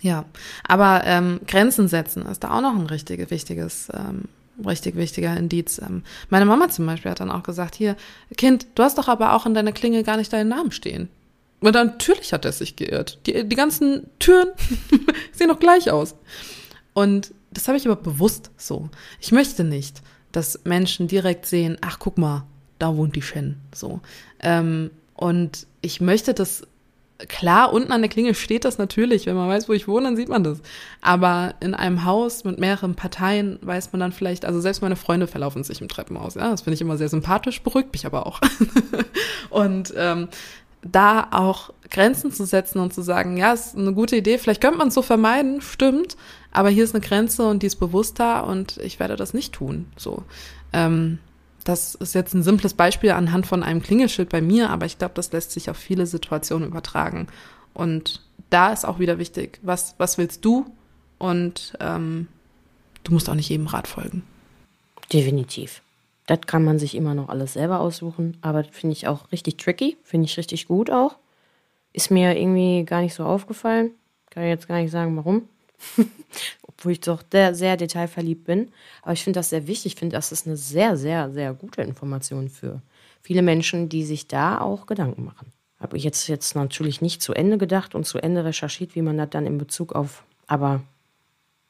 Ja, 0.00 0.24
aber 0.66 1.02
ähm, 1.04 1.40
Grenzen 1.46 1.88
setzen 1.88 2.24
ist 2.26 2.44
da 2.44 2.56
auch 2.56 2.60
noch 2.60 2.74
ein 2.74 2.86
richtig 2.86 3.30
wichtiges, 3.30 3.88
ähm, 3.92 4.24
richtig 4.64 4.96
wichtiger 4.96 5.36
Indiz. 5.36 5.78
Ähm, 5.78 6.02
meine 6.30 6.46
Mama 6.46 6.68
zum 6.68 6.86
Beispiel 6.86 7.10
hat 7.10 7.20
dann 7.20 7.30
auch 7.30 7.42
gesagt, 7.42 7.74
hier, 7.74 7.96
Kind, 8.36 8.66
du 8.74 8.82
hast 8.82 8.98
doch 8.98 9.08
aber 9.08 9.34
auch 9.34 9.46
in 9.46 9.54
deiner 9.54 9.72
Klingel 9.72 10.04
gar 10.04 10.16
nicht 10.16 10.32
deinen 10.32 10.48
Namen 10.48 10.70
stehen. 10.70 11.08
Und 11.60 11.74
natürlich 11.74 12.32
hat 12.32 12.44
er 12.44 12.52
sich 12.52 12.76
geirrt. 12.76 13.18
Die, 13.26 13.48
die 13.48 13.56
ganzen 13.56 14.08
Türen 14.18 14.48
sehen 15.32 15.48
doch 15.48 15.58
gleich 15.58 15.90
aus. 15.90 16.14
Und 16.94 17.32
das 17.50 17.66
habe 17.66 17.78
ich 17.78 17.86
aber 17.86 17.96
bewusst 17.96 18.50
so. 18.56 18.88
Ich 19.20 19.32
möchte 19.32 19.64
nicht, 19.64 20.02
dass 20.30 20.60
Menschen 20.64 21.08
direkt 21.08 21.46
sehen, 21.46 21.76
ach 21.80 21.98
guck 21.98 22.18
mal, 22.18 22.44
da 22.78 22.96
wohnt 22.96 23.16
die 23.16 23.22
Shen. 23.22 23.56
So. 23.74 24.00
Ähm, 24.40 24.90
und 25.14 25.66
ich 25.80 26.00
möchte 26.00 26.34
das 26.34 26.66
klar, 27.26 27.72
unten 27.72 27.90
an 27.90 28.00
der 28.00 28.08
Klingel 28.08 28.34
steht 28.34 28.64
das 28.64 28.78
natürlich. 28.78 29.26
Wenn 29.26 29.34
man 29.34 29.48
weiß, 29.48 29.68
wo 29.68 29.72
ich 29.72 29.88
wohne, 29.88 30.04
dann 30.04 30.16
sieht 30.16 30.28
man 30.28 30.44
das. 30.44 30.60
Aber 31.00 31.54
in 31.60 31.74
einem 31.74 32.04
Haus 32.04 32.44
mit 32.44 32.58
mehreren 32.60 32.94
Parteien 32.94 33.58
weiß 33.62 33.92
man 33.92 34.00
dann 34.00 34.12
vielleicht, 34.12 34.44
also 34.44 34.60
selbst 34.60 34.82
meine 34.82 34.96
Freunde 34.96 35.26
verlaufen 35.26 35.64
sich 35.64 35.80
im 35.80 35.88
Treppenhaus. 35.88 36.34
Ja, 36.36 36.50
das 36.50 36.62
finde 36.62 36.74
ich 36.74 36.80
immer 36.80 36.96
sehr 36.96 37.08
sympathisch, 37.08 37.62
beruhigt 37.62 37.92
mich 37.92 38.06
aber 38.06 38.26
auch. 38.26 38.40
und 39.50 39.92
ähm, 39.96 40.28
da 40.82 41.26
auch 41.32 41.70
Grenzen 41.90 42.30
zu 42.30 42.44
setzen 42.44 42.78
und 42.78 42.94
zu 42.94 43.02
sagen, 43.02 43.36
ja, 43.36 43.52
ist 43.52 43.76
eine 43.76 43.92
gute 43.92 44.16
Idee, 44.16 44.38
vielleicht 44.38 44.60
könnte 44.60 44.78
man 44.78 44.88
es 44.88 44.94
so 44.94 45.02
vermeiden, 45.02 45.60
stimmt, 45.60 46.16
aber 46.52 46.68
hier 46.68 46.84
ist 46.84 46.94
eine 46.94 47.04
Grenze 47.04 47.48
und 47.48 47.62
die 47.62 47.66
ist 47.66 47.76
bewusst 47.76 48.20
da 48.20 48.40
und 48.40 48.78
ich 48.78 49.00
werde 49.00 49.16
das 49.16 49.34
nicht 49.34 49.54
tun. 49.54 49.86
So. 49.96 50.22
Ähm, 50.72 51.18
das 51.68 51.94
ist 51.96 52.14
jetzt 52.14 52.32
ein 52.32 52.42
simples 52.42 52.72
Beispiel 52.72 53.10
anhand 53.10 53.46
von 53.46 53.62
einem 53.62 53.82
Klingelschild 53.82 54.30
bei 54.30 54.40
mir, 54.40 54.70
aber 54.70 54.86
ich 54.86 54.96
glaube, 54.96 55.12
das 55.14 55.32
lässt 55.32 55.50
sich 55.50 55.68
auf 55.68 55.76
viele 55.76 56.06
Situationen 56.06 56.66
übertragen. 56.66 57.26
Und 57.74 58.22
da 58.48 58.72
ist 58.72 58.86
auch 58.86 58.98
wieder 58.98 59.18
wichtig, 59.18 59.58
was, 59.60 59.94
was 59.98 60.16
willst 60.16 60.46
du? 60.46 60.64
Und 61.18 61.74
ähm, 61.80 62.28
du 63.04 63.12
musst 63.12 63.28
auch 63.28 63.34
nicht 63.34 63.50
jedem 63.50 63.66
Rat 63.66 63.86
folgen. 63.86 64.22
Definitiv. 65.12 65.82
Das 66.26 66.40
kann 66.46 66.64
man 66.64 66.78
sich 66.78 66.94
immer 66.94 67.14
noch 67.14 67.28
alles 67.28 67.52
selber 67.52 67.80
aussuchen, 67.80 68.38
aber 68.40 68.64
finde 68.64 68.94
ich 68.94 69.06
auch 69.06 69.30
richtig 69.30 69.58
tricky, 69.58 69.98
finde 70.02 70.24
ich 70.24 70.38
richtig 70.38 70.68
gut 70.68 70.90
auch. 70.90 71.16
Ist 71.92 72.10
mir 72.10 72.34
irgendwie 72.38 72.84
gar 72.84 73.02
nicht 73.02 73.14
so 73.14 73.24
aufgefallen. 73.24 73.90
Kann 74.30 74.44
jetzt 74.44 74.68
gar 74.68 74.80
nicht 74.80 74.90
sagen, 74.90 75.16
warum. 75.16 75.42
obwohl 76.68 76.92
ich 76.92 77.00
doch 77.00 77.22
sehr, 77.30 77.54
sehr 77.54 77.76
detailverliebt 77.76 78.44
bin. 78.44 78.68
Aber 79.02 79.12
ich 79.12 79.24
finde 79.24 79.38
das 79.38 79.50
sehr 79.50 79.66
wichtig. 79.66 79.94
Ich 79.94 79.98
finde, 79.98 80.16
das 80.16 80.32
ist 80.32 80.46
eine 80.46 80.56
sehr, 80.56 80.96
sehr, 80.96 81.30
sehr 81.30 81.54
gute 81.54 81.82
Information 81.82 82.48
für 82.48 82.80
viele 83.22 83.42
Menschen, 83.42 83.88
die 83.88 84.04
sich 84.04 84.28
da 84.28 84.60
auch 84.60 84.86
Gedanken 84.86 85.24
machen. 85.24 85.52
Habe 85.80 85.96
ich 85.96 86.04
jetzt, 86.04 86.28
jetzt 86.28 86.54
natürlich 86.56 87.00
nicht 87.00 87.22
zu 87.22 87.34
Ende 87.34 87.58
gedacht 87.58 87.94
und 87.94 88.04
zu 88.04 88.18
Ende 88.18 88.44
recherchiert, 88.44 88.94
wie 88.94 89.02
man 89.02 89.16
das 89.16 89.30
dann 89.30 89.46
in 89.46 89.58
Bezug 89.58 89.92
auf. 89.92 90.24
Aber 90.46 90.80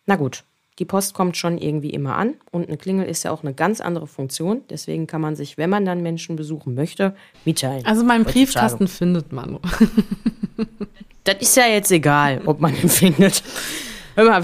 na 0.07 0.17
gut, 0.17 0.45
die 0.79 0.85
Post 0.85 1.13
kommt 1.13 1.37
schon 1.37 1.59
irgendwie 1.59 1.91
immer 1.91 2.17
an 2.17 2.35
und 2.53 2.69
eine 2.69 2.77
Klingel 2.77 3.07
ist 3.07 3.25
ja 3.25 3.33
auch 3.33 3.43
eine 3.43 3.53
ganz 3.53 3.81
andere 3.81 4.07
Funktion. 4.07 4.63
Deswegen 4.71 5.07
kann 5.07 5.21
man 5.21 5.35
sich, 5.35 5.59
wenn 5.59 5.69
man 5.69 5.85
dann 5.85 6.03
Menschen 6.03 6.37
besuchen 6.37 6.75
möchte, 6.75 7.15
mitteilen. 7.45 7.85
Also 7.85 8.05
meinen 8.05 8.25
Briefkasten 8.25 8.87
findet 8.87 9.33
man. 9.33 9.59
das 11.25 11.37
ist 11.41 11.57
ja 11.57 11.67
jetzt 11.67 11.91
egal, 11.91 12.43
ob 12.47 12.61
man 12.61 12.75
ihn 12.81 12.89
findet. 12.89 13.43
Hör 14.19 14.25
mal, 14.25 14.43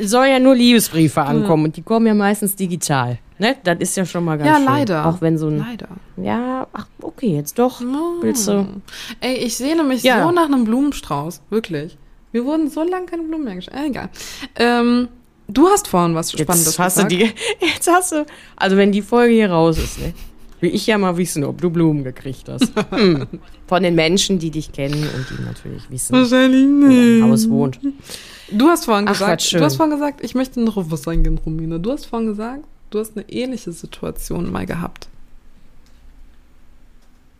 soll 0.00 0.26
ja 0.26 0.38
nur 0.38 0.54
Liebesbriefe 0.54 1.22
ankommen 1.22 1.64
und 1.64 1.76
die 1.78 1.82
kommen 1.82 2.06
ja 2.06 2.12
meistens 2.12 2.54
digital. 2.54 3.18
Ne? 3.38 3.56
Das 3.64 3.78
ist 3.78 3.96
ja 3.96 4.04
schon 4.04 4.24
mal 4.26 4.36
ganz 4.36 4.50
ja, 4.50 4.56
schön. 4.56 4.64
leider. 4.66 5.06
Auch 5.06 5.22
wenn 5.22 5.38
so 5.38 5.48
ein. 5.48 5.56
Leider. 5.56 5.88
Ja, 6.18 6.66
ach, 6.74 6.86
okay, 7.00 7.34
jetzt 7.34 7.58
doch. 7.58 7.80
Oh. 7.80 8.20
Willst 8.22 8.46
du? 8.46 8.66
Ey, 9.20 9.36
ich 9.36 9.56
sehne 9.56 9.84
mich 9.84 10.02
Ja. 10.02 10.22
so 10.22 10.32
nach 10.32 10.44
einem 10.44 10.64
Blumenstrauß. 10.64 11.40
Wirklich. 11.48 11.96
Wir 12.32 12.44
wurden 12.44 12.68
so 12.68 12.82
lange 12.82 13.06
keine 13.06 13.22
Blumen 13.22 13.44
mehr 13.44 13.54
geschenkt. 13.54 13.78
Äh, 13.80 13.86
egal. 13.86 14.10
Ähm, 14.56 15.08
du 15.46 15.66
hast 15.68 15.88
vorhin 15.88 16.14
was 16.14 16.30
Spannendes 16.30 16.66
Jetzt 16.66 16.78
hast 16.78 16.98
du 16.98 17.06
gesagt. 17.06 17.38
die. 17.60 17.66
Jetzt 17.66 17.90
hast 17.90 18.12
du. 18.12 18.26
Also, 18.56 18.76
wenn 18.76 18.92
die 18.92 19.00
Folge 19.00 19.32
hier 19.32 19.50
raus 19.50 19.78
ist, 19.78 19.98
ne? 19.98 20.12
Will 20.60 20.74
ich 20.74 20.86
ja 20.86 20.98
mal 20.98 21.16
wissen, 21.16 21.42
ob 21.44 21.62
du 21.62 21.70
Blumen 21.70 22.04
gekriegt 22.04 22.50
hast. 22.50 22.70
Hm. 22.90 23.26
Von 23.66 23.82
den 23.82 23.94
Menschen, 23.94 24.38
die 24.38 24.50
dich 24.50 24.72
kennen 24.72 25.08
und 25.14 25.26
die 25.30 25.42
natürlich 25.42 25.88
wissen, 25.90 26.14
wo 26.16 26.28
dein. 26.28 27.22
Haus 27.30 27.48
wohnt. 27.48 27.78
Du 28.50 28.68
hast 28.68 28.86
vorhin 28.86 29.06
Ach, 29.08 29.12
gesagt, 29.12 29.52
du 29.52 29.62
hast 29.62 29.76
vorhin 29.76 29.94
gesagt, 29.94 30.22
ich 30.24 30.34
möchte 30.34 30.60
noch 30.60 30.76
auf 30.76 30.90
was 30.90 31.06
eingehen, 31.06 31.38
Romina. 31.38 31.78
Du 31.78 31.90
hast 31.92 32.06
vorhin 32.06 32.28
gesagt, 32.28 32.64
du 32.90 32.98
hast 32.98 33.16
eine 33.16 33.28
ähnliche 33.28 33.72
Situation 33.72 34.50
mal 34.50 34.64
gehabt. 34.66 35.08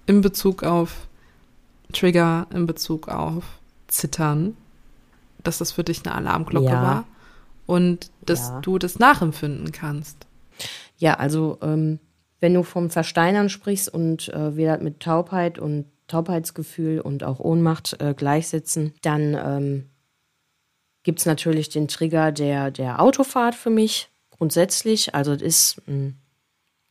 In 0.06 0.20
Bezug 0.20 0.62
auf 0.62 1.06
Trigger, 1.92 2.46
in 2.52 2.66
Bezug 2.66 3.08
auf 3.08 3.44
Zittern, 3.86 4.56
dass 5.42 5.58
das 5.58 5.72
für 5.72 5.84
dich 5.84 6.04
eine 6.04 6.14
Alarmglocke 6.14 6.66
Ja. 6.66 6.82
war 6.82 7.04
und 7.66 8.10
dass 8.26 8.48
Ja. 8.48 8.60
du 8.60 8.78
das 8.78 8.98
nachempfinden 8.98 9.72
kannst. 9.72 10.26
Ja, 10.98 11.14
also 11.14 11.58
ähm, 11.62 12.00
wenn 12.40 12.54
du 12.54 12.62
vom 12.62 12.90
Versteinern 12.90 13.48
sprichst 13.48 13.88
und 13.92 14.28
äh, 14.28 14.56
wir 14.56 14.72
das 14.74 14.82
mit 14.82 15.00
Taubheit 15.00 15.58
und 15.58 15.86
Taubheitsgefühl 16.08 17.00
und 17.00 17.24
auch 17.24 17.38
Ohnmacht 17.40 17.96
äh, 18.00 18.14
gleichsetzen, 18.14 18.94
dann 19.02 19.34
ähm, 19.38 19.84
gibt 21.08 21.20
es 21.20 21.24
natürlich 21.24 21.70
den 21.70 21.88
Trigger 21.88 22.32
der, 22.32 22.70
der 22.70 23.00
Autofahrt 23.00 23.54
für 23.54 23.70
mich 23.70 24.10
grundsätzlich. 24.28 25.14
Also 25.14 25.32
ist, 25.32 25.80
mh, 25.86 26.12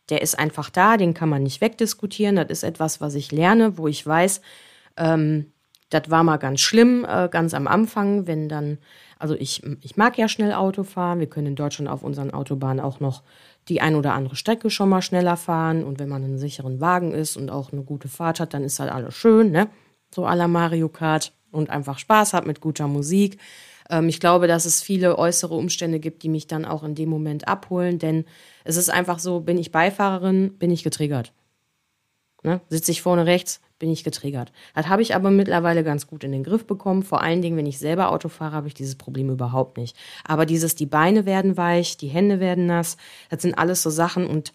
der 0.10 0.24
ist 0.24 0.40
einfach 0.40 0.72
da, 0.72 0.98
den 0.98 1.14
kann 1.14 1.30
man 1.30 1.44
nicht 1.44 1.62
wegdiskutieren. 1.62 2.36
Das 2.36 2.48
ist 2.50 2.64
etwas, 2.64 3.00
was 3.00 3.14
ich 3.14 3.32
lerne, 3.32 3.78
wo 3.78 3.88
ich 3.88 4.04
weiß, 4.04 4.42
ähm, 4.98 5.52
das 5.92 6.10
war 6.10 6.24
mal 6.24 6.38
ganz 6.38 6.62
schlimm, 6.62 7.06
äh, 7.08 7.30
ganz 7.30 7.54
am 7.54 7.68
Anfang, 7.68 8.26
wenn 8.26 8.50
dann, 8.50 8.80
also 9.20 9.36
ich, 9.36 9.62
ich 9.82 9.98
mag 9.98 10.18
ja 10.18 10.28
schnell 10.28 10.52
Auto 10.52 10.82
fahren. 10.82 11.20
Wir 11.20 11.30
können 11.30 11.50
in 11.50 11.56
Deutschland 11.56 11.88
auf 11.88 12.02
unseren 12.02 12.32
Autobahnen 12.32 12.80
auch 12.80 13.00
noch 13.00 13.22
die 13.68 13.82
ein 13.82 13.94
oder 13.94 14.16
andere 14.16 14.36
Strecke 14.36 14.72
schon 14.72 14.90
mal 14.90 15.04
schneller 15.04 15.38
fahren. 15.38 15.84
Und 15.84 16.00
wenn 16.00 16.10
man 16.10 16.24
einen 16.24 16.40
sicheren 16.40 16.82
Wagen 16.82 17.12
ist 17.12 17.38
und 17.38 17.52
auch 17.52 17.72
eine 17.72 17.84
gute 17.84 18.08
Fahrt 18.08 18.40
hat, 18.40 18.56
dann 18.56 18.64
ist 18.64 18.80
halt 18.80 18.92
alles 18.92 19.14
schön, 19.14 19.52
ne? 19.52 19.70
So 20.10 20.26
à 20.26 20.34
la 20.34 20.48
Mario 20.48 20.90
Kart 20.90 21.34
und 21.52 21.70
einfach 21.70 22.00
Spaß 22.00 22.34
hat 22.34 22.48
mit 22.48 22.62
guter 22.62 22.88
Musik. 22.88 23.38
Ähm, 23.90 24.10
ich 24.10 24.20
glaube, 24.20 24.48
dass 24.48 24.66
es 24.66 24.82
viele 24.82 25.18
äußere 25.18 25.54
Umstände 25.56 26.00
gibt, 26.00 26.24
die 26.24 26.30
mich 26.30 26.48
dann 26.48 26.66
auch 26.66 26.84
in 26.84 26.96
dem 26.96 27.10
Moment 27.10 27.48
abholen, 27.48 28.00
denn 28.00 28.26
es 28.64 28.78
ist 28.78 28.90
einfach 28.90 29.20
so, 29.20 29.42
bin 29.42 29.58
ich 29.58 29.72
Beifahrerin, 29.72 30.58
bin 30.58 30.72
ich 30.72 30.84
getriggert. 30.84 31.34
Ne? 32.44 32.62
Sitze 32.70 32.92
ich 32.92 33.02
vorne 33.02 33.26
rechts, 33.26 33.62
bin 33.80 33.92
ich 33.92 34.04
getriggert. 34.04 34.52
Das 34.76 34.88
habe 34.88 35.02
ich 35.02 35.16
aber 35.16 35.32
mittlerweile 35.32 35.84
ganz 35.84 36.08
gut 36.08 36.24
in 36.24 36.32
den 36.32 36.44
Griff 36.44 36.66
bekommen. 36.66 37.04
Vor 37.04 37.22
allen 37.22 37.42
Dingen, 37.42 37.58
wenn 37.58 37.66
ich 37.66 37.80
selber 37.80 38.12
Auto 38.12 38.30
fahre, 38.30 38.54
habe 38.54 38.68
ich 38.68 38.74
dieses 38.74 38.96
Problem 38.96 39.30
überhaupt 39.30 39.78
nicht. 39.78 39.98
Aber 40.24 40.46
dieses, 40.46 40.76
die 40.76 40.86
Beine 40.86 41.26
werden 41.26 41.58
weich, 41.58 41.98
die 41.98 42.08
Hände 42.08 42.40
werden 42.40 42.68
nass, 42.68 42.98
das 43.30 43.42
sind 43.42 43.58
alles 43.58 43.82
so 43.82 43.90
Sachen 43.90 44.28
und 44.28 44.54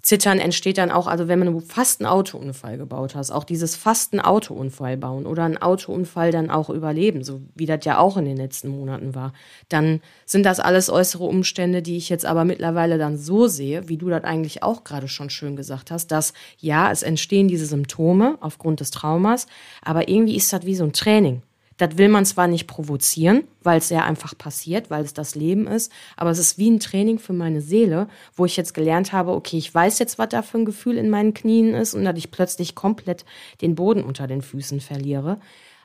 Zittern 0.00 0.38
entsteht 0.38 0.78
dann 0.78 0.92
auch, 0.92 1.08
also 1.08 1.26
wenn 1.26 1.40
man 1.40 1.60
fast 1.60 2.00
einen 2.00 2.08
Autounfall 2.08 2.78
gebaut 2.78 3.16
hast, 3.16 3.32
auch 3.32 3.42
dieses 3.42 3.74
fast 3.74 4.12
einen 4.12 4.20
Autounfall 4.20 4.96
bauen 4.96 5.26
oder 5.26 5.44
einen 5.44 5.58
Autounfall 5.58 6.30
dann 6.30 6.50
auch 6.50 6.70
überleben, 6.70 7.24
so 7.24 7.40
wie 7.56 7.66
das 7.66 7.84
ja 7.84 7.98
auch 7.98 8.16
in 8.16 8.24
den 8.24 8.36
letzten 8.36 8.68
Monaten 8.68 9.16
war, 9.16 9.32
dann 9.68 10.00
sind 10.24 10.46
das 10.46 10.60
alles 10.60 10.88
äußere 10.88 11.24
Umstände, 11.24 11.82
die 11.82 11.96
ich 11.96 12.08
jetzt 12.08 12.26
aber 12.26 12.44
mittlerweile 12.44 12.96
dann 12.96 13.18
so 13.18 13.48
sehe, 13.48 13.88
wie 13.88 13.96
du 13.96 14.08
das 14.08 14.22
eigentlich 14.22 14.62
auch 14.62 14.84
gerade 14.84 15.08
schon 15.08 15.30
schön 15.30 15.56
gesagt 15.56 15.90
hast, 15.90 16.12
dass 16.12 16.32
ja, 16.58 16.92
es 16.92 17.02
entstehen 17.02 17.48
diese 17.48 17.66
Symptome 17.66 18.38
aufgrund 18.40 18.78
des 18.78 18.92
Traumas, 18.92 19.46
aber 19.82 20.08
irgendwie 20.08 20.36
ist 20.36 20.52
das 20.52 20.64
wie 20.64 20.76
so 20.76 20.84
ein 20.84 20.92
Training. 20.92 21.42
Das 21.78 21.96
will 21.96 22.08
man 22.08 22.26
zwar 22.26 22.48
nicht 22.48 22.66
provozieren, 22.66 23.44
weil 23.62 23.78
es 23.78 23.88
ja 23.88 24.04
einfach 24.04 24.36
passiert, 24.36 24.90
weil 24.90 25.04
es 25.04 25.14
das 25.14 25.36
Leben 25.36 25.66
ist, 25.68 25.92
aber 26.16 26.30
es 26.30 26.38
ist 26.38 26.58
wie 26.58 26.70
ein 26.70 26.80
Training 26.80 27.18
für 27.20 27.32
meine 27.32 27.60
Seele, 27.60 28.08
wo 28.34 28.44
ich 28.44 28.56
jetzt 28.56 28.74
gelernt 28.74 29.12
habe, 29.12 29.30
okay, 29.30 29.56
ich 29.56 29.72
weiß 29.72 30.00
jetzt, 30.00 30.18
was 30.18 30.28
da 30.28 30.42
für 30.42 30.58
ein 30.58 30.64
Gefühl 30.64 30.98
in 30.98 31.08
meinen 31.08 31.34
Knien 31.34 31.74
ist 31.74 31.94
und 31.94 32.04
dass 32.04 32.18
ich 32.18 32.32
plötzlich 32.32 32.74
komplett 32.74 33.24
den 33.60 33.76
Boden 33.76 34.02
unter 34.02 34.26
den 34.26 34.42
Füßen 34.42 34.80
verliere. 34.80 35.40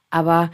Aber 0.10 0.50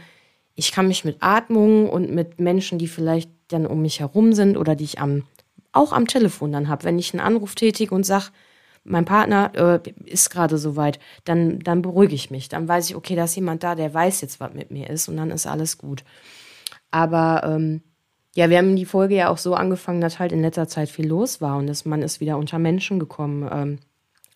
ich 0.54 0.72
kann 0.72 0.88
mich 0.88 1.04
mit 1.04 1.16
Atmung 1.20 1.88
und 1.88 2.10
mit 2.10 2.38
Menschen, 2.38 2.78
die 2.78 2.88
vielleicht 2.88 3.30
dann 3.48 3.66
um 3.66 3.80
mich 3.80 4.00
herum 4.00 4.34
sind 4.34 4.58
oder 4.58 4.76
die 4.76 4.84
ich 4.84 4.98
am, 4.98 5.24
auch 5.72 5.92
am 5.92 6.06
Telefon 6.06 6.52
dann 6.52 6.68
habe, 6.68 6.84
wenn 6.84 6.98
ich 6.98 7.14
einen 7.14 7.24
Anruf 7.24 7.54
tätige 7.54 7.94
und 7.94 8.04
sage, 8.04 8.26
mein 8.90 9.04
Partner 9.04 9.52
äh, 9.54 9.90
ist 10.04 10.30
gerade 10.30 10.58
soweit, 10.58 10.98
dann, 11.24 11.60
dann 11.60 11.82
beruhige 11.82 12.14
ich 12.14 12.30
mich. 12.30 12.48
Dann 12.48 12.68
weiß 12.68 12.90
ich, 12.90 12.96
okay, 12.96 13.16
da 13.16 13.24
ist 13.24 13.36
jemand 13.36 13.62
da, 13.62 13.74
der 13.74 13.94
weiß 13.94 14.20
jetzt, 14.20 14.40
was 14.40 14.52
mit 14.52 14.70
mir 14.70 14.90
ist 14.90 15.08
und 15.08 15.16
dann 15.16 15.30
ist 15.30 15.46
alles 15.46 15.78
gut. 15.78 16.04
Aber 16.90 17.42
ähm, 17.44 17.82
ja, 18.34 18.50
wir 18.50 18.58
haben 18.58 18.76
die 18.76 18.84
Folge 18.84 19.16
ja 19.16 19.28
auch 19.28 19.38
so 19.38 19.54
angefangen, 19.54 20.00
dass 20.00 20.18
halt 20.18 20.32
in 20.32 20.42
letzter 20.42 20.68
Zeit 20.68 20.88
viel 20.88 21.06
los 21.06 21.40
war 21.40 21.56
und 21.56 21.66
dass 21.66 21.84
man 21.84 22.02
ist 22.02 22.20
wieder 22.20 22.36
unter 22.36 22.58
Menschen 22.58 22.98
gekommen. 22.98 23.48
Ähm, 23.50 23.78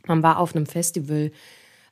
man 0.06 0.22
war 0.22 0.38
auf 0.38 0.54
einem 0.54 0.66
Festival. 0.66 1.32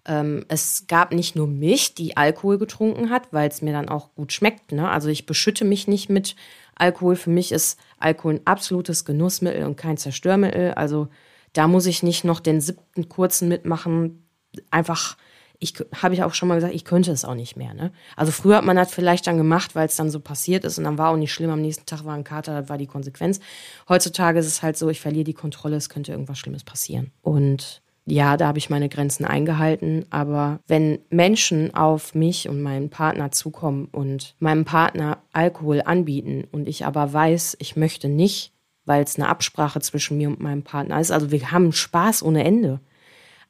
Ähm, 0.05 0.45
es 0.49 0.87
gab 0.89 1.13
nicht 1.13 1.37
nur 1.37 1.47
mich, 1.47 1.95
die 1.95 2.17
Alkohol 2.17 2.59
getrunken 2.59 3.11
hat, 3.11 3.33
weil 3.33 3.49
es 3.49 3.63
mir 3.63 3.73
dann 3.73 3.89
auch 3.89 4.15
gut 4.15 4.33
schmeckt. 4.33 4.73
Ne? 4.73 4.89
Also 4.89 5.09
ich 5.09 5.27
beschütte 5.27 5.65
mich 5.65 5.87
nicht 5.87 6.09
mit 6.09 6.35
Alkohol. 6.75 7.17
Für 7.17 7.31
mich 7.31 7.53
ist 7.53 7.79
Alkohol 7.99 8.35
ein 8.35 8.47
absolutes 8.47 9.05
Genussmittel 9.05 9.65
und 9.65 9.77
kein 9.77 9.97
Zerstörmittel. 9.97 10.73
Also 10.75 11.09
da 11.53 11.69
muss 11.69 11.87
ich 11.87 12.03
nicht 12.03 12.25
noch 12.25 12.41
den 12.41 12.61
siebten 12.61 13.09
kurzen 13.09 13.49
mitmachen. 13.49 14.27
Einfach, 14.71 15.17
ich 15.59 15.75
habe 16.01 16.15
ich 16.15 16.23
auch 16.23 16.35
schon 16.35 16.49
mal 16.49 16.57
gesagt, 16.57 16.75
ich 16.75 16.85
könnte 16.85 17.13
es 17.13 17.25
auch 17.25 17.35
nicht 17.35 17.57
mehr. 17.57 17.75
Ne? 17.75 17.93
Also 18.17 18.33
früher 18.33 18.57
hat 18.57 18.65
man 18.65 18.77
das 18.77 18.93
vielleicht 18.93 19.27
dann 19.27 19.37
gemacht, 19.37 19.75
weil 19.75 19.87
es 19.87 19.97
dann 19.97 20.11
so 20.11 20.21
passiert 20.21 20.65
ist 20.65 20.79
und 20.79 20.85
dann 20.85 20.99
war 20.99 21.11
auch 21.11 21.17
nicht 21.17 21.33
schlimm. 21.33 21.51
Am 21.51 21.63
nächsten 21.63 21.87
Tag 21.87 22.05
war 22.05 22.15
ein 22.15 22.25
Kater, 22.25 22.61
das 22.61 22.69
war 22.69 22.79
die 22.79 22.87
Konsequenz. 22.87 23.41
Heutzutage 23.89 24.39
ist 24.39 24.47
es 24.47 24.63
halt 24.63 24.77
so, 24.77 24.89
ich 24.89 25.01
verliere 25.01 25.25
die 25.25 25.35
Kontrolle, 25.35 25.77
es 25.77 25.89
könnte 25.89 26.13
irgendwas 26.13 26.39
Schlimmes 26.39 26.65
passieren. 26.65 27.13
Und 27.23 27.83
ja, 28.05 28.37
da 28.37 28.49
habe 28.49 28.59
ich 28.59 28.71
meine 28.71 28.89
Grenzen 28.89 29.25
eingehalten. 29.25 30.07
Aber 30.11 30.59
wenn 30.67 30.99
Menschen 31.11 31.75
auf 31.75 32.15
mich 32.15 32.49
und 32.49 32.61
meinen 32.61 32.91
Partner 32.91 33.31
zukommen 33.31 33.87
und 33.87 34.35
meinem 34.41 34.65
Partner 34.65 35.19
Alkohol 35.33 35.83
anbieten 35.85 36.45
und 36.51 36.69
ich 36.69 36.85
aber 36.85 37.13
weiß, 37.13 37.57
ich 37.61 37.77
möchte 37.77 38.09
nicht, 38.09 38.53
weil 38.85 39.03
es 39.03 39.17
eine 39.17 39.29
Absprache 39.29 39.81
zwischen 39.81 40.19
mir 40.19 40.29
und 40.29 40.41
meinem 40.41 40.63
Partner 40.63 41.01
ist, 41.01 41.11
also 41.11 41.31
wir 41.31 41.51
haben 41.53 41.73
Spaß 41.73 42.23
ohne 42.23 42.45
Ende. 42.45 42.81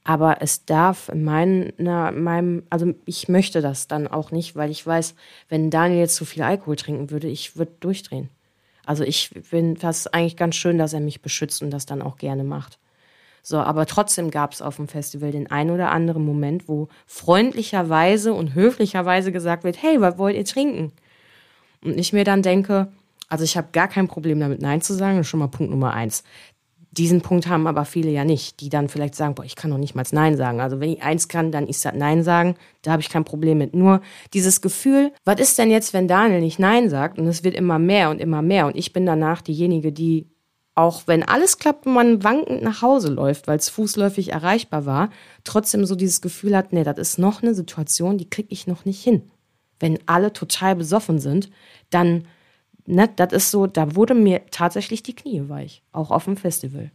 Aber 0.05 0.39
es 0.41 0.64
darf 0.64 1.09
in 1.11 1.22
meiner, 1.22 2.11
meinem, 2.11 2.64
also 2.70 2.93
ich 3.05 3.28
möchte 3.28 3.61
das 3.61 3.87
dann 3.87 4.09
auch 4.09 4.33
nicht, 4.33 4.57
weil 4.57 4.70
ich 4.70 4.85
weiß, 4.85 5.14
wenn 5.49 5.70
Daniel 5.70 6.01
jetzt 6.01 6.16
zu 6.16 6.24
viel 6.24 6.43
Alkohol 6.43 6.74
trinken 6.76 7.11
würde, 7.11 7.28
ich 7.28 7.57
würde 7.57 7.72
durchdrehen. 7.78 8.28
Also 8.85 9.05
ich 9.05 9.30
finde 9.43 9.80
das 9.80 10.09
eigentlich 10.09 10.37
ganz 10.37 10.57
schön, 10.57 10.76
dass 10.76 10.93
er 10.93 11.01
mich 11.01 11.22
beschützt 11.22 11.62
und 11.62 11.70
das 11.70 11.87
dann 11.87 12.03
auch 12.03 12.16
gerne 12.16 12.43
macht. 12.43 12.78
So, 13.45 13.59
aber 13.59 13.87
trotzdem 13.87 14.30
gab 14.30 14.53
es 14.53 14.62
auf 14.62 14.76
dem 14.76 14.89
Festival 14.89 15.33
den 15.33 15.51
ein 15.51 15.70
oder 15.70 15.91
anderen 15.91 16.24
Moment, 16.24 16.68
wo 16.68 16.89
freundlicherweise 17.07 18.33
und 18.35 18.55
höflicherweise 18.55 19.33
gesagt 19.33 19.64
wird, 19.64 19.83
hey, 19.83 20.01
was 20.01 20.18
wollt 20.18 20.37
ihr 20.37 20.45
trinken? 20.45 20.93
Und 21.83 21.99
ich 21.99 22.12
mir 22.12 22.24
dann 22.24 22.43
denke, 22.43 22.89
also 23.33 23.45
ich 23.45 23.57
habe 23.57 23.68
gar 23.72 23.89
kein 23.89 24.09
Problem 24.09 24.39
damit, 24.41 24.61
Nein 24.61 24.83
zu 24.83 24.93
sagen, 24.93 25.16
das 25.16 25.24
ist 25.24 25.30
schon 25.30 25.41
mal 25.41 25.47
Punkt 25.47 25.70
Nummer 25.70 25.95
eins. 25.95 26.22
Diesen 26.91 27.22
Punkt 27.22 27.47
haben 27.47 27.66
aber 27.66 27.87
viele 27.87 28.11
ja 28.11 28.26
nicht, 28.26 28.61
die 28.61 28.68
dann 28.68 28.91
vielleicht 28.91 29.14
sagen, 29.14 29.35
boah, 29.35 29.43
ich 29.43 29.57
kann 29.57 29.70
doch 29.70 29.78
nicht 29.78 29.95
mal 29.95 30.05
Nein 30.11 30.37
sagen. 30.37 30.61
Also 30.61 30.80
wenn 30.80 30.91
ich 30.91 31.03
eins 31.03 31.28
kann, 31.28 31.51
dann 31.51 31.66
ist 31.66 31.83
das 31.83 31.95
Nein 31.95 32.22
sagen. 32.24 32.57
Da 32.83 32.93
habe 32.93 33.01
ich 33.01 33.09
kein 33.09 33.24
Problem 33.24 33.57
mit. 33.57 33.74
Nur 33.74 34.03
dieses 34.35 34.61
Gefühl, 34.61 35.14
was 35.24 35.41
ist 35.41 35.57
denn 35.57 35.70
jetzt, 35.70 35.95
wenn 35.95 36.09
Daniel 36.09 36.43
nicht 36.43 36.59
Nein 36.59 36.91
sagt 36.91 37.18
und 37.18 37.26
es 37.26 37.43
wird 37.43 37.55
immer 37.55 37.78
mehr 37.78 38.11
und 38.11 38.20
immer 38.20 38.43
mehr 38.43 38.66
und 38.66 38.76
ich 38.76 38.93
bin 38.93 39.07
danach 39.07 39.41
diejenige, 39.41 39.93
die 39.93 40.28
auch 40.74 41.05
wenn 41.07 41.22
alles 41.22 41.57
klappt 41.57 41.87
und 41.87 41.95
man 41.95 42.22
wankend 42.22 42.61
nach 42.62 42.83
Hause 42.83 43.09
läuft, 43.14 43.49
weil 43.49 43.57
es 43.57 43.70
fußläufig 43.70 44.30
erreichbar 44.33 44.85
war, 44.85 45.09
trotzdem 45.45 45.87
so 45.87 45.95
dieses 45.95 46.20
Gefühl 46.20 46.55
hat, 46.55 46.74
nee, 46.74 46.85
das 46.85 46.99
ist 46.99 47.18
noch 47.18 47.43
eine 47.43 47.55
Situation, 47.55 48.18
die 48.18 48.28
kriege 48.28 48.49
ich 48.51 48.66
noch 48.66 48.85
nicht 48.85 49.03
hin. 49.03 49.30
Wenn 49.80 49.99
alle 50.05 50.35
total 50.35 50.76
besoffen 50.76 51.18
sind, 51.18 51.49
dann 51.89 52.26
ne, 52.87 53.09
das 53.16 53.33
ist 53.33 53.51
so, 53.51 53.66
da 53.66 53.95
wurde 53.95 54.14
mir 54.14 54.43
tatsächlich 54.51 55.03
die 55.03 55.14
Knie 55.14 55.49
weich, 55.49 55.83
auch 55.93 56.11
auf 56.11 56.24
dem 56.24 56.37
Festival. 56.37 56.91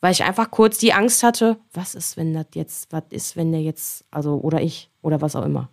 Weil 0.00 0.12
ich 0.12 0.24
einfach 0.24 0.50
kurz 0.50 0.78
die 0.78 0.92
Angst 0.92 1.22
hatte, 1.22 1.58
was 1.72 1.94
ist, 1.94 2.16
wenn 2.16 2.34
das 2.34 2.46
jetzt, 2.54 2.92
was 2.92 3.04
ist, 3.10 3.36
wenn 3.36 3.52
der 3.52 3.62
jetzt, 3.62 4.04
also, 4.10 4.38
oder 4.40 4.60
ich, 4.60 4.90
oder 5.02 5.20
was 5.20 5.34
auch 5.34 5.44
immer. 5.44 5.70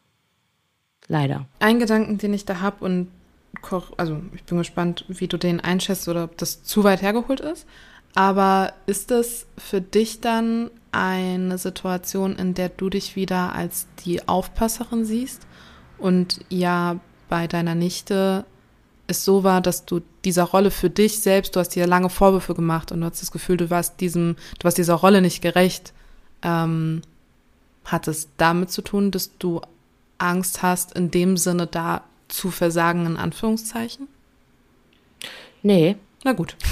Leider. 1.07 1.47
Ein 1.59 1.79
Gedanken, 1.79 2.17
den 2.17 2.33
ich 2.33 2.45
da 2.45 2.61
habe 2.61 2.83
und 2.85 3.09
also 3.97 4.19
ich 4.33 4.43
bin 4.43 4.57
gespannt, 4.57 5.05
wie 5.07 5.27
du 5.27 5.37
den 5.37 5.59
einschätzt 5.59 6.07
oder 6.07 6.25
ob 6.25 6.37
das 6.37 6.63
zu 6.63 6.83
weit 6.83 7.01
hergeholt 7.01 7.39
ist. 7.39 7.67
Aber 8.15 8.73
ist 8.85 9.11
es 9.11 9.47
für 9.57 9.81
dich 9.81 10.21
dann 10.21 10.69
eine 10.91 11.57
Situation, 11.57 12.35
in 12.35 12.53
der 12.53 12.69
du 12.69 12.89
dich 12.89 13.15
wieder 13.15 13.53
als 13.53 13.87
die 14.05 14.27
Aufpasserin 14.27 15.05
siehst 15.05 15.47
und 15.97 16.39
ja 16.49 16.99
bei 17.29 17.47
deiner 17.47 17.73
Nichte 17.73 18.45
es 19.07 19.25
so 19.25 19.43
war, 19.43 19.61
dass 19.61 19.85
du 19.85 20.01
dieser 20.23 20.43
Rolle 20.43 20.71
für 20.71 20.89
dich 20.89 21.19
selbst, 21.19 21.55
du 21.55 21.59
hast 21.59 21.69
dir 21.69 21.87
lange 21.87 22.09
Vorwürfe 22.09 22.53
gemacht 22.53 22.91
und 22.91 23.01
du 23.01 23.07
hast 23.07 23.21
das 23.21 23.31
Gefühl, 23.31 23.57
du 23.57 23.69
warst 23.69 23.99
diesem, 23.99 24.35
du 24.59 24.63
warst 24.63 24.77
dieser 24.77 24.95
Rolle 24.95 25.21
nicht 25.21 25.41
gerecht. 25.41 25.93
Ähm, 26.41 27.01
hat 27.85 28.07
es 28.07 28.29
damit 28.37 28.71
zu 28.71 28.81
tun, 28.81 29.11
dass 29.11 29.37
du 29.37 29.61
Angst 30.17 30.63
hast, 30.63 30.93
in 30.93 31.11
dem 31.11 31.35
Sinne 31.35 31.67
da 31.67 32.03
zu 32.29 32.49
versagen, 32.49 33.05
in 33.05 33.17
Anführungszeichen? 33.17 34.07
Nee. 35.61 35.97
Na 36.23 36.33
gut. 36.33 36.55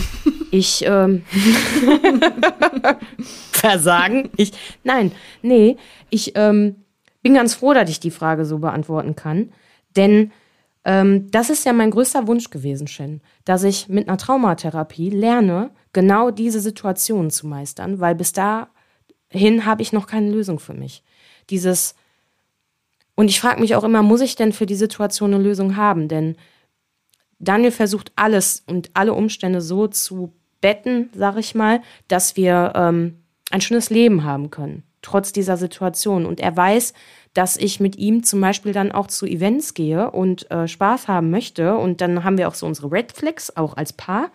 Ich, 0.54 0.84
ähm, 0.86 1.24
versagen? 3.54 4.32
Ich, 4.36 4.52
nein, 4.84 5.14
nee. 5.42 5.78
Ich, 6.10 6.34
ähm, 6.36 6.76
bin 7.22 7.34
ganz 7.36 7.56
froh, 7.56 7.74
dass 7.74 7.90
ich 7.90 8.00
die 8.00 8.12
Frage 8.12 8.46
so 8.46 8.60
beantworten 8.60 9.16
kann. 9.16 9.54
Denn 9.96 10.32
ähm, 10.84 11.30
das 11.32 11.50
ist 11.50 11.66
ja 11.66 11.74
mein 11.74 11.92
größter 11.92 12.28
Wunsch 12.28 12.50
gewesen, 12.50 12.88
Shen, 12.88 13.22
dass 13.46 13.64
ich 13.64 13.88
mit 13.88 14.08
einer 14.08 14.18
Traumatherapie 14.18 15.10
lerne, 15.10 15.72
genau 15.94 16.32
diese 16.32 16.60
Situationen 16.60 17.32
zu 17.32 17.48
meistern, 17.48 18.00
weil 18.00 18.16
bis 18.16 18.34
dahin 18.34 19.66
habe 19.66 19.82
ich 19.82 19.94
noch 19.94 20.08
keine 20.08 20.32
Lösung 20.32 20.60
für 20.60 20.74
mich. 20.74 21.04
Dieses 21.50 21.96
und 23.16 23.28
ich 23.28 23.40
frage 23.40 23.62
mich 23.62 23.76
auch 23.76 23.84
immer, 23.84 24.02
muss 24.02 24.22
ich 24.22 24.36
denn 24.36 24.54
für 24.54 24.66
die 24.66 24.76
Situation 24.76 25.34
eine 25.34 25.44
Lösung 25.44 25.76
haben? 25.76 26.08
Denn 26.08 26.38
Daniel 27.40 27.72
versucht 27.72 28.12
alles 28.16 28.64
und 28.68 28.90
alle 28.94 29.14
Umstände 29.14 29.62
so 29.62 29.88
zu 29.88 30.34
betten, 30.62 31.10
sag 31.14 31.38
ich 31.38 31.54
mal, 31.56 31.82
dass 32.08 32.36
wir 32.36 32.74
ähm, 32.76 33.24
ein 33.52 33.62
schönes 33.62 33.90
Leben 33.90 34.24
haben 34.24 34.50
können, 34.50 34.84
trotz 35.02 35.34
dieser 35.34 35.58
Situation. 35.58 36.26
Und 36.26 36.40
er 36.40 36.56
weiß, 36.56 36.94
dass 37.34 37.56
ich 37.56 37.80
mit 37.80 37.98
ihm 37.98 38.24
zum 38.24 38.42
Beispiel 38.42 38.74
dann 38.74 38.92
auch 38.92 39.08
zu 39.08 39.26
Events 39.26 39.74
gehe 39.74 40.12
und 40.12 40.50
äh, 40.52 40.68
Spaß 40.68 41.08
haben 41.08 41.30
möchte. 41.30 41.78
Und 41.78 42.02
dann 42.02 42.24
haben 42.24 42.38
wir 42.38 42.48
auch 42.48 42.56
so 42.56 42.66
unsere 42.66 42.92
Red 42.92 43.14
Flags, 43.14 43.56
auch 43.56 43.78
als 43.78 43.94
Paar. 43.94 44.32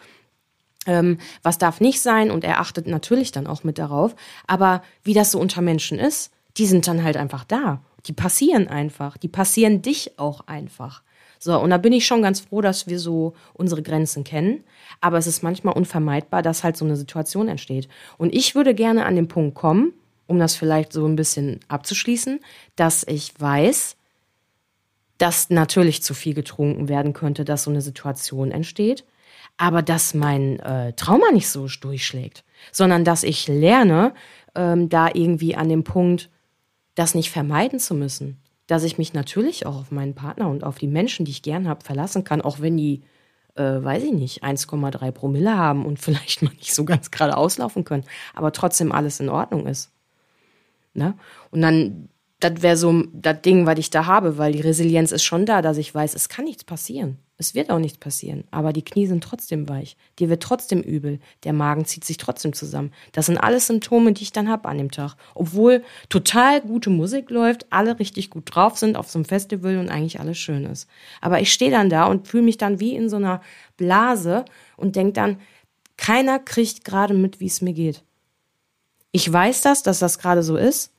Ähm, 0.86 1.18
was 1.42 1.58
darf 1.58 1.80
nicht 1.80 2.00
sein? 2.00 2.30
Und 2.30 2.44
er 2.44 2.60
achtet 2.60 2.86
natürlich 2.86 3.32
dann 3.32 3.46
auch 3.46 3.64
mit 3.64 3.78
darauf. 3.78 4.14
Aber 4.46 4.82
wie 5.02 5.14
das 5.14 5.30
so 5.30 5.38
unter 5.38 5.60
Menschen 5.60 5.98
ist, 5.98 6.32
die 6.56 6.66
sind 6.66 6.86
dann 6.86 7.02
halt 7.02 7.16
einfach 7.16 7.44
da. 7.44 7.82
Die 8.06 8.12
passieren 8.12 8.68
einfach. 8.68 9.16
Die 9.18 9.28
passieren 9.28 9.82
dich 9.82 10.18
auch 10.18 10.46
einfach. 10.46 11.02
So, 11.38 11.60
und 11.60 11.68
da 11.70 11.76
bin 11.76 11.92
ich 11.92 12.06
schon 12.06 12.22
ganz 12.22 12.40
froh, 12.40 12.62
dass 12.62 12.86
wir 12.86 12.98
so 12.98 13.34
unsere 13.52 13.82
Grenzen 13.82 14.24
kennen. 14.24 14.64
Aber 15.02 15.18
es 15.18 15.26
ist 15.26 15.42
manchmal 15.42 15.74
unvermeidbar, 15.74 16.40
dass 16.40 16.64
halt 16.64 16.78
so 16.78 16.84
eine 16.84 16.96
Situation 16.96 17.48
entsteht. 17.48 17.88
Und 18.16 18.34
ich 18.34 18.54
würde 18.54 18.74
gerne 18.74 19.04
an 19.04 19.16
den 19.16 19.28
Punkt 19.28 19.54
kommen, 19.54 19.92
um 20.26 20.38
das 20.38 20.56
vielleicht 20.56 20.92
so 20.92 21.06
ein 21.06 21.16
bisschen 21.16 21.60
abzuschließen, 21.68 22.40
dass 22.74 23.04
ich 23.06 23.32
weiß, 23.38 23.96
dass 25.18 25.50
natürlich 25.50 26.02
zu 26.02 26.14
viel 26.14 26.34
getrunken 26.34 26.88
werden 26.88 27.12
könnte, 27.12 27.44
dass 27.44 27.64
so 27.64 27.70
eine 27.70 27.80
Situation 27.80 28.50
entsteht, 28.50 29.04
aber 29.56 29.82
dass 29.82 30.14
mein 30.14 30.60
äh, 30.60 30.92
Trauma 30.92 31.30
nicht 31.32 31.48
so 31.48 31.66
durchschlägt, 31.66 32.44
sondern 32.72 33.04
dass 33.04 33.22
ich 33.22 33.48
lerne, 33.48 34.12
ähm, 34.54 34.88
da 34.88 35.08
irgendwie 35.12 35.54
an 35.56 35.68
dem 35.68 35.84
Punkt, 35.84 36.30
das 36.94 37.14
nicht 37.14 37.30
vermeiden 37.30 37.78
zu 37.78 37.94
müssen, 37.94 38.38
dass 38.66 38.82
ich 38.82 38.98
mich 38.98 39.14
natürlich 39.14 39.66
auch 39.66 39.76
auf 39.76 39.90
meinen 39.90 40.14
Partner 40.14 40.48
und 40.48 40.64
auf 40.64 40.78
die 40.78 40.88
Menschen, 40.88 41.24
die 41.24 41.30
ich 41.30 41.42
gern 41.42 41.68
habe, 41.68 41.84
verlassen 41.84 42.24
kann, 42.24 42.42
auch 42.42 42.60
wenn 42.60 42.76
die, 42.76 43.02
äh, 43.54 43.62
weiß 43.62 44.02
ich 44.02 44.12
nicht, 44.12 44.42
1,3 44.42 45.12
Promille 45.12 45.56
haben 45.56 45.86
und 45.86 45.98
vielleicht 46.00 46.42
mal 46.42 46.52
nicht 46.54 46.74
so 46.74 46.84
ganz 46.84 47.10
gerade 47.10 47.36
auslaufen 47.36 47.84
können, 47.84 48.04
aber 48.34 48.52
trotzdem 48.52 48.92
alles 48.92 49.20
in 49.20 49.28
Ordnung 49.28 49.66
ist. 49.66 49.92
Ne? 50.96 51.14
Und 51.50 51.62
dann, 51.62 52.08
das 52.40 52.62
wäre 52.62 52.76
so 52.76 53.04
das 53.12 53.42
Ding, 53.42 53.66
was 53.66 53.78
ich 53.78 53.90
da 53.90 54.06
habe, 54.06 54.38
weil 54.38 54.52
die 54.52 54.60
Resilienz 54.60 55.12
ist 55.12 55.24
schon 55.24 55.46
da, 55.46 55.62
dass 55.62 55.78
ich 55.78 55.94
weiß, 55.94 56.14
es 56.14 56.28
kann 56.28 56.44
nichts 56.44 56.64
passieren. 56.64 57.18
Es 57.38 57.54
wird 57.54 57.70
auch 57.70 57.78
nichts 57.78 57.98
passieren, 57.98 58.44
aber 58.50 58.72
die 58.72 58.84
Knie 58.84 59.06
sind 59.06 59.22
trotzdem 59.22 59.68
weich. 59.68 59.98
Dir 60.18 60.30
wird 60.30 60.42
trotzdem 60.42 60.80
übel. 60.80 61.20
Der 61.44 61.52
Magen 61.52 61.84
zieht 61.84 62.04
sich 62.04 62.16
trotzdem 62.16 62.54
zusammen. 62.54 62.92
Das 63.12 63.26
sind 63.26 63.36
alles 63.36 63.66
Symptome, 63.66 64.14
die 64.14 64.22
ich 64.22 64.32
dann 64.32 64.48
habe 64.48 64.70
an 64.70 64.78
dem 64.78 64.90
Tag. 64.90 65.16
Obwohl 65.34 65.84
total 66.08 66.62
gute 66.62 66.88
Musik 66.88 67.28
läuft, 67.28 67.66
alle 67.68 67.98
richtig 67.98 68.30
gut 68.30 68.44
drauf 68.54 68.78
sind 68.78 68.96
auf 68.96 69.10
so 69.10 69.18
einem 69.18 69.26
Festival 69.26 69.76
und 69.76 69.90
eigentlich 69.90 70.18
alles 70.18 70.38
schön 70.38 70.64
ist. 70.64 70.88
Aber 71.20 71.40
ich 71.40 71.52
stehe 71.52 71.70
dann 71.70 71.90
da 71.90 72.06
und 72.06 72.26
fühle 72.26 72.44
mich 72.44 72.56
dann 72.56 72.80
wie 72.80 72.96
in 72.96 73.10
so 73.10 73.16
einer 73.16 73.42
Blase 73.76 74.46
und 74.78 74.96
denke 74.96 75.12
dann, 75.12 75.38
keiner 75.98 76.38
kriegt 76.38 76.84
gerade 76.84 77.12
mit, 77.12 77.40
wie 77.40 77.46
es 77.46 77.60
mir 77.60 77.74
geht. 77.74 78.02
Ich 79.16 79.32
weiß 79.32 79.62
das, 79.62 79.82
dass 79.82 79.98
das 79.98 80.18
gerade 80.18 80.42
so 80.42 80.58
ist, 80.58 80.92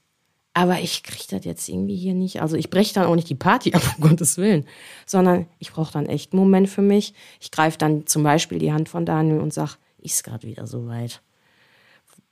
aber 0.56 0.80
ich 0.80 1.04
kriege 1.04 1.26
das 1.30 1.46
jetzt 1.46 1.70
irgendwie 1.70 1.96
hier 1.96 2.16
nicht. 2.16 2.42
Also 2.42 2.58
ich 2.58 2.72
breche 2.72 2.96
dann 2.96 3.06
auch 3.06 3.14
nicht 3.14 3.30
die 3.30 3.36
Party 3.36 3.74
ab, 3.76 3.84
um 3.96 4.10
Gottes 4.10 4.38
Willen, 4.38 4.66
sondern 5.06 5.46
ich 5.60 5.72
brauche 5.72 5.94
dann 5.94 6.08
echt 6.08 6.34
einen 6.34 6.40
Moment 6.40 6.68
für 6.68 6.82
mich. 6.82 7.14
Ich 7.40 7.52
greife 7.52 7.78
dann 7.78 8.08
zum 8.08 8.24
Beispiel 8.24 8.58
die 8.58 8.74
Hand 8.74 8.90
von 8.90 9.06
Daniel 9.06 9.40
und 9.40 9.54
sage, 9.54 9.74
ist 10.00 10.24
gerade 10.24 10.48
wieder 10.48 10.66
so 10.66 10.88
weit. 10.88 11.22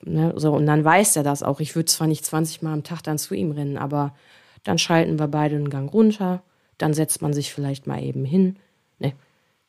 Ne, 0.02 0.34
so, 0.38 0.54
und 0.54 0.66
dann 0.66 0.84
weiß 0.84 1.18
er 1.18 1.24
das 1.24 1.44
auch. 1.44 1.60
Ich 1.60 1.76
würde 1.76 1.86
zwar 1.86 2.08
nicht 2.08 2.26
20 2.26 2.64
Mal 2.64 2.74
am 2.74 2.84
Tag 2.84 3.04
dann 3.04 3.20
zu 3.20 3.36
ihm 3.36 3.52
rennen, 3.52 3.78
aber 3.78 4.16
dann 4.64 4.80
schalten 4.80 5.20
wir 5.20 5.28
beide 5.28 5.56
einen 5.56 5.70
Gang 5.70 5.94
runter. 5.94 6.42
Dann 6.80 6.96
setzt 6.96 7.22
man 7.22 7.32
sich 7.32 7.54
vielleicht 7.54 7.86
mal 7.86 8.02
eben 8.02 8.26
hin. 8.26 8.56
Ne, 8.98 9.14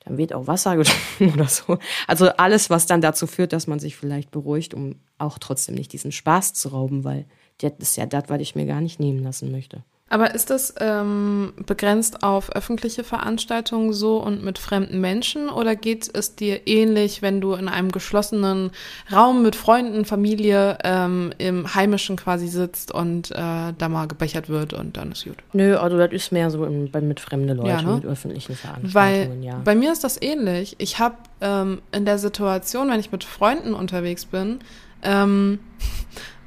dann 0.06 0.16
wird 0.16 0.32
auch 0.32 0.46
Wasser 0.46 0.76
getrunken 0.76 1.34
oder 1.34 1.48
so. 1.48 1.78
Also 2.06 2.28
alles, 2.28 2.70
was 2.70 2.86
dann 2.86 3.02
dazu 3.02 3.26
führt, 3.26 3.52
dass 3.52 3.66
man 3.66 3.78
sich 3.78 3.96
vielleicht 3.96 4.30
beruhigt, 4.30 4.72
um 4.72 4.96
auch 5.18 5.38
trotzdem 5.38 5.74
nicht 5.74 5.92
diesen 5.92 6.12
Spaß 6.12 6.54
zu 6.54 6.70
rauben, 6.70 7.04
weil 7.04 7.26
das 7.58 7.72
ist 7.80 7.96
ja 7.96 8.06
das, 8.06 8.24
was 8.28 8.40
ich 8.40 8.54
mir 8.54 8.66
gar 8.66 8.80
nicht 8.80 9.00
nehmen 9.00 9.22
lassen 9.22 9.50
möchte. 9.50 9.82
Aber 10.08 10.34
ist 10.36 10.50
das 10.50 10.72
ähm, 10.78 11.52
begrenzt 11.66 12.22
auf 12.22 12.54
öffentliche 12.54 13.02
Veranstaltungen 13.02 13.92
so 13.92 14.18
und 14.18 14.44
mit 14.44 14.56
fremden 14.56 15.00
Menschen 15.00 15.48
oder 15.48 15.74
geht 15.74 16.08
es 16.14 16.36
dir 16.36 16.68
ähnlich, 16.68 17.22
wenn 17.22 17.40
du 17.40 17.54
in 17.54 17.68
einem 17.68 17.90
geschlossenen 17.90 18.70
Raum 19.12 19.42
mit 19.42 19.56
Freunden, 19.56 20.04
Familie 20.04 20.78
ähm, 20.84 21.32
im 21.38 21.74
Heimischen 21.74 22.16
quasi 22.16 22.46
sitzt 22.46 22.92
und 22.92 23.32
äh, 23.32 23.34
da 23.76 23.88
mal 23.88 24.06
gebechert 24.06 24.48
wird 24.48 24.74
und 24.74 24.96
dann 24.96 25.10
ist 25.10 25.24
gut? 25.24 25.38
Nö, 25.52 25.76
also 25.76 25.98
das 25.98 26.12
ist 26.12 26.30
mehr 26.30 26.50
so 26.50 26.64
in, 26.64 26.88
bei, 26.88 27.00
mit 27.00 27.18
fremden 27.18 27.56
Leuten, 27.56 27.68
ja, 27.68 27.82
ne? 27.82 27.94
mit 27.96 28.06
öffentlichen 28.06 28.54
Veranstaltungen, 28.54 28.94
Weil 28.94 29.44
ja. 29.44 29.60
Bei 29.64 29.74
mir 29.74 29.90
ist 29.90 30.04
das 30.04 30.22
ähnlich. 30.22 30.76
Ich 30.78 31.00
habe 31.00 31.16
ähm, 31.40 31.82
in 31.90 32.04
der 32.04 32.18
Situation, 32.18 32.88
wenn 32.90 33.00
ich 33.00 33.10
mit 33.10 33.24
Freunden 33.24 33.74
unterwegs 33.74 34.24
bin, 34.24 34.60
ähm, 35.02 35.58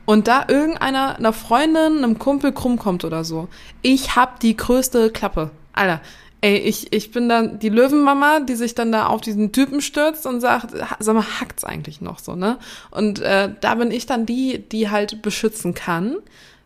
und 0.09 0.27
da 0.27 0.45
irgendeiner 0.47 1.17
einer 1.19 1.33
Freundin, 1.33 1.99
einem 1.99 2.17
Kumpel 2.17 2.51
krumm 2.51 2.79
kommt 2.79 3.05
oder 3.05 3.23
so, 3.23 3.47
ich 3.83 4.15
hab 4.15 4.39
die 4.39 4.57
größte 4.57 5.11
Klappe. 5.11 5.51
Alter, 5.71 6.01
Ey, 6.41 6.57
ich, 6.57 6.91
ich 6.91 7.11
bin 7.11 7.29
dann 7.29 7.59
die 7.59 7.69
Löwenmama, 7.69 8.39
die 8.39 8.55
sich 8.55 8.73
dann 8.73 8.91
da 8.91 9.05
auf 9.05 9.21
diesen 9.21 9.51
Typen 9.51 9.81
stürzt 9.81 10.25
und 10.25 10.41
sagt, 10.41 10.73
sag 10.97 11.13
mal, 11.13 11.39
hackt's 11.39 11.63
eigentlich 11.63 12.01
noch 12.01 12.17
so, 12.17 12.35
ne? 12.35 12.57
Und 12.89 13.19
äh, 13.19 13.53
da 13.61 13.75
bin 13.75 13.91
ich 13.91 14.07
dann 14.07 14.25
die, 14.25 14.57
die 14.57 14.89
halt 14.89 15.21
beschützen 15.21 15.75
kann. 15.75 16.15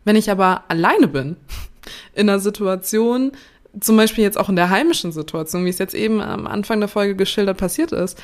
Wenn 0.06 0.16
ich 0.16 0.32
aber 0.32 0.64
alleine 0.70 1.10
bin, 1.10 1.36
in 2.14 2.30
einer 2.30 2.40
Situation, 2.40 3.34
zum 3.78 3.98
Beispiel 3.98 4.24
jetzt 4.24 4.38
auch 4.38 4.48
in 4.48 4.56
der 4.56 4.70
heimischen 4.70 5.12
Situation, 5.12 5.66
wie 5.66 5.70
es 5.70 5.80
jetzt 5.80 5.96
eben 5.96 6.22
am 6.22 6.48
Anfang 6.48 6.80
der 6.80 6.88
Folge 6.88 7.18
geschildert 7.18 7.58
passiert 7.58 7.92
ist, 7.92 8.18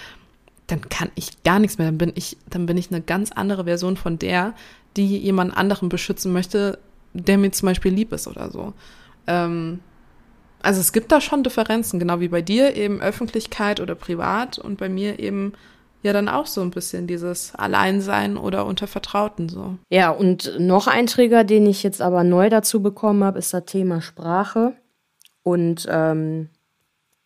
dann 0.67 0.87
kann 0.87 1.09
ich 1.15 1.43
gar 1.43 1.59
nichts 1.59 1.77
mehr. 1.77 1.87
Dann 1.87 1.97
bin 1.97 2.11
ich, 2.15 2.37
dann 2.49 2.65
bin 2.65 2.77
ich 2.77 2.89
eine 2.91 3.01
ganz 3.01 3.31
andere 3.31 3.65
Version 3.65 3.97
von 3.97 4.19
der, 4.19 4.53
die 4.97 5.17
jemand 5.17 5.55
anderen 5.55 5.89
beschützen 5.89 6.33
möchte, 6.33 6.79
der 7.13 7.37
mir 7.37 7.51
zum 7.51 7.67
Beispiel 7.67 7.93
lieb 7.93 8.11
ist 8.13 8.27
oder 8.27 8.51
so. 8.51 8.73
Ähm, 9.27 9.79
also 10.61 10.81
es 10.81 10.91
gibt 10.91 11.11
da 11.11 11.21
schon 11.21 11.43
Differenzen, 11.43 11.99
genau 11.99 12.19
wie 12.19 12.27
bei 12.27 12.41
dir 12.41 12.75
eben 12.75 13.01
Öffentlichkeit 13.01 13.79
oder 13.79 13.95
privat 13.95 14.59
und 14.59 14.77
bei 14.77 14.89
mir 14.89 15.19
eben 15.19 15.53
ja 16.01 16.13
dann 16.13 16.29
auch 16.29 16.45
so 16.45 16.61
ein 16.61 16.71
bisschen 16.71 17.07
dieses 17.07 17.55
Alleinsein 17.55 18.37
oder 18.37 18.65
unter 18.65 18.87
Vertrauten 18.87 19.49
so. 19.49 19.77
Ja, 19.89 20.09
und 20.09 20.59
noch 20.59 20.87
ein 20.87 21.07
Trigger, 21.07 21.43
den 21.43 21.65
ich 21.65 21.83
jetzt 21.83 22.01
aber 22.01 22.23
neu 22.23 22.49
dazu 22.49 22.81
bekommen 22.81 23.23
habe, 23.23 23.39
ist 23.39 23.53
das 23.53 23.65
Thema 23.65 24.01
Sprache 24.01 24.73
und 25.43 25.87
ähm, 25.89 26.49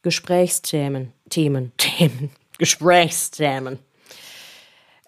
Gesprächsthemen. 0.01 1.13
Themen, 1.29 1.71
Themen, 1.77 2.31
Gesprächsthemen. 2.57 3.79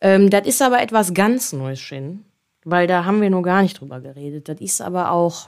Ähm, 0.01 0.29
das 0.29 0.47
ist 0.47 0.61
aber 0.61 0.81
etwas 0.81 1.13
ganz 1.13 1.53
Neues, 1.53 1.79
Shin, 1.79 2.25
weil 2.65 2.87
da 2.87 3.05
haben 3.05 3.21
wir 3.21 3.29
noch 3.29 3.41
gar 3.41 3.61
nicht 3.61 3.79
drüber 3.79 4.01
geredet. 4.01 4.49
Das 4.49 4.59
ist 4.59 4.81
aber 4.81 5.11
auch 5.11 5.47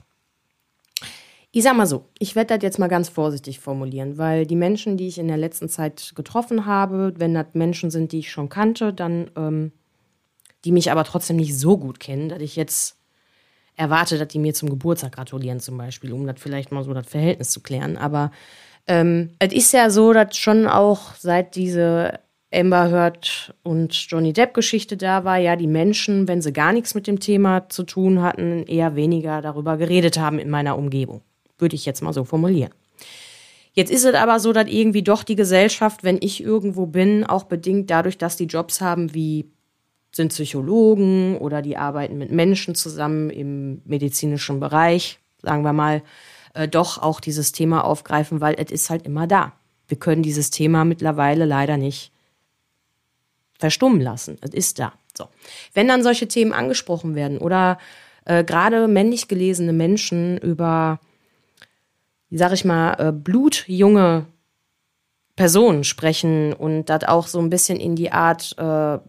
ich 1.58 1.64
sag 1.64 1.76
mal 1.76 1.88
so, 1.88 2.06
ich 2.20 2.36
werde 2.36 2.56
das 2.56 2.64
jetzt 2.64 2.78
mal 2.78 2.88
ganz 2.88 3.10
vorsichtig 3.10 3.60
formulieren, 3.60 4.20
weil 4.20 4.46
die 4.46 4.56
Menschen, 4.56 4.96
die 4.96 5.08
ich 5.08 5.18
in 5.18 5.28
der 5.28 5.38
letzten 5.38 5.70
Zeit 5.70 6.12
getroffen 6.16 6.68
habe, 6.68 7.14
wenn 7.18 7.34
das 7.34 7.48
Menschen 7.54 7.90
sind, 7.90 8.12
die 8.12 8.20
ich 8.20 8.32
schon 8.32 8.50
kannte, 8.50 8.94
dann, 8.94 9.32
ähm, 9.36 9.72
die 10.66 10.72
mich 10.72 10.92
aber 10.92 11.04
trotzdem 11.04 11.38
nicht 11.38 11.58
so 11.58 11.78
gut 11.78 12.00
kennen, 12.00 12.30
dass 12.30 12.42
ich 12.42 12.56
jetzt 12.56 12.98
erwarte, 13.76 14.20
dass 14.20 14.28
die 14.28 14.38
mir 14.38 14.54
zum 14.54 14.70
Geburtstag 14.70 15.14
gratulieren 15.14 15.60
zum 15.60 15.78
Beispiel, 15.78 16.14
um 16.14 16.28
das 16.28 16.40
vielleicht 16.40 16.72
mal 16.72 16.84
so 16.84 16.94
das 16.94 17.08
Verhältnis 17.08 17.50
zu 17.50 17.62
klären. 17.62 17.98
Aber 17.98 18.32
ähm, 18.88 19.32
es 19.40 19.52
ist 19.54 19.74
ja 19.74 19.90
so, 19.90 20.14
dass 20.14 20.36
schon 20.36 20.68
auch 20.68 21.16
seit 21.16 21.56
diese 21.56 22.20
Amber 22.54 22.90
Heard 22.90 23.54
und 23.64 23.94
Johnny 23.94 24.34
Depp 24.34 24.54
Geschichte 24.54 24.96
da 24.98 25.24
war, 25.26 25.38
ja, 25.38 25.56
die 25.56 25.68
Menschen, 25.68 26.28
wenn 26.28 26.42
sie 26.42 26.54
gar 26.54 26.72
nichts 26.72 26.96
mit 26.96 27.08
dem 27.08 27.20
Thema 27.20 27.70
zu 27.70 27.84
tun 27.84 28.22
hatten, 28.22 28.64
eher 28.64 28.96
weniger 28.96 29.42
darüber 29.42 29.78
geredet 29.78 30.18
haben 30.18 30.40
in 30.40 30.50
meiner 30.50 30.78
Umgebung 30.78 31.22
würde 31.58 31.76
ich 31.76 31.86
jetzt 31.86 32.02
mal 32.02 32.14
so 32.14 32.24
formulieren. 32.24 32.72
Jetzt 33.74 33.92
ist 33.92 34.06
es 34.06 34.16
aber 34.16 34.40
so, 34.40 34.54
dass 34.54 34.68
irgendwie 34.68 35.04
doch 35.04 35.24
die 35.24 35.36
Gesellschaft, 35.36 36.04
wenn 36.04 36.18
ich 36.20 36.44
irgendwo 36.44 36.88
bin, 36.88 37.26
auch 37.26 37.44
bedingt 37.44 37.90
dadurch, 37.90 38.18
dass 38.18 38.36
die 38.36 38.46
Jobs 38.46 38.82
haben 38.82 39.14
wie 39.14 39.52
sind 40.12 40.30
Psychologen 40.30 41.38
oder 41.38 41.62
die 41.62 41.78
arbeiten 41.78 42.18
mit 42.18 42.32
Menschen 42.32 42.74
zusammen 42.74 43.30
im 43.30 43.82
medizinischen 43.86 44.60
Bereich, 44.60 45.20
sagen 45.44 45.64
wir 45.64 45.74
mal, 45.74 46.02
äh, 46.56 46.68
doch 46.68 46.98
auch 46.98 47.20
dieses 47.20 47.52
Thema 47.52 47.84
aufgreifen, 47.84 48.42
weil 48.42 48.56
es 48.58 48.72
ist 48.72 48.90
halt 48.90 49.06
immer 49.06 49.28
da. 49.28 49.54
Wir 49.88 50.00
können 50.00 50.24
dieses 50.24 50.50
Thema 50.50 50.86
mittlerweile 50.86 51.46
leider 51.46 51.78
nicht 51.78 52.12
verstummen 53.60 54.02
lassen. 54.02 54.38
Es 54.42 54.54
ist 54.54 54.80
da. 54.80 54.94
So. 55.18 55.28
Wenn 55.74 55.88
dann 55.88 56.04
solche 56.04 56.28
Themen 56.28 56.54
angesprochen 56.54 57.16
werden 57.16 57.38
oder 57.38 57.78
äh, 58.26 58.44
gerade 58.44 58.88
männlich 58.88 59.28
gelesene 59.28 59.74
Menschen 59.74 60.38
über 60.38 61.00
sag 62.32 62.54
ich 62.54 62.66
mal, 62.66 62.94
äh, 63.00 63.12
blutjunge 63.12 64.26
Personen 65.36 65.84
sprechen 65.84 66.54
und 66.54 66.86
das 66.86 67.04
auch 67.04 67.28
so 67.28 67.40
ein 67.40 67.50
bisschen 67.50 67.80
in 67.80 67.96
die 67.96 68.12
Art 68.12 68.56
äh, 68.58 69.00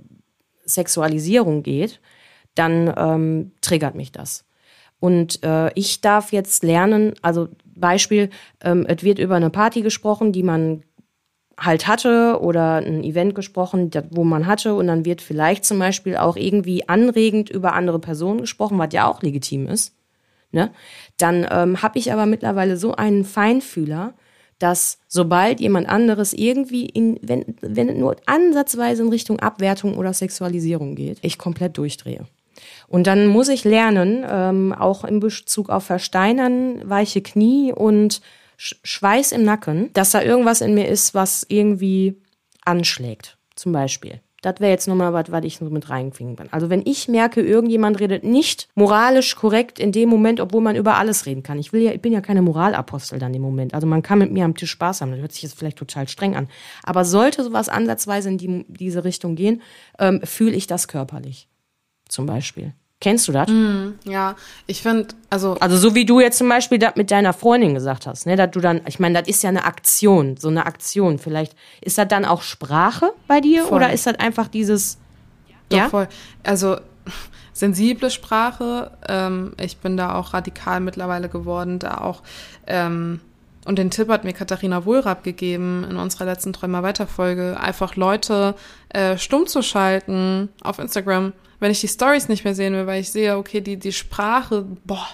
Sexualisierung 0.64 1.62
geht, 1.62 2.00
dann 2.54 2.92
ähm, 2.96 3.52
triggert 3.60 3.94
mich 3.94 4.12
das. 4.12 4.44
Und 5.00 5.42
äh, 5.44 5.72
ich 5.74 6.00
darf 6.00 6.32
jetzt 6.32 6.64
lernen, 6.64 7.14
also 7.22 7.48
Beispiel, 7.64 8.30
ähm, 8.60 8.84
es 8.86 9.02
wird 9.02 9.18
über 9.18 9.36
eine 9.36 9.50
Party 9.50 9.82
gesprochen, 9.82 10.32
die 10.32 10.42
man 10.42 10.82
halt 11.58 11.86
hatte 11.86 12.38
oder 12.40 12.76
ein 12.76 13.02
Event 13.02 13.34
gesprochen, 13.34 13.90
wo 14.10 14.24
man 14.24 14.46
hatte 14.46 14.74
und 14.74 14.86
dann 14.86 15.04
wird 15.04 15.20
vielleicht 15.20 15.64
zum 15.64 15.78
Beispiel 15.78 16.16
auch 16.16 16.36
irgendwie 16.36 16.88
anregend 16.88 17.50
über 17.50 17.72
andere 17.74 17.98
Personen 17.98 18.40
gesprochen, 18.40 18.78
was 18.78 18.92
ja 18.92 19.06
auch 19.06 19.22
legitim 19.22 19.66
ist 19.66 19.92
ne? 20.52 20.70
Dann 21.16 21.46
ähm, 21.50 21.82
habe 21.82 21.98
ich 21.98 22.12
aber 22.12 22.26
mittlerweile 22.26 22.76
so 22.76 22.94
einen 22.94 23.24
Feinfühler, 23.24 24.14
dass 24.58 24.98
sobald 25.06 25.60
jemand 25.60 25.88
anderes 25.88 26.32
irgendwie 26.32 26.86
in, 26.86 27.18
wenn, 27.22 27.56
wenn 27.60 27.98
nur 27.98 28.16
ansatzweise 28.26 29.02
in 29.02 29.08
Richtung 29.08 29.38
Abwertung 29.38 29.96
oder 29.96 30.12
Sexualisierung 30.12 30.94
geht, 30.94 31.18
ich 31.22 31.38
komplett 31.38 31.78
durchdrehe. 31.78 32.26
Und 32.88 33.06
dann 33.06 33.28
muss 33.28 33.48
ich 33.48 33.64
lernen, 33.64 34.24
ähm, 34.28 34.72
auch 34.72 35.04
in 35.04 35.20
Bezug 35.20 35.68
auf 35.70 35.84
Versteinern, 35.84 36.88
weiche 36.88 37.22
Knie 37.22 37.72
und 37.72 38.20
Schweiß 38.58 39.32
im 39.32 39.44
Nacken, 39.44 39.92
dass 39.92 40.10
da 40.10 40.20
irgendwas 40.20 40.60
in 40.60 40.74
mir 40.74 40.88
ist, 40.88 41.14
was 41.14 41.46
irgendwie 41.48 42.20
anschlägt. 42.64 43.38
Zum 43.54 43.72
Beispiel. 43.72 44.20
Das 44.42 44.60
wäre 44.60 44.70
jetzt 44.70 44.86
nochmal 44.86 45.12
was, 45.12 45.32
was 45.32 45.44
ich 45.44 45.56
so 45.56 45.64
mit 45.64 45.90
reinfinden 45.90 46.36
kann. 46.36 46.48
Also 46.52 46.70
wenn 46.70 46.82
ich 46.84 47.08
merke, 47.08 47.40
irgendjemand 47.40 47.98
redet 47.98 48.22
nicht 48.22 48.68
moralisch 48.76 49.34
korrekt 49.34 49.80
in 49.80 49.90
dem 49.90 50.08
Moment, 50.08 50.40
obwohl 50.40 50.60
man 50.60 50.76
über 50.76 50.96
alles 50.96 51.26
reden 51.26 51.42
kann. 51.42 51.58
Ich 51.58 51.72
will 51.72 51.82
ja, 51.82 51.92
ich 51.92 52.00
bin 52.00 52.12
ja 52.12 52.20
keine 52.20 52.42
Moralapostel 52.42 53.18
dann 53.18 53.34
im 53.34 53.42
Moment. 53.42 53.74
Also 53.74 53.86
man 53.88 54.02
kann 54.02 54.18
mit 54.18 54.30
mir 54.30 54.44
am 54.44 54.54
Tisch 54.54 54.70
Spaß 54.70 55.00
haben. 55.00 55.10
Das 55.10 55.20
hört 55.20 55.32
sich 55.32 55.42
jetzt 55.42 55.58
vielleicht 55.58 55.78
total 55.78 56.06
streng 56.06 56.36
an. 56.36 56.48
Aber 56.84 57.04
sollte 57.04 57.42
sowas 57.42 57.68
ansatzweise 57.68 58.28
in 58.28 58.38
die, 58.38 58.64
diese 58.68 59.02
Richtung 59.04 59.34
gehen, 59.34 59.60
ähm, 59.98 60.20
fühle 60.22 60.54
ich 60.54 60.68
das 60.68 60.86
körperlich. 60.86 61.48
Zum 62.08 62.26
Beispiel. 62.26 62.74
Kennst 63.00 63.28
du 63.28 63.32
das? 63.32 63.48
Mm, 63.48 63.90
ja, 64.04 64.34
ich 64.66 64.82
finde, 64.82 65.14
also. 65.30 65.56
Also 65.60 65.76
so 65.76 65.94
wie 65.94 66.04
du 66.04 66.18
jetzt 66.20 66.38
zum 66.38 66.48
Beispiel 66.48 66.78
das 66.78 66.96
mit 66.96 67.12
deiner 67.12 67.32
Freundin 67.32 67.74
gesagt 67.74 68.08
hast, 68.08 68.26
ne, 68.26 68.34
dass 68.34 68.50
du 68.50 68.60
dann, 68.60 68.80
ich 68.86 68.98
meine, 68.98 69.20
das 69.20 69.28
ist 69.28 69.42
ja 69.44 69.50
eine 69.50 69.64
Aktion, 69.64 70.36
so 70.36 70.48
eine 70.48 70.66
Aktion. 70.66 71.18
Vielleicht 71.18 71.54
ist 71.80 71.96
das 71.96 72.08
dann 72.08 72.24
auch 72.24 72.42
Sprache 72.42 73.12
bei 73.28 73.40
dir 73.40 73.64
voll. 73.64 73.76
oder 73.76 73.92
ist 73.92 74.06
das 74.06 74.18
einfach 74.18 74.48
dieses? 74.48 74.98
Doch, 75.68 75.78
ja, 75.78 75.88
voll. 75.88 76.08
Also 76.42 76.76
sensible 77.52 78.10
Sprache. 78.10 78.90
Ähm, 79.08 79.52
ich 79.60 79.76
bin 79.76 79.96
da 79.96 80.16
auch 80.16 80.34
radikal 80.34 80.80
mittlerweile 80.80 81.28
geworden, 81.28 81.78
da 81.78 81.98
auch. 81.98 82.22
Ähm, 82.66 83.20
und 83.64 83.78
den 83.78 83.90
Tipp 83.90 84.08
hat 84.08 84.24
mir 84.24 84.32
Katharina 84.32 84.86
Wohlrab 84.86 85.22
gegeben 85.22 85.86
in 85.88 85.98
unserer 85.98 86.24
letzten 86.24 86.52
Träumer 86.52 86.82
weiterfolge 86.82 87.60
einfach 87.60 87.94
Leute 87.94 88.54
äh, 88.88 89.18
stumm 89.18 89.46
zu 89.46 89.62
schalten 89.62 90.48
auf 90.62 90.78
Instagram 90.78 91.32
wenn 91.60 91.70
ich 91.70 91.80
die 91.80 91.88
Stories 91.88 92.28
nicht 92.28 92.44
mehr 92.44 92.54
sehen 92.54 92.74
will, 92.74 92.86
weil 92.86 93.00
ich 93.00 93.10
sehe, 93.10 93.36
okay, 93.36 93.60
die, 93.60 93.76
die 93.76 93.92
Sprache, 93.92 94.66
boah, 94.84 95.06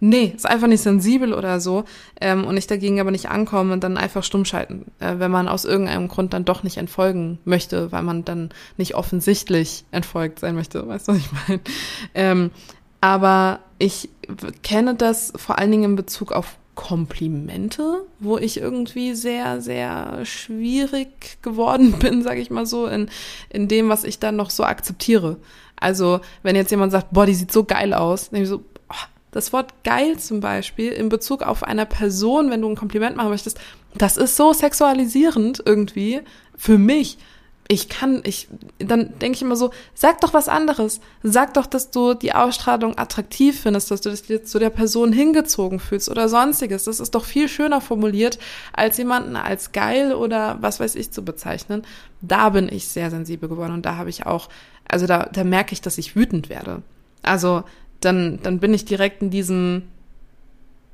nee, 0.00 0.32
ist 0.34 0.46
einfach 0.46 0.66
nicht 0.66 0.82
sensibel 0.82 1.32
oder 1.32 1.60
so, 1.60 1.84
ähm, 2.20 2.44
und 2.44 2.56
ich 2.56 2.66
dagegen 2.66 3.00
aber 3.00 3.10
nicht 3.10 3.28
ankomme 3.28 3.72
und 3.72 3.84
dann 3.84 3.96
einfach 3.96 4.24
stumm 4.24 4.44
schalten, 4.44 4.90
äh, 4.98 5.14
wenn 5.18 5.30
man 5.30 5.48
aus 5.48 5.64
irgendeinem 5.64 6.08
Grund 6.08 6.32
dann 6.32 6.44
doch 6.44 6.62
nicht 6.62 6.76
entfolgen 6.76 7.38
möchte, 7.44 7.92
weil 7.92 8.02
man 8.02 8.24
dann 8.24 8.50
nicht 8.76 8.94
offensichtlich 8.96 9.84
entfolgt 9.92 10.40
sein 10.40 10.56
möchte, 10.56 10.86
weißt 10.86 11.08
du, 11.08 11.12
was 11.12 11.18
ich 11.18 11.28
meine? 11.48 11.60
Ähm, 12.14 12.50
aber 13.00 13.60
ich 13.78 14.08
kenne 14.62 14.94
das 14.94 15.32
vor 15.36 15.58
allen 15.58 15.70
Dingen 15.70 15.84
in 15.84 15.96
Bezug 15.96 16.32
auf 16.32 16.56
Komplimente, 16.74 18.04
wo 18.18 18.38
ich 18.38 18.58
irgendwie 18.58 19.14
sehr, 19.14 19.60
sehr 19.60 20.24
schwierig 20.24 21.38
geworden 21.42 21.92
bin, 21.98 22.22
sage 22.22 22.40
ich 22.40 22.50
mal 22.50 22.66
so, 22.66 22.86
in, 22.86 23.08
in 23.50 23.68
dem, 23.68 23.88
was 23.88 24.04
ich 24.04 24.18
dann 24.18 24.36
noch 24.36 24.50
so 24.50 24.64
akzeptiere. 24.64 25.36
Also, 25.76 26.20
wenn 26.42 26.56
jetzt 26.56 26.70
jemand 26.70 26.92
sagt, 26.92 27.08
boah, 27.10 27.26
die 27.26 27.34
sieht 27.34 27.52
so 27.52 27.64
geil 27.64 27.92
aus, 27.92 28.30
dann 28.30 28.42
ich 28.42 28.48
so, 28.48 28.62
oh, 28.88 29.06
das 29.32 29.52
Wort 29.52 29.82
geil 29.84 30.18
zum 30.18 30.40
Beispiel 30.40 30.92
in 30.92 31.08
Bezug 31.08 31.42
auf 31.42 31.62
einer 31.62 31.86
Person, 31.86 32.50
wenn 32.50 32.62
du 32.62 32.68
ein 32.68 32.76
Kompliment 32.76 33.16
machen 33.16 33.30
möchtest, 33.30 33.58
das 33.94 34.16
ist 34.16 34.36
so 34.36 34.52
sexualisierend 34.52 35.62
irgendwie 35.64 36.20
für 36.56 36.78
mich. 36.78 37.18
Ich 37.68 37.88
kann, 37.88 38.22
ich, 38.24 38.48
dann 38.78 39.18
denke 39.20 39.36
ich 39.36 39.42
immer 39.42 39.56
so, 39.56 39.70
sag 39.94 40.20
doch 40.20 40.34
was 40.34 40.48
anderes. 40.48 41.00
Sag 41.22 41.54
doch, 41.54 41.66
dass 41.66 41.90
du 41.90 42.12
die 42.14 42.34
Ausstrahlung 42.34 42.98
attraktiv 42.98 43.60
findest, 43.60 43.90
dass 43.90 44.02
du 44.02 44.10
dich 44.10 44.44
zu 44.44 44.58
der 44.58 44.70
Person 44.70 45.12
hingezogen 45.12 45.80
fühlst 45.80 46.10
oder 46.10 46.28
sonstiges. 46.28 46.84
Das 46.84 47.00
ist 47.00 47.14
doch 47.14 47.24
viel 47.24 47.48
schöner 47.48 47.80
formuliert, 47.80 48.38
als 48.72 48.98
jemanden 48.98 49.36
als 49.36 49.72
geil 49.72 50.12
oder 50.12 50.58
was 50.60 50.80
weiß 50.80 50.96
ich 50.96 51.12
zu 51.12 51.24
bezeichnen. 51.24 51.82
Da 52.20 52.50
bin 52.50 52.68
ich 52.68 52.88
sehr 52.88 53.10
sensibel 53.10 53.48
geworden 53.48 53.72
und 53.72 53.86
da 53.86 53.96
habe 53.96 54.10
ich 54.10 54.26
auch 54.26 54.48
also 54.92 55.06
da, 55.06 55.28
da 55.32 55.42
merke 55.42 55.72
ich, 55.72 55.80
dass 55.80 55.98
ich 55.98 56.16
wütend 56.16 56.48
werde. 56.48 56.82
Also 57.22 57.64
dann, 58.00 58.40
dann 58.42 58.58
bin 58.58 58.74
ich 58.74 58.84
direkt 58.84 59.22
in 59.22 59.30
diesem, 59.30 59.84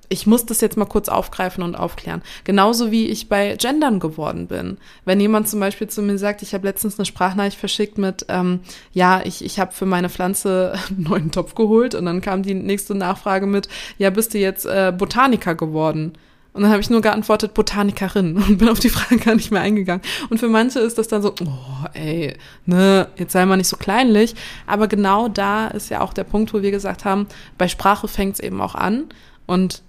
ich 0.08 0.26
muss 0.26 0.46
das 0.46 0.60
jetzt 0.60 0.76
mal 0.76 0.86
kurz 0.86 1.08
aufgreifen 1.08 1.62
und 1.62 1.74
aufklären. 1.74 2.22
Genauso 2.44 2.90
wie 2.90 3.08
ich 3.08 3.28
bei 3.28 3.56
Gendern 3.56 4.00
geworden 4.00 4.46
bin. 4.46 4.78
Wenn 5.04 5.20
jemand 5.20 5.48
zum 5.48 5.60
Beispiel 5.60 5.88
zu 5.88 6.02
mir 6.02 6.18
sagt, 6.18 6.42
ich 6.42 6.54
habe 6.54 6.66
letztens 6.66 6.98
eine 6.98 7.06
Sprachnachricht 7.06 7.58
verschickt 7.58 7.98
mit, 7.98 8.26
ähm, 8.28 8.60
ja, 8.92 9.20
ich, 9.24 9.44
ich 9.44 9.60
habe 9.60 9.72
für 9.72 9.86
meine 9.86 10.08
Pflanze 10.08 10.74
einen 10.88 11.02
neuen 11.02 11.30
Topf 11.30 11.54
geholt 11.54 11.94
und 11.94 12.06
dann 12.06 12.20
kam 12.20 12.42
die 12.42 12.54
nächste 12.54 12.94
Nachfrage 12.94 13.46
mit, 13.46 13.68
ja, 13.98 14.10
bist 14.10 14.34
du 14.34 14.38
jetzt 14.38 14.64
äh, 14.64 14.92
Botaniker 14.96 15.54
geworden? 15.54 16.12
Und 16.54 16.62
dann 16.62 16.72
habe 16.72 16.80
ich 16.80 16.90
nur 16.90 17.02
geantwortet, 17.02 17.54
Botanikerin 17.54 18.36
und 18.36 18.58
bin 18.58 18.68
auf 18.68 18.80
die 18.80 18.88
Frage 18.88 19.18
gar 19.18 19.34
nicht 19.36 19.52
mehr 19.52 19.60
eingegangen. 19.60 20.02
Und 20.28 20.38
für 20.38 20.48
manche 20.48 20.80
ist 20.80 20.98
das 20.98 21.06
dann 21.06 21.22
so, 21.22 21.34
oh, 21.44 21.86
ey, 21.92 22.34
ne, 22.66 23.06
jetzt 23.16 23.32
sei 23.32 23.46
mal 23.46 23.56
nicht 23.56 23.68
so 23.68 23.76
kleinlich. 23.76 24.34
Aber 24.66 24.88
genau 24.88 25.28
da 25.28 25.68
ist 25.68 25.90
ja 25.90 26.00
auch 26.00 26.12
der 26.12 26.24
Punkt, 26.24 26.52
wo 26.52 26.62
wir 26.62 26.72
gesagt 26.72 27.04
haben, 27.04 27.28
bei 27.58 27.68
Sprache 27.68 28.08
fängt 28.08 28.34
es 28.34 28.40
eben 28.40 28.60
auch 28.60 28.74
an. 28.74 29.04
Und 29.46 29.82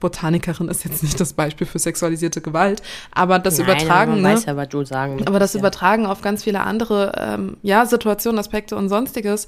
Botanikerin 0.00 0.68
ist 0.68 0.84
jetzt 0.84 1.02
nicht 1.02 1.20
das 1.20 1.34
Beispiel 1.34 1.66
für 1.66 1.78
sexualisierte 1.78 2.40
Gewalt, 2.40 2.82
aber 3.12 3.38
das 3.38 3.58
Nein, 3.58 3.66
Übertragen, 3.66 4.12
aber 4.12 4.20
ne? 4.20 4.34
weiß 4.34 4.44
ja, 4.46 4.56
was 4.56 4.68
du 4.68 4.84
sagen 4.84 5.26
aber 5.26 5.38
das 5.38 5.54
ja. 5.54 5.60
Übertragen 5.60 6.06
auf 6.06 6.22
ganz 6.22 6.44
viele 6.44 6.60
andere 6.60 7.12
ähm, 7.16 7.56
ja, 7.62 7.86
Situationen, 7.86 8.38
Aspekte 8.38 8.76
und 8.76 8.88
sonstiges, 8.88 9.46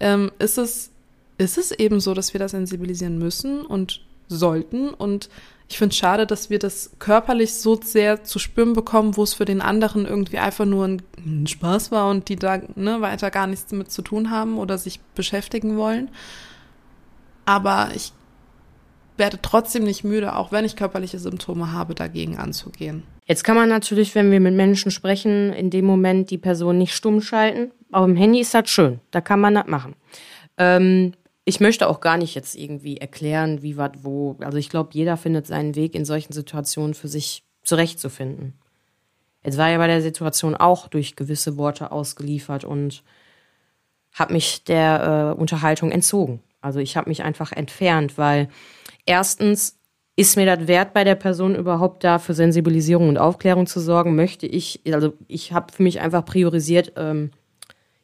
ähm, 0.00 0.32
ist 0.38 0.58
es, 0.58 0.90
ist 1.38 1.58
es 1.58 1.70
eben 1.72 2.00
so, 2.00 2.14
dass 2.14 2.32
wir 2.32 2.40
da 2.40 2.48
sensibilisieren 2.48 3.18
müssen 3.18 3.62
und 3.62 4.00
sollten. 4.28 4.90
Und 4.90 5.28
ich 5.68 5.78
finde 5.78 5.92
es 5.92 5.98
schade, 5.98 6.26
dass 6.26 6.50
wir 6.50 6.58
das 6.58 6.90
körperlich 6.98 7.54
so 7.54 7.78
sehr 7.80 8.24
zu 8.24 8.38
spüren 8.38 8.72
bekommen, 8.72 9.16
wo 9.16 9.22
es 9.22 9.34
für 9.34 9.44
den 9.44 9.60
anderen 9.60 10.06
irgendwie 10.06 10.38
einfach 10.38 10.64
nur 10.64 10.86
ein, 10.86 11.02
ein 11.18 11.46
Spaß 11.46 11.92
war 11.92 12.10
und 12.10 12.28
die 12.28 12.36
da 12.36 12.60
ne, 12.74 13.00
weiter 13.00 13.30
gar 13.30 13.46
nichts 13.46 13.66
damit 13.66 13.90
zu 13.90 14.02
tun 14.02 14.30
haben 14.30 14.58
oder 14.58 14.78
sich 14.78 15.00
beschäftigen 15.14 15.76
wollen. 15.76 16.10
Aber 17.44 17.90
ich 17.94 18.12
werde 19.20 19.38
trotzdem 19.40 19.84
nicht 19.84 20.02
müde, 20.02 20.34
auch 20.34 20.50
wenn 20.50 20.64
ich 20.64 20.74
körperliche 20.74 21.20
Symptome 21.20 21.70
habe, 21.70 21.94
dagegen 21.94 22.36
anzugehen. 22.38 23.04
Jetzt 23.26 23.44
kann 23.44 23.54
man 23.54 23.68
natürlich, 23.68 24.16
wenn 24.16 24.32
wir 24.32 24.40
mit 24.40 24.54
Menschen 24.54 24.90
sprechen, 24.90 25.52
in 25.52 25.70
dem 25.70 25.84
Moment 25.84 26.30
die 26.30 26.38
Person 26.38 26.78
nicht 26.78 26.92
stumm 26.92 27.20
schalten. 27.20 27.70
Auf 27.92 28.06
dem 28.06 28.16
Handy 28.16 28.40
ist 28.40 28.52
das 28.54 28.68
schön. 28.68 28.98
Da 29.12 29.20
kann 29.20 29.38
man 29.38 29.54
das 29.54 29.68
machen. 29.68 29.94
Ähm, 30.58 31.12
ich 31.44 31.60
möchte 31.60 31.88
auch 31.88 32.00
gar 32.00 32.16
nicht 32.16 32.34
jetzt 32.34 32.56
irgendwie 32.56 32.96
erklären, 32.96 33.62
wie, 33.62 33.76
was, 33.76 33.92
wo. 34.02 34.36
Also 34.40 34.58
ich 34.58 34.68
glaube, 34.68 34.90
jeder 34.94 35.16
findet 35.16 35.46
seinen 35.46 35.76
Weg 35.76 35.94
in 35.94 36.04
solchen 36.04 36.32
Situationen 36.32 36.94
für 36.94 37.08
sich 37.08 37.44
zurechtzufinden. 37.62 38.54
Jetzt 39.44 39.58
war 39.58 39.70
ja 39.70 39.78
bei 39.78 39.86
der 39.86 40.02
Situation 40.02 40.54
auch 40.56 40.88
durch 40.88 41.14
gewisse 41.14 41.56
Worte 41.56 41.92
ausgeliefert 41.92 42.64
und 42.64 43.02
habe 44.12 44.32
mich 44.32 44.64
der 44.64 45.34
äh, 45.36 45.40
Unterhaltung 45.40 45.92
entzogen. 45.92 46.42
Also 46.60 46.78
ich 46.78 46.96
habe 46.96 47.08
mich 47.08 47.22
einfach 47.22 47.52
entfernt, 47.52 48.18
weil 48.18 48.48
erstens 49.10 49.76
ist 50.14 50.36
mir 50.36 50.46
das 50.46 50.68
wert, 50.68 50.94
bei 50.94 51.02
der 51.02 51.16
Person 51.16 51.56
überhaupt 51.56 52.04
da 52.04 52.18
für 52.18 52.32
Sensibilisierung 52.32 53.08
und 53.08 53.18
Aufklärung 53.18 53.66
zu 53.66 53.80
sorgen? 53.80 54.14
Möchte 54.14 54.46
ich, 54.46 54.80
also 54.86 55.14
ich 55.26 55.52
habe 55.52 55.72
für 55.72 55.82
mich 55.82 56.00
einfach 56.00 56.24
priorisiert, 56.24 56.92
ähm, 56.96 57.30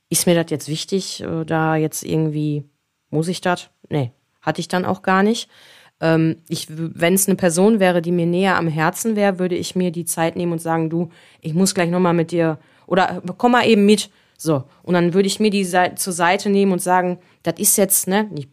ist 0.09 0.26
mir 0.26 0.34
das 0.34 0.50
jetzt 0.50 0.68
wichtig, 0.68 1.22
äh, 1.22 1.44
da 1.44 1.76
jetzt 1.76 2.02
irgendwie, 2.02 2.64
muss 3.11 3.28
ich 3.28 3.40
das? 3.40 3.70
Nee, 3.88 4.12
hatte 4.40 4.61
ich 4.61 4.68
dann 4.68 4.84
auch 4.84 5.02
gar 5.02 5.22
nicht. 5.22 5.48
Ähm, 6.00 6.36
wenn 6.68 7.14
es 7.14 7.28
eine 7.28 7.36
Person 7.36 7.80
wäre, 7.80 8.02
die 8.02 8.12
mir 8.12 8.26
näher 8.26 8.57
am 8.57 8.68
Herzen 8.68 9.14
wäre, 9.14 9.38
würde 9.38 9.54
ich 9.54 9.76
mir 9.76 9.92
die 9.92 10.04
Zeit 10.04 10.36
nehmen 10.36 10.52
und 10.52 10.61
sagen, 10.61 10.90
du, 10.90 11.11
ich 11.40 11.54
muss 11.54 11.74
gleich 11.74 11.90
nochmal 11.90 12.14
mit 12.14 12.32
dir, 12.32 12.59
oder 12.86 13.22
komm 13.38 13.52
mal 13.52 13.66
eben 13.66 13.86
mit. 13.86 14.11
So, 14.36 14.64
und 14.82 14.94
dann 14.94 15.14
würde 15.14 15.28
ich 15.28 15.40
mir 15.40 15.50
die 15.50 15.64
Seite, 15.64 15.94
zur 15.94 16.12
Seite 16.12 16.50
nehmen 16.50 16.72
und 16.72 16.82
sagen, 16.82 17.18
das 17.42 17.54
ist 17.59 17.76
jetzt, 17.78 18.09
ne, 18.09 18.28
ich 18.36 18.48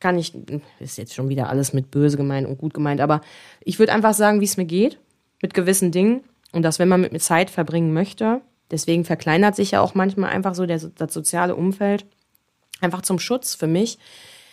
kann 0.00 0.18
ich, 0.18 0.32
ist 0.78 0.98
jetzt 0.98 1.14
schon 1.14 1.28
wieder 1.28 1.48
alles 1.48 1.72
mit 1.72 1.90
böse 1.90 2.16
gemeint 2.16 2.46
und 2.46 2.58
gut 2.58 2.74
gemeint, 2.74 3.00
aber 3.00 3.20
ich 3.60 3.78
würde 3.78 3.92
einfach 3.92 4.14
sagen, 4.14 4.40
wie 4.40 4.44
es 4.44 4.56
mir 4.56 4.64
geht, 4.64 4.98
mit 5.42 5.54
gewissen 5.54 5.92
Dingen 5.92 6.22
und 6.52 6.62
dass, 6.62 6.78
wenn 6.78 6.88
man 6.88 7.00
mit 7.00 7.12
mir 7.12 7.20
Zeit 7.20 7.50
verbringen 7.50 7.92
möchte, 7.92 8.40
deswegen 8.70 9.04
verkleinert 9.04 9.56
sich 9.56 9.72
ja 9.72 9.80
auch 9.80 9.94
manchmal 9.94 10.30
einfach 10.30 10.54
so 10.54 10.66
der, 10.66 10.78
das 10.78 11.12
soziale 11.12 11.56
Umfeld, 11.56 12.06
einfach 12.80 13.02
zum 13.02 13.18
Schutz 13.18 13.54
für 13.54 13.66
mich. 13.66 13.98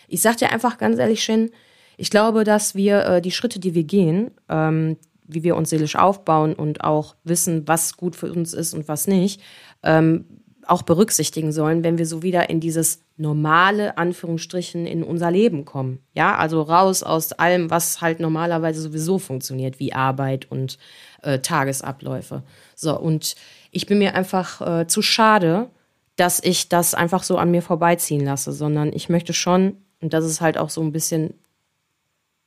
Ich 0.08 0.22
sag 0.22 0.38
dir 0.38 0.52
einfach 0.52 0.78
ganz 0.78 0.98
ehrlich, 0.98 1.24
Shen, 1.24 1.52
ich 1.98 2.10
glaube, 2.10 2.44
dass 2.44 2.76
wir 2.76 3.06
äh, 3.06 3.22
die 3.22 3.32
Schritte, 3.32 3.60
die 3.60 3.74
wir 3.74 3.84
gehen, 3.84 4.32
ähm, 4.50 4.98
wie 5.28 5.44
wir 5.44 5.56
uns 5.56 5.70
seelisch 5.70 5.96
aufbauen 5.96 6.54
und 6.54 6.84
auch 6.84 7.16
wissen, 7.24 7.68
was 7.68 7.98
gut 7.98 8.16
für 8.16 8.32
uns 8.32 8.54
ist 8.54 8.74
und 8.74 8.88
was 8.88 9.08
nicht, 9.08 9.42
ähm, 9.84 10.26
auch 10.68 10.82
berücksichtigen 10.82 11.52
sollen, 11.52 11.84
wenn 11.84 11.98
wir 11.98 12.06
so 12.06 12.22
wieder 12.22 12.50
in 12.50 12.60
dieses 12.60 13.02
normale, 13.18 13.98
Anführungsstrichen, 13.98 14.86
in 14.86 15.04
unser 15.04 15.32
Leben 15.32 15.66
kommen. 15.66 16.00
Ja, 16.14 16.36
also 16.36 16.62
raus 16.62 17.04
aus 17.04 17.32
allem, 17.34 17.70
was 17.70 18.02
halt 18.02 18.20
normalerweise 18.20 18.82
sowieso 18.82 19.20
funktioniert, 19.20 19.80
wie 19.80 19.94
Arbeit 19.94 20.50
und 20.52 20.78
äh, 21.22 21.40
Tagesabläufe. 21.40 22.44
So, 22.76 23.00
und 23.00 23.36
ich 23.72 23.86
bin 23.86 24.00
mir 24.00 24.16
einfach 24.16 24.62
äh, 24.62 24.88
zu 24.88 25.02
schade, 25.02 25.70
dass 26.16 26.42
ich 26.44 26.70
das 26.70 26.94
einfach 26.94 27.24
so 27.24 27.38
an 27.38 27.52
mir 27.52 27.62
vorbeiziehen 27.62 28.24
lasse, 28.24 28.54
sondern 28.54 28.94
ich 28.94 29.10
möchte 29.10 29.34
schon, 29.34 29.78
und 30.02 30.14
das 30.14 30.26
ist 30.26 30.42
halt 30.42 30.58
auch 30.58 30.70
so 30.70 30.82
ein 30.82 30.92
bisschen 30.92 31.34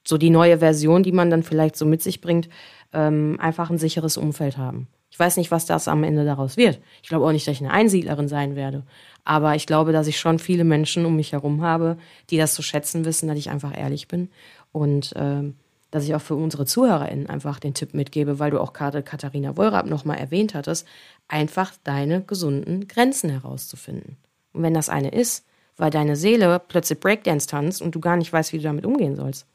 so 0.06 0.16
die 0.16 0.30
neue 0.30 0.58
Version, 0.58 1.02
die 1.02 1.12
man 1.12 1.30
dann 1.30 1.42
vielleicht 1.42 1.76
so 1.76 1.84
mit 1.84 2.02
sich 2.02 2.20
bringt, 2.20 2.48
ähm, 2.92 3.36
einfach 3.40 3.68
ein 3.70 3.78
sicheres 3.78 4.16
Umfeld 4.16 4.56
haben. 4.56 4.88
Ich 5.18 5.20
weiß 5.20 5.36
nicht, 5.36 5.50
was 5.50 5.66
das 5.66 5.88
am 5.88 6.04
Ende 6.04 6.24
daraus 6.24 6.56
wird. 6.56 6.78
Ich 7.02 7.08
glaube 7.08 7.26
auch 7.26 7.32
nicht, 7.32 7.44
dass 7.44 7.56
ich 7.56 7.60
eine 7.60 7.72
Einsiedlerin 7.72 8.28
sein 8.28 8.54
werde. 8.54 8.84
Aber 9.24 9.56
ich 9.56 9.66
glaube, 9.66 9.90
dass 9.90 10.06
ich 10.06 10.20
schon 10.20 10.38
viele 10.38 10.62
Menschen 10.62 11.04
um 11.04 11.16
mich 11.16 11.32
herum 11.32 11.60
habe, 11.60 11.98
die 12.30 12.36
das 12.36 12.54
zu 12.54 12.62
schätzen 12.62 13.04
wissen, 13.04 13.26
dass 13.26 13.36
ich 13.36 13.50
einfach 13.50 13.76
ehrlich 13.76 14.06
bin. 14.06 14.28
Und 14.70 15.14
ähm, 15.16 15.56
dass 15.90 16.04
ich 16.04 16.14
auch 16.14 16.20
für 16.20 16.36
unsere 16.36 16.66
ZuhörerInnen 16.66 17.28
einfach 17.28 17.58
den 17.58 17.74
Tipp 17.74 17.94
mitgebe, 17.94 18.38
weil 18.38 18.52
du 18.52 18.60
auch 18.60 18.72
gerade 18.72 19.02
Katharina 19.02 19.56
Wollraab 19.56 19.86
nochmal 19.86 20.18
erwähnt 20.18 20.54
hattest, 20.54 20.86
einfach 21.26 21.72
deine 21.82 22.22
gesunden 22.22 22.86
Grenzen 22.86 23.28
herauszufinden. 23.28 24.18
Und 24.52 24.62
wenn 24.62 24.74
das 24.74 24.88
eine 24.88 25.08
ist, 25.08 25.44
weil 25.76 25.90
deine 25.90 26.14
Seele 26.14 26.60
plötzlich 26.60 27.00
Breakdance 27.00 27.48
tanzt 27.48 27.82
und 27.82 27.92
du 27.92 27.98
gar 27.98 28.16
nicht 28.16 28.32
weißt, 28.32 28.52
wie 28.52 28.58
du 28.58 28.62
damit 28.62 28.86
umgehen 28.86 29.16
sollst, 29.16 29.46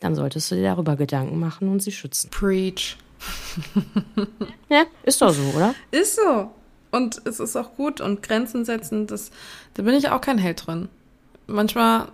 dann 0.00 0.16
solltest 0.16 0.50
du 0.50 0.56
dir 0.56 0.62
darüber 0.62 0.96
Gedanken 0.96 1.38
machen 1.38 1.68
und 1.68 1.84
sie 1.84 1.92
schützen. 1.92 2.30
Preach. 2.30 2.96
Ja, 4.68 4.84
ist 5.02 5.22
doch 5.22 5.32
so, 5.32 5.42
oder? 5.56 5.74
Ist 5.90 6.16
so. 6.16 6.50
Und 6.90 7.20
es 7.24 7.40
ist 7.40 7.56
auch 7.56 7.74
gut 7.74 8.00
und 8.00 8.22
Grenzen 8.22 8.64
setzen, 8.64 9.06
das, 9.06 9.30
da 9.74 9.82
bin 9.82 9.94
ich 9.94 10.08
auch 10.08 10.20
kein 10.20 10.38
Held 10.38 10.66
drin. 10.66 10.88
Manchmal, 11.46 12.08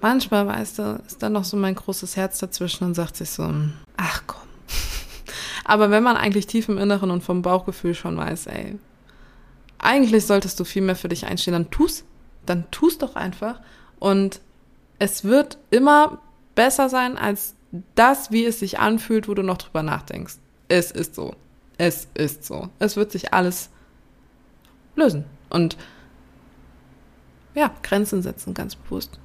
manchmal, 0.00 0.46
weißt 0.46 0.78
du, 0.78 1.02
ist 1.06 1.22
dann 1.22 1.32
noch 1.32 1.44
so 1.44 1.56
mein 1.56 1.74
großes 1.74 2.16
Herz 2.16 2.38
dazwischen 2.38 2.84
und 2.84 2.94
sagt 2.94 3.16
sich 3.16 3.30
so, 3.30 3.50
ach 3.96 4.22
komm. 4.26 4.40
Aber 5.64 5.90
wenn 5.90 6.02
man 6.02 6.16
eigentlich 6.16 6.46
tief 6.46 6.68
im 6.68 6.78
Inneren 6.78 7.10
und 7.10 7.22
vom 7.22 7.42
Bauchgefühl 7.42 7.94
schon 7.94 8.16
weiß, 8.16 8.46
ey, 8.46 8.78
eigentlich 9.78 10.26
solltest 10.26 10.60
du 10.60 10.64
viel 10.64 10.82
mehr 10.82 10.96
für 10.96 11.08
dich 11.08 11.26
einstehen, 11.26 11.52
dann 11.52 11.70
tu's, 11.70 12.04
dann 12.46 12.70
tu's 12.70 12.98
doch 12.98 13.16
einfach. 13.16 13.60
Und 13.98 14.40
es 14.98 15.24
wird 15.24 15.58
immer 15.70 16.20
besser 16.54 16.88
sein 16.88 17.16
als 17.16 17.54
das, 17.94 18.30
wie 18.30 18.44
es 18.44 18.58
sich 18.58 18.78
anfühlt, 18.78 19.28
wo 19.28 19.34
du 19.34 19.42
noch 19.42 19.58
drüber 19.58 19.82
nachdenkst. 19.82 20.34
Es 20.68 20.90
ist 20.90 21.14
so. 21.14 21.34
Es 21.78 22.08
ist 22.14 22.44
so. 22.44 22.68
Es 22.78 22.96
wird 22.96 23.12
sich 23.12 23.32
alles 23.32 23.70
lösen. 24.96 25.24
Und 25.48 25.76
ja, 27.54 27.70
Grenzen 27.82 28.22
setzen, 28.22 28.54
ganz 28.54 28.76
bewusst. 28.76 29.18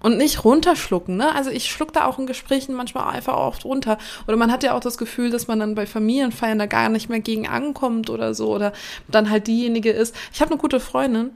Und 0.00 0.18
nicht 0.18 0.44
runterschlucken, 0.44 1.16
ne? 1.16 1.34
Also 1.34 1.50
ich 1.50 1.70
schluck 1.70 1.92
da 1.92 2.04
auch 2.06 2.18
in 2.18 2.26
Gesprächen 2.26 2.74
manchmal 2.74 3.12
einfach 3.12 3.34
oft 3.36 3.64
runter. 3.64 3.98
Oder 4.26 4.36
man 4.36 4.52
hat 4.52 4.62
ja 4.62 4.74
auch 4.74 4.80
das 4.80 4.98
Gefühl, 4.98 5.30
dass 5.30 5.48
man 5.48 5.58
dann 5.58 5.74
bei 5.74 5.86
Familienfeiern 5.86 6.58
da 6.58 6.66
gar 6.66 6.88
nicht 6.88 7.08
mehr 7.08 7.20
gegen 7.20 7.48
ankommt 7.48 8.10
oder 8.10 8.34
so. 8.34 8.54
Oder 8.54 8.72
dann 9.08 9.30
halt 9.30 9.46
diejenige 9.46 9.90
ist. 9.90 10.14
Ich 10.32 10.40
habe 10.40 10.52
eine 10.52 10.60
gute 10.60 10.80
Freundin, 10.80 11.30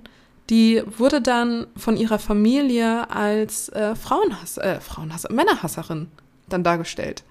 die 0.51 0.83
wurde 0.99 1.23
dann 1.23 1.69
von 1.77 1.97
ihrer 1.97 2.19
Familie 2.19 3.09
als 3.11 3.69
äh, 3.71 3.95
Frauenhass, 3.95 4.59
äh, 4.59 4.81
Frauenhass, 4.81 5.29
Männerhasserin 5.31 6.09
dann 6.49 6.65
dargestellt. 6.65 7.23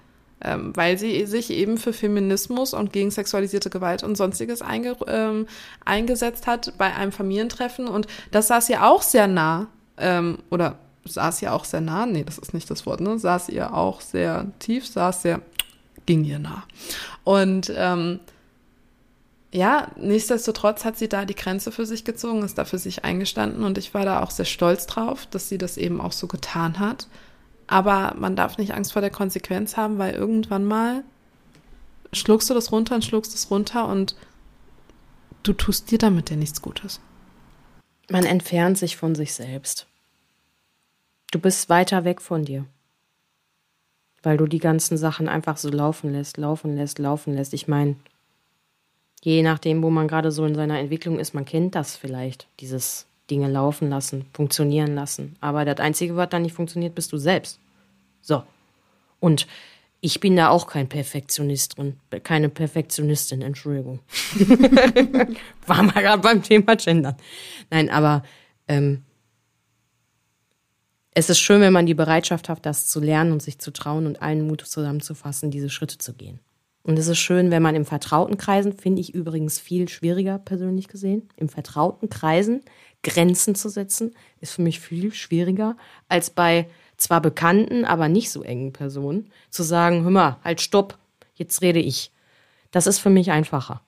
Ähm, 0.42 0.74
weil 0.74 0.96
sie 0.96 1.26
sich 1.26 1.50
eben 1.50 1.76
für 1.76 1.92
Feminismus 1.92 2.72
und 2.72 2.94
gegen 2.94 3.10
sexualisierte 3.10 3.68
Gewalt 3.68 4.02
und 4.02 4.16
sonstiges 4.16 4.62
einge 4.62 4.96
ähm, 5.06 5.46
eingesetzt 5.84 6.46
hat 6.46 6.72
bei 6.78 6.94
einem 6.94 7.12
Familientreffen. 7.12 7.86
Und 7.86 8.06
das 8.30 8.48
saß 8.48 8.70
ihr 8.70 8.86
auch 8.86 9.02
sehr 9.02 9.26
nah. 9.26 9.66
Ähm, 9.98 10.38
oder 10.48 10.78
saß 11.04 11.42
ihr 11.42 11.52
auch 11.52 11.66
sehr 11.66 11.82
nah? 11.82 12.06
Nee, 12.06 12.24
das 12.24 12.38
ist 12.38 12.54
nicht 12.54 12.70
das 12.70 12.86
Wort, 12.86 13.02
ne? 13.02 13.18
Saß 13.18 13.50
ihr 13.50 13.74
auch 13.74 14.00
sehr 14.00 14.46
tief, 14.60 14.86
saß 14.86 15.20
sehr, 15.20 15.42
ging 16.06 16.24
ihr 16.24 16.38
nah. 16.38 16.64
Und 17.22 17.70
ähm, 17.76 18.20
ja, 19.52 19.90
nichtsdestotrotz 19.96 20.84
hat 20.84 20.96
sie 20.96 21.08
da 21.08 21.24
die 21.24 21.34
Grenze 21.34 21.72
für 21.72 21.84
sich 21.84 22.04
gezogen, 22.04 22.42
ist 22.42 22.58
da 22.58 22.64
für 22.64 22.78
sich 22.78 23.04
eingestanden 23.04 23.64
und 23.64 23.78
ich 23.78 23.92
war 23.94 24.04
da 24.04 24.22
auch 24.22 24.30
sehr 24.30 24.44
stolz 24.44 24.86
drauf, 24.86 25.26
dass 25.26 25.48
sie 25.48 25.58
das 25.58 25.76
eben 25.76 26.00
auch 26.00 26.12
so 26.12 26.28
getan 26.28 26.78
hat. 26.78 27.08
Aber 27.66 28.14
man 28.16 28.36
darf 28.36 28.58
nicht 28.58 28.74
Angst 28.74 28.92
vor 28.92 29.02
der 29.02 29.10
Konsequenz 29.10 29.76
haben, 29.76 29.98
weil 29.98 30.14
irgendwann 30.14 30.64
mal 30.64 31.02
schluckst 32.12 32.48
du 32.50 32.54
das 32.54 32.70
runter 32.70 32.94
und 32.94 33.04
schluckst 33.04 33.34
es 33.34 33.50
runter 33.50 33.88
und 33.88 34.14
du 35.42 35.52
tust 35.52 35.90
dir 35.90 35.98
damit 35.98 36.30
ja 36.30 36.36
nichts 36.36 36.62
Gutes. 36.62 37.00
Man 38.08 38.24
entfernt 38.24 38.78
sich 38.78 38.96
von 38.96 39.14
sich 39.14 39.34
selbst. 39.34 39.86
Du 41.32 41.38
bist 41.38 41.68
weiter 41.68 42.04
weg 42.04 42.20
von 42.20 42.44
dir. 42.44 42.66
Weil 44.22 44.36
du 44.36 44.46
die 44.46 44.58
ganzen 44.58 44.96
Sachen 44.96 45.28
einfach 45.28 45.56
so 45.56 45.70
laufen 45.70 46.12
lässt, 46.12 46.36
laufen 46.36 46.76
lässt, 46.76 46.98
laufen 46.98 47.34
lässt. 47.34 47.54
Ich 47.54 47.68
meine, 47.68 47.96
je 49.22 49.42
nachdem, 49.42 49.82
wo 49.82 49.90
man 49.90 50.08
gerade 50.08 50.32
so 50.32 50.44
in 50.44 50.54
seiner 50.54 50.78
Entwicklung 50.78 51.18
ist, 51.18 51.34
man 51.34 51.44
kennt 51.44 51.74
das 51.74 51.96
vielleicht, 51.96 52.46
dieses 52.60 53.06
Dinge 53.30 53.48
laufen 53.48 53.90
lassen, 53.90 54.26
funktionieren 54.32 54.94
lassen. 54.94 55.36
Aber 55.40 55.64
das 55.64 55.78
Einzige, 55.78 56.16
was 56.16 56.28
dann 56.30 56.42
nicht 56.42 56.54
funktioniert, 56.54 56.94
bist 56.94 57.12
du 57.12 57.16
selbst. 57.16 57.60
So. 58.22 58.42
Und 59.20 59.46
ich 60.00 60.18
bin 60.20 60.34
da 60.34 60.48
auch 60.48 60.66
kein 60.66 60.88
Perfektionist 60.88 61.76
drin. 61.76 62.00
Keine 62.24 62.48
Perfektionistin, 62.48 63.42
Entschuldigung. 63.42 64.00
War 65.66 65.82
mal 65.82 66.02
gerade 66.02 66.22
beim 66.22 66.42
Thema 66.42 66.74
Gendern. 66.76 67.16
Nein, 67.70 67.90
aber 67.90 68.22
ähm, 68.66 69.02
es 71.12 71.28
ist 71.28 71.40
schön, 71.40 71.60
wenn 71.60 71.72
man 71.72 71.86
die 71.86 71.94
Bereitschaft 71.94 72.48
hat, 72.48 72.64
das 72.64 72.88
zu 72.88 72.98
lernen 72.98 73.32
und 73.32 73.42
sich 73.42 73.58
zu 73.58 73.72
trauen 73.72 74.06
und 74.06 74.22
allen 74.22 74.46
Mut 74.46 74.62
zusammenzufassen, 74.62 75.50
diese 75.50 75.68
Schritte 75.68 75.98
zu 75.98 76.14
gehen. 76.14 76.40
Und 76.82 76.98
es 76.98 77.08
ist 77.08 77.18
schön, 77.18 77.50
wenn 77.50 77.62
man 77.62 77.74
im 77.74 77.84
vertrauten 77.84 78.38
Kreisen, 78.38 78.72
finde 78.72 79.00
ich 79.00 79.14
übrigens 79.14 79.58
viel 79.58 79.88
schwieriger 79.88 80.38
persönlich 80.38 80.88
gesehen, 80.88 81.28
im 81.36 81.48
vertrauten 81.48 82.08
Kreisen 82.08 82.62
Grenzen 83.02 83.54
zu 83.54 83.68
setzen, 83.68 84.14
ist 84.40 84.52
für 84.52 84.62
mich 84.62 84.80
viel 84.80 85.12
schwieriger, 85.12 85.76
als 86.08 86.30
bei 86.30 86.68
zwar 86.96 87.20
bekannten, 87.22 87.84
aber 87.84 88.08
nicht 88.08 88.30
so 88.30 88.42
engen 88.42 88.72
Personen 88.72 89.30
zu 89.50 89.62
sagen, 89.62 90.02
hör 90.02 90.10
mal, 90.10 90.36
halt 90.44 90.60
stopp, 90.60 90.98
jetzt 91.34 91.62
rede 91.62 91.78
ich. 91.78 92.12
Das 92.70 92.86
ist 92.86 92.98
für 92.98 93.10
mich 93.10 93.30
einfacher. 93.30 93.82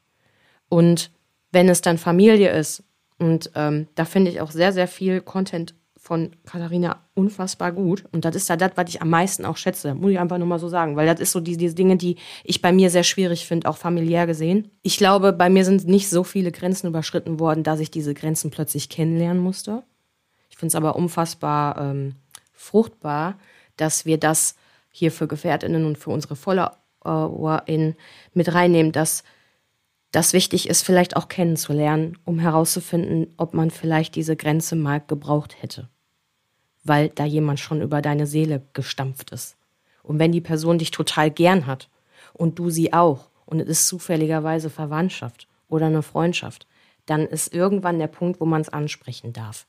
Und 0.68 1.11
wenn 1.51 1.68
es 1.68 1.82
dann 1.82 1.99
Familie 1.99 2.51
ist, 2.57 2.82
und 3.18 3.51
ähm, 3.55 3.86
da 3.95 4.05
finde 4.05 4.30
ich 4.30 4.40
auch 4.40 4.51
sehr, 4.51 4.72
sehr 4.72 4.88
viel 4.88 5.20
Content 5.20 5.74
von 6.03 6.32
Katharina 6.44 7.00
unfassbar 7.14 7.70
gut. 7.70 8.05
Und 8.11 8.24
das 8.24 8.34
ist 8.34 8.48
ja 8.48 8.57
das, 8.57 8.72
was 8.74 8.88
ich 8.88 9.00
am 9.00 9.09
meisten 9.09 9.44
auch 9.44 9.57
schätze, 9.57 9.94
muss 9.94 10.11
ich 10.11 10.18
einfach 10.18 10.36
nur 10.36 10.48
mal 10.48 10.59
so 10.59 10.68
sagen. 10.68 10.96
Weil 10.96 11.07
das 11.07 11.20
ist 11.20 11.30
so 11.30 11.38
die, 11.38 11.57
diese 11.57 11.76
Dinge, 11.76 11.96
die 11.96 12.16
ich 12.42 12.61
bei 12.61 12.72
mir 12.72 12.90
sehr 12.90 13.05
schwierig 13.05 13.46
finde, 13.46 13.68
auch 13.68 13.76
familiär 13.76 14.26
gesehen. 14.26 14.72
Ich 14.82 14.96
glaube, 14.96 15.32
bei 15.32 15.48
mir 15.48 15.64
sind 15.64 15.86
nicht 15.86 16.11
so 16.11 16.24
viele 16.24 16.50
Grenzen 16.50 16.88
überschritten 16.88 17.38
worden, 17.38 17.62
dass 17.62 17.78
ich 17.78 17.92
diese 17.92 18.14
Grenzen 18.14 18.50
plötzlich 18.50 18.88
kennenlernen 18.88 19.40
musste. 19.40 19.84
Ich 20.50 20.57
finde 20.57 20.72
es 20.72 20.74
aber 20.74 20.96
unfassbar 20.96 21.78
ähm, 21.80 22.16
fruchtbar, 22.53 23.38
dass 23.76 24.05
wir 24.05 24.18
das 24.18 24.57
hier 24.90 25.12
für 25.12 25.28
GefährtInnen 25.28 25.84
und 25.84 25.98
für 25.98 26.11
unsere 26.11 26.34
FollowerInnen 26.34 27.94
mit 28.34 28.53
reinnehmen, 28.53 28.90
dass 28.90 29.22
das 30.12 30.34
wichtig 30.34 30.68
ist, 30.68 30.82
vielleicht 30.82 31.16
auch 31.16 31.28
kennenzulernen, 31.28 32.18
um 32.24 32.38
herauszufinden, 32.38 33.32
ob 33.38 33.54
man 33.54 33.70
vielleicht 33.70 34.14
diese 34.14 34.36
Grenze 34.36 34.76
mal 34.76 35.00
gebraucht 35.00 35.60
hätte. 35.62 35.88
Weil 36.84 37.08
da 37.08 37.24
jemand 37.24 37.60
schon 37.60 37.80
über 37.80 38.02
deine 38.02 38.26
Seele 38.26 38.62
gestampft 38.74 39.30
ist. 39.30 39.56
Und 40.02 40.18
wenn 40.18 40.32
die 40.32 40.40
Person 40.40 40.78
dich 40.78 40.90
total 40.90 41.30
gern 41.30 41.66
hat 41.66 41.88
und 42.34 42.58
du 42.58 42.68
sie 42.68 42.92
auch 42.92 43.30
und 43.46 43.60
es 43.60 43.68
ist 43.68 43.86
zufälligerweise 43.86 44.68
Verwandtschaft 44.68 45.48
oder 45.68 45.86
eine 45.86 46.02
Freundschaft, 46.02 46.66
dann 47.06 47.26
ist 47.26 47.54
irgendwann 47.54 47.98
der 47.98 48.06
Punkt, 48.06 48.38
wo 48.38 48.44
man 48.44 48.60
es 48.60 48.68
ansprechen 48.68 49.32
darf. 49.32 49.66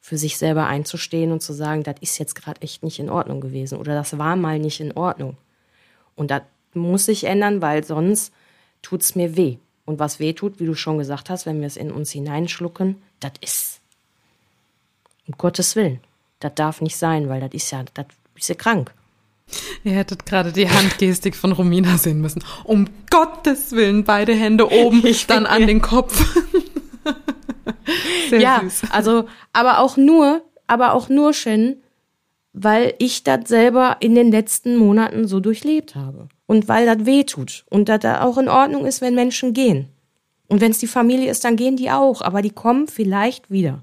Für 0.00 0.16
sich 0.16 0.38
selber 0.38 0.66
einzustehen 0.66 1.32
und 1.32 1.42
zu 1.42 1.52
sagen, 1.52 1.82
das 1.82 1.96
ist 2.00 2.18
jetzt 2.18 2.34
gerade 2.34 2.62
echt 2.62 2.84
nicht 2.84 3.00
in 3.00 3.10
Ordnung 3.10 3.40
gewesen 3.40 3.78
oder 3.78 3.94
das 3.94 4.16
war 4.16 4.36
mal 4.36 4.60
nicht 4.60 4.80
in 4.80 4.92
Ordnung. 4.92 5.36
Und 6.14 6.30
das 6.30 6.42
muss 6.72 7.06
sich 7.06 7.24
ändern, 7.24 7.60
weil 7.60 7.82
sonst 7.82 8.32
tut 8.86 9.02
es 9.02 9.16
mir 9.16 9.36
weh. 9.36 9.56
Und 9.84 9.98
was 9.98 10.20
weh 10.20 10.32
tut, 10.32 10.60
wie 10.60 10.66
du 10.66 10.74
schon 10.74 10.98
gesagt 10.98 11.28
hast, 11.28 11.44
wenn 11.44 11.60
wir 11.60 11.66
es 11.66 11.76
in 11.76 11.90
uns 11.90 12.12
hineinschlucken, 12.12 13.02
das 13.18 13.32
ist. 13.40 13.80
Um 15.26 15.34
Gottes 15.36 15.74
Willen. 15.74 16.00
Das 16.38 16.54
darf 16.54 16.80
nicht 16.80 16.96
sein, 16.96 17.28
weil 17.28 17.40
das 17.40 17.52
ist 17.52 17.70
ja, 17.72 17.84
das 17.94 18.06
ist 18.36 18.48
ja 18.48 18.54
krank. 18.54 18.94
Ihr 19.82 19.92
hättet 19.92 20.24
gerade 20.24 20.52
die 20.52 20.70
Handgestik 20.70 21.34
von 21.34 21.50
Romina 21.50 21.98
sehen 21.98 22.20
müssen. 22.20 22.44
Um 22.62 22.88
Gottes 23.10 23.72
Willen, 23.72 24.04
beide 24.04 24.34
Hände 24.34 24.70
oben, 24.70 25.04
ich 25.04 25.26
dann 25.26 25.46
an 25.46 25.66
den 25.66 25.80
Kopf. 25.80 26.24
Sehr 28.30 28.40
ja, 28.40 28.60
süß. 28.60 28.90
also, 28.90 29.26
aber 29.52 29.80
auch 29.80 29.96
nur, 29.96 30.44
aber 30.68 30.92
auch 30.92 31.08
nur 31.08 31.32
schön, 31.32 31.82
weil 32.52 32.94
ich 32.98 33.24
das 33.24 33.48
selber 33.48 33.96
in 34.00 34.14
den 34.14 34.30
letzten 34.30 34.76
Monaten 34.76 35.26
so 35.26 35.40
durchlebt 35.40 35.94
habe. 35.94 36.28
Und 36.46 36.68
weil 36.68 36.86
das 36.86 37.06
weh 37.06 37.24
tut. 37.24 37.64
Und 37.70 37.88
dass 37.88 38.00
da 38.00 38.22
auch 38.22 38.38
in 38.38 38.48
Ordnung 38.48 38.86
ist, 38.86 39.00
wenn 39.00 39.14
Menschen 39.14 39.52
gehen. 39.52 39.88
Und 40.48 40.60
wenn 40.60 40.70
es 40.70 40.78
die 40.78 40.86
Familie 40.86 41.30
ist, 41.30 41.44
dann 41.44 41.56
gehen 41.56 41.76
die 41.76 41.90
auch. 41.90 42.22
Aber 42.22 42.42
die 42.42 42.50
kommen 42.50 42.86
vielleicht 42.86 43.50
wieder. 43.50 43.82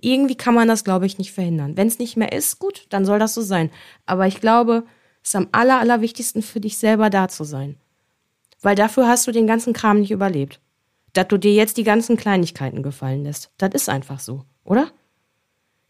Irgendwie 0.00 0.36
kann 0.36 0.54
man 0.54 0.68
das, 0.68 0.84
glaube 0.84 1.06
ich, 1.06 1.18
nicht 1.18 1.32
verhindern. 1.32 1.76
Wenn 1.76 1.88
es 1.88 1.98
nicht 1.98 2.16
mehr 2.16 2.32
ist, 2.32 2.60
gut, 2.60 2.86
dann 2.90 3.04
soll 3.04 3.18
das 3.18 3.34
so 3.34 3.42
sein. 3.42 3.70
Aber 4.06 4.26
ich 4.28 4.40
glaube, 4.40 4.84
es 5.22 5.30
ist 5.30 5.36
am 5.36 5.48
aller, 5.50 5.80
allerwichtigsten 5.80 6.42
für 6.42 6.60
dich 6.60 6.76
selber 6.76 7.10
da 7.10 7.28
zu 7.28 7.42
sein. 7.42 7.76
Weil 8.62 8.76
dafür 8.76 9.08
hast 9.08 9.26
du 9.26 9.32
den 9.32 9.46
ganzen 9.46 9.72
Kram 9.72 10.00
nicht 10.00 10.12
überlebt. 10.12 10.60
Dass 11.14 11.26
du 11.26 11.36
dir 11.36 11.52
jetzt 11.52 11.76
die 11.78 11.84
ganzen 11.84 12.16
Kleinigkeiten 12.16 12.82
gefallen 12.82 13.24
lässt. 13.24 13.50
Das 13.58 13.70
ist 13.72 13.88
einfach 13.88 14.20
so, 14.20 14.44
oder? 14.64 14.88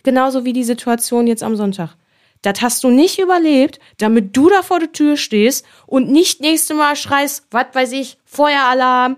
Genauso 0.05 0.45
wie 0.45 0.55
die 0.55 0.65
Situation 0.65 1.27
jetzt 1.27 1.43
am 1.43 1.57
Sonntag. 1.57 1.97
Das 2.43 2.63
hast 2.63 2.85
du 2.85 2.91
nicht 2.91 3.19
überlebt, 3.19 3.81
damit 3.99 4.37
du 4.37 4.49
da 4.49 4.63
vor 4.63 4.79
der 4.79 4.93
Tür 4.93 5.17
stehst 5.17 5.65
und 5.87 6.11
nicht 6.11 6.41
nächste 6.41 6.75
Mal 6.75 6.97
schreist, 6.97 7.47
was 7.51 7.67
weiß 7.73 7.93
ich, 7.93 8.19
Feueralarm, 8.25 9.17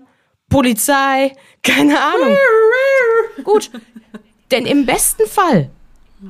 Polizei, 0.49 1.33
keine 1.63 1.99
Ahnung. 1.99 2.37
Gut, 3.43 3.71
denn 4.51 4.65
im 4.65 4.85
besten 4.85 5.27
Fall, 5.27 5.69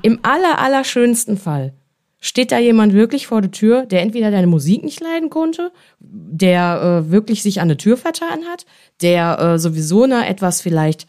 im 0.03 0.19
aller, 0.23 0.59
allerschönsten 0.59 1.37
Fall, 1.37 1.73
steht 2.21 2.51
da 2.51 2.59
jemand 2.59 2.93
wirklich 2.93 3.25
vor 3.27 3.41
der 3.41 3.51
Tür, 3.51 3.85
der 3.85 4.01
entweder 4.01 4.29
deine 4.29 4.47
Musik 4.47 4.83
nicht 4.83 5.01
leiden 5.01 5.29
konnte, 5.29 5.71
der 5.99 7.03
äh, 7.07 7.11
wirklich 7.11 7.41
sich 7.41 7.59
an 7.59 7.67
der 7.67 7.77
Tür 7.77 7.97
vertan 7.97 8.45
hat, 8.45 8.65
der 9.01 9.39
äh, 9.39 9.59
sowieso 9.59 10.05
ne, 10.05 10.27
etwas 10.27 10.61
vielleicht 10.61 11.07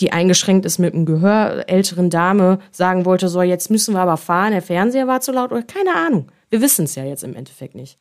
die 0.00 0.12
eingeschränkt 0.12 0.66
ist 0.66 0.78
mit 0.78 0.94
einem 0.94 1.06
Gehör, 1.06 1.68
älteren 1.68 2.10
Dame 2.10 2.58
sagen 2.72 3.04
wollte, 3.04 3.28
so 3.28 3.42
jetzt 3.42 3.70
müssen 3.70 3.94
wir 3.94 4.00
aber 4.00 4.16
fahren, 4.16 4.52
der 4.52 4.62
Fernseher 4.62 5.06
war 5.06 5.20
zu 5.20 5.32
laut 5.32 5.52
oder 5.52 5.62
keine 5.62 5.94
Ahnung. 5.94 6.30
Wir 6.50 6.60
wissen 6.60 6.84
es 6.84 6.94
ja 6.94 7.04
jetzt 7.04 7.22
im 7.22 7.36
Endeffekt 7.36 7.74
nicht. 7.74 7.98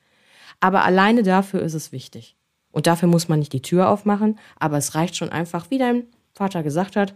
Aber 0.60 0.84
alleine 0.84 1.24
dafür 1.24 1.62
ist 1.62 1.74
es 1.74 1.92
wichtig. 1.92 2.36
Und 2.72 2.88
dafür 2.88 3.08
muss 3.08 3.30
man 3.30 3.40
nicht 3.40 3.54
die 3.54 3.62
Tür 3.62 3.90
aufmachen, 3.90 4.40
aber 4.58 4.78
es 4.78 4.96
reicht 4.96 5.16
schon 5.16 5.30
einfach, 5.30 5.70
wie 5.70 5.78
dein 5.78 6.06
Vater 6.34 6.64
gesagt 6.64 6.96
hat, 6.96 7.14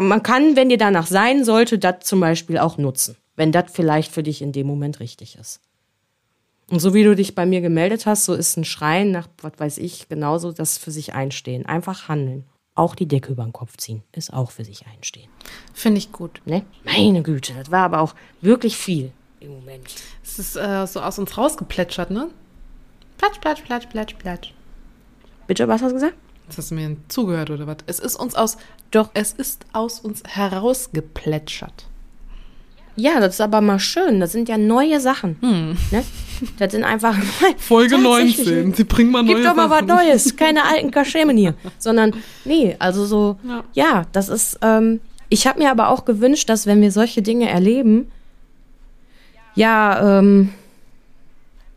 man 0.00 0.22
kann, 0.22 0.56
wenn 0.56 0.70
dir 0.70 0.78
danach 0.78 1.06
sein 1.06 1.44
sollte, 1.44 1.78
das 1.78 2.00
zum 2.00 2.18
Beispiel 2.18 2.58
auch 2.58 2.78
nutzen, 2.78 3.16
wenn 3.36 3.52
das 3.52 3.70
vielleicht 3.70 4.10
für 4.10 4.22
dich 4.22 4.42
in 4.42 4.52
dem 4.52 4.66
Moment 4.66 4.98
richtig 4.98 5.36
ist. 5.38 5.60
Und 6.70 6.80
so 6.80 6.94
wie 6.94 7.04
du 7.04 7.14
dich 7.14 7.34
bei 7.34 7.46
mir 7.46 7.60
gemeldet 7.60 8.06
hast, 8.06 8.24
so 8.24 8.34
ist 8.34 8.56
ein 8.56 8.64
Schreien 8.64 9.10
nach, 9.10 9.28
was 9.42 9.52
weiß 9.58 9.78
ich, 9.78 10.08
genauso 10.08 10.50
das 10.50 10.78
für 10.78 10.90
sich 10.90 11.14
einstehen. 11.14 11.66
Einfach 11.66 12.08
handeln 12.08 12.44
auch 12.74 12.94
die 12.94 13.06
Decke 13.06 13.32
über 13.32 13.44
den 13.44 13.52
Kopf 13.52 13.76
ziehen. 13.76 14.02
Ist 14.12 14.32
auch 14.32 14.50
für 14.50 14.64
sich 14.64 14.86
einstehen. 14.86 15.28
Finde 15.74 15.98
ich 15.98 16.12
gut. 16.12 16.40
Ne? 16.44 16.64
Meine 16.84 17.22
Güte, 17.22 17.54
das 17.54 17.70
war 17.70 17.84
aber 17.84 18.00
auch 18.00 18.14
wirklich 18.40 18.76
viel 18.76 19.12
im 19.40 19.52
Moment. 19.52 19.86
Es 20.22 20.38
ist 20.38 20.56
äh, 20.56 20.86
so 20.86 21.00
aus 21.00 21.18
uns 21.18 21.36
rausgeplätschert, 21.36 22.10
ne? 22.10 22.30
Platsch, 23.18 23.40
platsch, 23.40 23.62
platsch, 23.62 23.86
platsch, 23.88 24.14
platsch. 24.14 24.54
Bitte, 25.46 25.66
was 25.68 25.82
hast 25.82 25.90
du 25.90 25.94
gesagt? 25.94 26.16
Jetzt 26.46 26.58
hast 26.58 26.70
du 26.70 26.74
mir 26.74 26.96
zugehört 27.08 27.50
oder 27.50 27.66
was? 27.66 27.78
Es 27.86 27.98
ist 27.98 28.16
uns 28.16 28.34
aus. 28.34 28.56
Doch. 28.90 29.10
Es 29.14 29.32
ist 29.32 29.66
aus 29.72 30.00
uns 30.00 30.22
herausgeplätschert. 30.26 31.89
Ja, 33.00 33.18
das 33.18 33.34
ist 33.34 33.40
aber 33.40 33.60
mal 33.60 33.78
schön. 33.78 34.20
Das 34.20 34.32
sind 34.32 34.48
ja 34.48 34.58
neue 34.58 35.00
Sachen. 35.00 35.36
Hm. 35.40 35.76
Ne? 35.90 36.04
Das 36.58 36.72
sind 36.72 36.84
einfach. 36.84 37.16
Folge 37.58 37.98
19. 37.98 38.74
Sie 38.74 38.84
bringen 38.84 39.10
mal 39.10 39.22
neue 39.22 39.36
Gib 39.36 39.44
doch 39.44 39.54
mal 39.54 39.68
Sachen. 39.68 39.88
was 39.88 40.04
Neues. 40.04 40.36
Keine 40.36 40.64
alten 40.64 40.90
Kaschemen 40.90 41.36
hier. 41.36 41.54
Sondern, 41.78 42.14
nee, 42.44 42.76
also 42.78 43.06
so, 43.06 43.38
ja, 43.44 43.64
ja 43.72 44.02
das 44.12 44.28
ist. 44.28 44.58
Ähm, 44.62 45.00
ich 45.28 45.46
habe 45.46 45.60
mir 45.60 45.70
aber 45.70 45.88
auch 45.88 46.04
gewünscht, 46.04 46.48
dass, 46.48 46.66
wenn 46.66 46.80
wir 46.82 46.90
solche 46.90 47.22
Dinge 47.22 47.48
erleben, 47.48 48.10
ja, 49.54 50.18
ähm, 50.18 50.50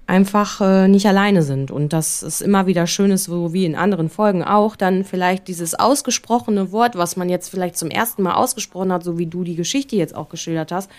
einfach 0.05 0.59
äh, 0.61 0.87
nicht 0.87 1.07
alleine 1.07 1.43
sind 1.43 1.71
und 1.71 1.93
dass 1.93 2.21
es 2.21 2.41
immer 2.41 2.67
wieder 2.67 2.87
schön 2.87 3.11
ist, 3.11 3.25
so 3.25 3.53
wie 3.53 3.65
in 3.65 3.75
anderen 3.75 4.09
Folgen 4.09 4.43
auch, 4.43 4.75
dann 4.75 5.05
vielleicht 5.05 5.47
dieses 5.47 5.75
ausgesprochene 5.75 6.71
Wort, 6.71 6.97
was 6.97 7.15
man 7.15 7.29
jetzt 7.29 7.49
vielleicht 7.49 7.77
zum 7.77 7.89
ersten 7.89 8.23
Mal 8.23 8.33
ausgesprochen 8.33 8.91
hat, 8.91 9.03
so 9.03 9.17
wie 9.17 9.27
du 9.27 9.43
die 9.43 9.55
Geschichte 9.55 9.95
jetzt 9.95 10.15
auch 10.15 10.29
geschildert 10.29 10.71
hast, 10.71 10.91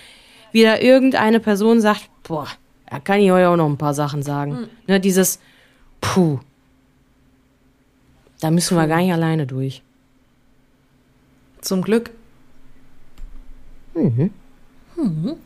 wieder 0.52 0.82
irgendeine 0.82 1.40
Person 1.40 1.80
sagt, 1.80 2.08
boah, 2.22 2.46
da 2.88 2.98
kann 3.00 3.20
ich 3.20 3.30
euch 3.30 3.44
auch 3.44 3.56
noch 3.56 3.68
ein 3.68 3.76
paar 3.76 3.94
Sachen 3.94 4.22
sagen. 4.22 4.52
Mhm. 4.52 4.68
Ne, 4.86 5.00
dieses 5.00 5.38
Puh. 6.00 6.38
Da 8.40 8.50
müssen 8.50 8.76
wir 8.76 8.86
gar 8.86 8.98
nicht 8.98 9.12
alleine 9.12 9.46
durch. 9.46 9.82
Zum 11.60 11.82
Glück. 11.82 12.10
Mhm. 13.94 14.30
Mhm. 14.96 15.36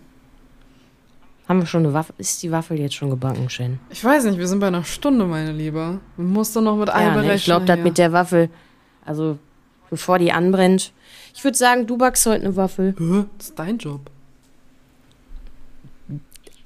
Haben 1.48 1.60
wir 1.60 1.66
schon 1.66 1.84
eine 1.84 1.94
Waffel? 1.94 2.14
Ist 2.18 2.42
die 2.42 2.52
Waffel 2.52 2.78
jetzt 2.78 2.94
schon 2.94 3.08
gebacken, 3.08 3.48
Shen? 3.48 3.80
Ich 3.88 4.04
weiß 4.04 4.24
nicht, 4.24 4.38
wir 4.38 4.46
sind 4.46 4.60
bei 4.60 4.66
einer 4.66 4.84
Stunde, 4.84 5.24
meine 5.24 5.50
Liebe. 5.50 5.98
Wir 6.16 6.24
mussten 6.24 6.62
noch 6.64 6.76
mit 6.76 6.88
ja, 6.88 7.16
ne, 7.16 7.34
Ich 7.34 7.44
glaube, 7.44 7.64
das 7.64 7.78
mit 7.78 7.96
der 7.96 8.12
Waffel, 8.12 8.50
also 9.06 9.38
bevor 9.88 10.18
die 10.18 10.30
anbrennt. 10.30 10.92
Ich 11.34 11.42
würde 11.42 11.56
sagen, 11.56 11.86
du 11.86 11.96
backst 11.96 12.26
heute 12.26 12.44
eine 12.44 12.56
Waffel. 12.56 12.94
Hä? 12.98 13.24
Das 13.38 13.48
ist 13.48 13.58
dein 13.58 13.78
Job. 13.78 14.10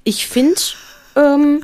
Ich 0.03 0.27
finde, 0.27 0.59
ähm, 1.15 1.63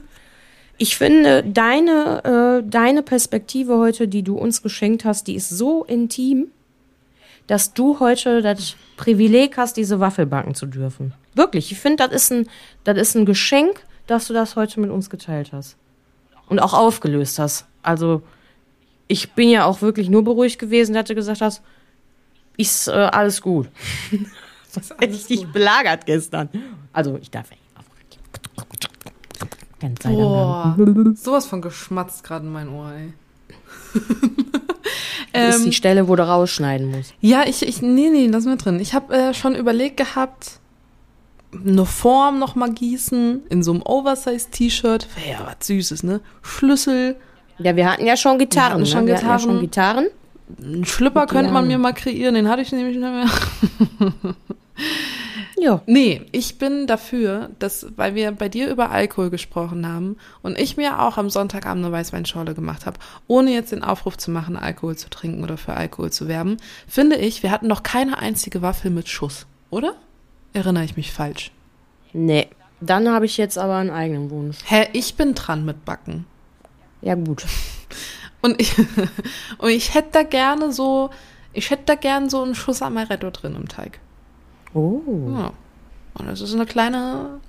ich 0.77 0.95
finde, 0.95 1.43
deine, 1.43 2.61
äh, 2.63 2.69
deine 2.69 3.03
Perspektive 3.03 3.77
heute, 3.79 4.07
die 4.07 4.23
du 4.23 4.37
uns 4.37 4.61
geschenkt 4.61 5.03
hast, 5.03 5.27
die 5.27 5.35
ist 5.35 5.49
so 5.49 5.83
intim, 5.83 6.51
dass 7.47 7.73
du 7.73 7.99
heute 7.99 8.41
das 8.41 8.77
Privileg 8.95 9.57
hast, 9.57 9.75
diese 9.75 9.99
Waffel 9.99 10.25
backen 10.25 10.55
zu 10.55 10.67
dürfen. 10.67 11.13
Wirklich, 11.35 11.71
ich 11.71 11.79
finde, 11.79 12.07
das 12.07 12.15
ist 12.23 12.31
ein, 12.31 12.49
das 12.83 12.97
ist 12.97 13.15
ein 13.15 13.25
Geschenk, 13.25 13.81
dass 14.07 14.27
du 14.27 14.33
das 14.33 14.55
heute 14.55 14.79
mit 14.79 14.89
uns 14.89 15.09
geteilt 15.09 15.51
hast. 15.53 15.77
Und 16.47 16.59
auch 16.59 16.73
aufgelöst 16.73 17.37
hast. 17.37 17.65
Also, 17.83 18.23
ich 19.07 19.31
bin 19.33 19.49
ja 19.49 19.65
auch 19.65 19.81
wirklich 19.81 20.09
nur 20.09 20.23
beruhigt 20.23 20.59
gewesen, 20.59 20.93
dass 20.93 21.05
du 21.05 21.15
gesagt 21.15 21.41
hast, 21.41 21.61
ist 22.57 22.87
äh, 22.87 22.91
alles 22.91 23.41
gut. 23.41 23.69
Was 24.73 24.89
hätte 24.99 25.13
ich 25.13 25.27
dich 25.27 25.47
belagert 25.47 26.05
gestern? 26.05 26.49
Also, 26.91 27.17
ich 27.21 27.29
darf 27.29 27.49
nicht. 27.51 27.61
Ganz 29.79 29.99
Boah, 30.03 30.75
sowas 31.15 31.45
von 31.45 31.61
geschmatzt 31.61 32.23
gerade 32.23 32.45
in 32.45 32.51
mein 32.51 32.67
Ohr, 32.69 32.91
ey. 32.91 33.13
Das 35.31 35.55
ist 35.55 35.61
Ähm, 35.61 35.65
die 35.67 35.73
Stelle, 35.73 36.07
wo 36.07 36.15
du 36.15 36.27
rausschneiden 36.27 36.89
musst. 36.89 37.13
Ja, 37.21 37.43
ich, 37.45 37.61
ich, 37.61 37.81
nee, 37.81 38.09
nee, 38.09 38.27
lass 38.27 38.45
mal 38.45 38.57
drin. 38.57 38.79
Ich 38.79 38.93
habe 38.95 39.13
äh, 39.15 39.33
schon 39.33 39.55
überlegt 39.55 39.97
gehabt, 39.97 40.58
eine 41.53 41.85
Form 41.85 42.39
noch 42.39 42.55
mal 42.55 42.71
gießen 42.71 43.43
in 43.49 43.63
so 43.63 43.71
einem 43.71 43.81
Oversize-T-Shirt. 43.81 45.07
Wäre 45.15 45.29
ja 45.39 45.45
was 45.45 45.65
Süßes, 45.67 46.03
ne? 46.03 46.21
Schlüssel, 46.41 47.15
Ja, 47.57 47.75
wir 47.75 47.91
hatten 47.91 48.05
ja 48.05 48.15
schon 48.15 48.37
Gitarren. 48.37 48.73
hatten 48.73 48.85
schon 48.85 49.01
ne? 49.05 49.07
Wir 49.07 49.15
hatten 49.17 49.27
ja 49.27 49.39
schon 49.39 49.59
Gitarren. 49.59 50.05
Gitarren. 50.49 50.73
einen 50.73 50.85
Schlüpper 50.85 51.25
könnte 51.27 51.51
man 51.51 51.67
mir 51.67 51.77
mal 51.77 51.93
kreieren, 51.93 52.35
den 52.35 52.47
hatte 52.49 52.61
ich 52.61 52.71
nämlich 52.71 52.97
nicht 52.97 53.11
mehr. 53.11 53.25
Ja. 55.61 55.81
Nee, 55.85 56.21
ich 56.31 56.57
bin 56.57 56.87
dafür, 56.87 57.49
dass, 57.59 57.85
weil 57.97 58.15
wir 58.15 58.31
bei 58.31 58.47
dir 58.47 58.69
über 58.69 58.91
Alkohol 58.91 59.29
gesprochen 59.29 59.85
haben 59.85 60.15
und 60.41 60.57
ich 60.57 60.77
mir 60.77 61.01
auch 61.01 61.17
am 61.17 61.29
Sonntagabend 61.29 61.83
eine 61.83 61.93
Weißweinschorle 61.93 62.53
gemacht 62.53 62.85
habe, 62.85 62.97
ohne 63.27 63.51
jetzt 63.51 63.73
den 63.73 63.83
Aufruf 63.83 64.17
zu 64.17 64.31
machen, 64.31 64.55
Alkohol 64.55 64.95
zu 64.95 65.09
trinken 65.09 65.43
oder 65.43 65.57
für 65.57 65.73
Alkohol 65.73 66.11
zu 66.11 66.29
werben, 66.29 66.57
finde 66.87 67.17
ich, 67.17 67.43
wir 67.43 67.51
hatten 67.51 67.67
noch 67.67 67.83
keine 67.83 68.19
einzige 68.19 68.61
Waffel 68.61 68.89
mit 68.89 69.09
Schuss, 69.09 69.47
oder? 69.69 69.95
Erinnere 70.53 70.83
ich 70.83 70.97
mich 70.97 71.11
falsch? 71.11 71.51
Nee. 72.13 72.47
Dann 72.81 73.09
habe 73.09 73.25
ich 73.25 73.37
jetzt 73.37 73.57
aber 73.57 73.75
einen 73.75 73.89
eigenen 73.89 74.29
Wunsch. 74.31 74.57
Hä, 74.65 74.87
ich 74.93 75.15
bin 75.15 75.35
dran 75.35 75.65
mit 75.65 75.83
Backen. 75.85 76.25
Ja, 77.01 77.15
gut. 77.15 77.45
Und 78.41 78.59
ich, 78.61 78.73
und 79.57 79.69
ich 79.69 79.93
hätte 79.95 80.09
da 80.13 80.23
gerne 80.23 80.71
so, 80.71 81.09
ich 81.51 81.71
hätte 81.71 81.83
da 81.87 81.95
gerne 81.95 82.29
so 82.29 82.41
einen 82.41 82.55
Schuss 82.55 82.81
Amaretto 82.81 83.29
drin 83.31 83.53
im 83.55 83.67
Teig. 83.67 83.99
Oh. 84.73 85.01
Ja. 85.33 85.51
Und 86.13 86.25
das 86.27 86.39
ist 86.39 86.53
eine 86.53 86.65
kleine 86.65 87.41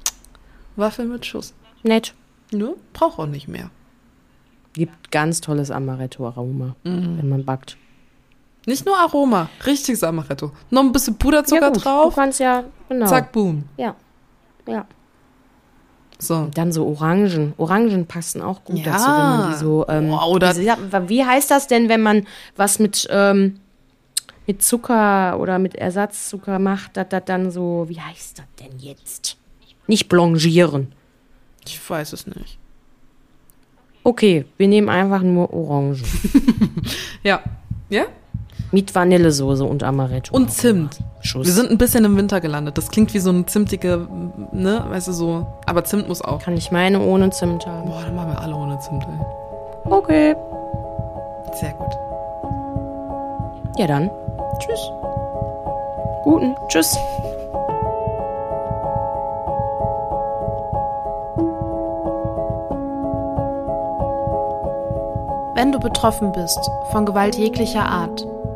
Waffel 0.75 1.07
mit 1.07 1.25
Schuss. 1.25 1.55
Nett. 1.85 2.13
Ne? 2.51 2.75
Braucht 2.93 3.21
auch 3.21 3.27
nicht 3.27 3.47
mehr. 3.47 3.71
Gibt 4.73 5.13
ganz 5.13 5.41
tolles 5.41 5.71
Amaretto-Aroma, 5.71 6.75
Mhm. 6.83 7.19
wenn 7.19 7.29
man 7.29 7.45
backt. 7.45 7.77
Nicht 8.67 8.85
nur 8.87 8.97
Aroma, 8.97 9.49
richtiges 9.67 10.03
Amaretto. 10.05 10.53
Noch 10.71 10.83
ein 10.83 10.93
bisschen 10.93 11.17
Puderzucker 11.17 11.63
ja, 11.63 11.69
gut. 11.69 11.77
Du 11.79 11.81
drauf. 11.81 12.15
kannst 12.15 12.41
ja, 12.41 12.65
genau. 12.89 13.07
Zack, 13.07 13.33
boom. 13.33 13.65
Ja. 13.77 13.95
Ja. 14.69 14.87
So. 16.19 16.49
Dann 16.55 16.71
so 16.71 16.87
Orangen. 16.87 17.55
Orangen 17.57 18.07
passen 18.07 18.43
auch 18.43 18.63
gut 18.65 18.79
Ja. 18.79 18.93
dazu, 18.93 19.07
wenn 19.07 19.15
man 19.17 19.51
die 19.53 19.57
so. 19.57 19.87
Ähm, 19.89 20.09
Boah, 20.11 20.29
oder- 20.29 20.55
wie, 20.57 20.65
sa- 20.67 21.09
wie 21.09 21.25
heißt 21.25 21.51
das 21.51 21.67
denn, 21.67 21.89
wenn 21.89 22.03
man 22.03 22.27
was 22.57 22.79
mit, 22.79 23.09
ähm, 23.11 23.59
mit 24.47 24.63
Zucker 24.63 25.39
oder 25.41 25.59
mit 25.59 25.75
Ersatzzucker 25.77 26.59
macht, 26.59 26.97
dass 26.99 27.09
das 27.09 27.25
dann 27.25 27.51
so. 27.51 27.87
Wie 27.89 28.01
heißt 28.01 28.39
das 28.41 28.47
denn 28.61 28.79
jetzt? 28.79 29.39
Nicht 29.87 30.09
blanchieren. 30.11 30.93
Ich 31.67 31.89
weiß 31.91 32.13
es 32.13 32.27
nicht. 32.27 32.59
Okay, 34.03 34.45
wir 34.59 34.69
nehmen 34.69 34.89
einfach 34.91 35.23
nur 35.23 35.53
Orangen. 35.53 36.01
Ja. 37.23 37.43
Ja? 37.91 38.05
Mit 38.73 38.95
Vanillesoße 38.95 39.65
und 39.65 39.83
Amaretto. 39.83 40.35
Und 40.35 40.53
Zimt. 40.53 40.99
Schuss. 41.21 41.47
Wir 41.47 41.53
sind 41.53 41.71
ein 41.71 41.79
bisschen 41.79 42.05
im 42.05 42.17
Winter 42.17 42.41
gelandet. 42.41 42.79
Das 42.79 42.91
klingt 42.91 43.13
wie 43.15 43.19
so 43.19 43.31
eine 43.31 43.47
zimtige, 43.47 44.07
ne, 44.53 44.85
weißt 44.89 45.09
du, 45.09 45.13
so. 45.13 45.47
Aber 45.67 45.85
Zimt 45.85 46.09
muss 46.09 46.23
auch. 46.23 46.43
Kann 46.43 46.57
ich 46.57 46.71
meine 46.71 47.01
ohne 47.01 47.31
Zimt 47.31 47.67
haben? 47.67 47.89
Boah, 47.89 48.03
dann 48.05 48.15
machen 48.15 48.31
wir 48.31 48.41
alle 48.41 48.55
ohne 48.55 48.79
Zimt, 48.79 49.05
ey. 49.05 49.91
Okay. 49.93 50.37
Sehr 51.55 51.73
gut. 51.73 51.99
Ja 53.77 53.87
dann. 53.87 54.11
Tschüss. 54.59 54.91
Guten. 56.25 56.55
Tschüss. 56.69 56.97
Wenn 65.55 65.73
du 65.73 65.79
betroffen 65.79 66.33
bist 66.33 66.71
von 66.91 67.05
Gewalt 67.05 67.37
jeglicher 67.37 67.85
Art, 67.85 68.27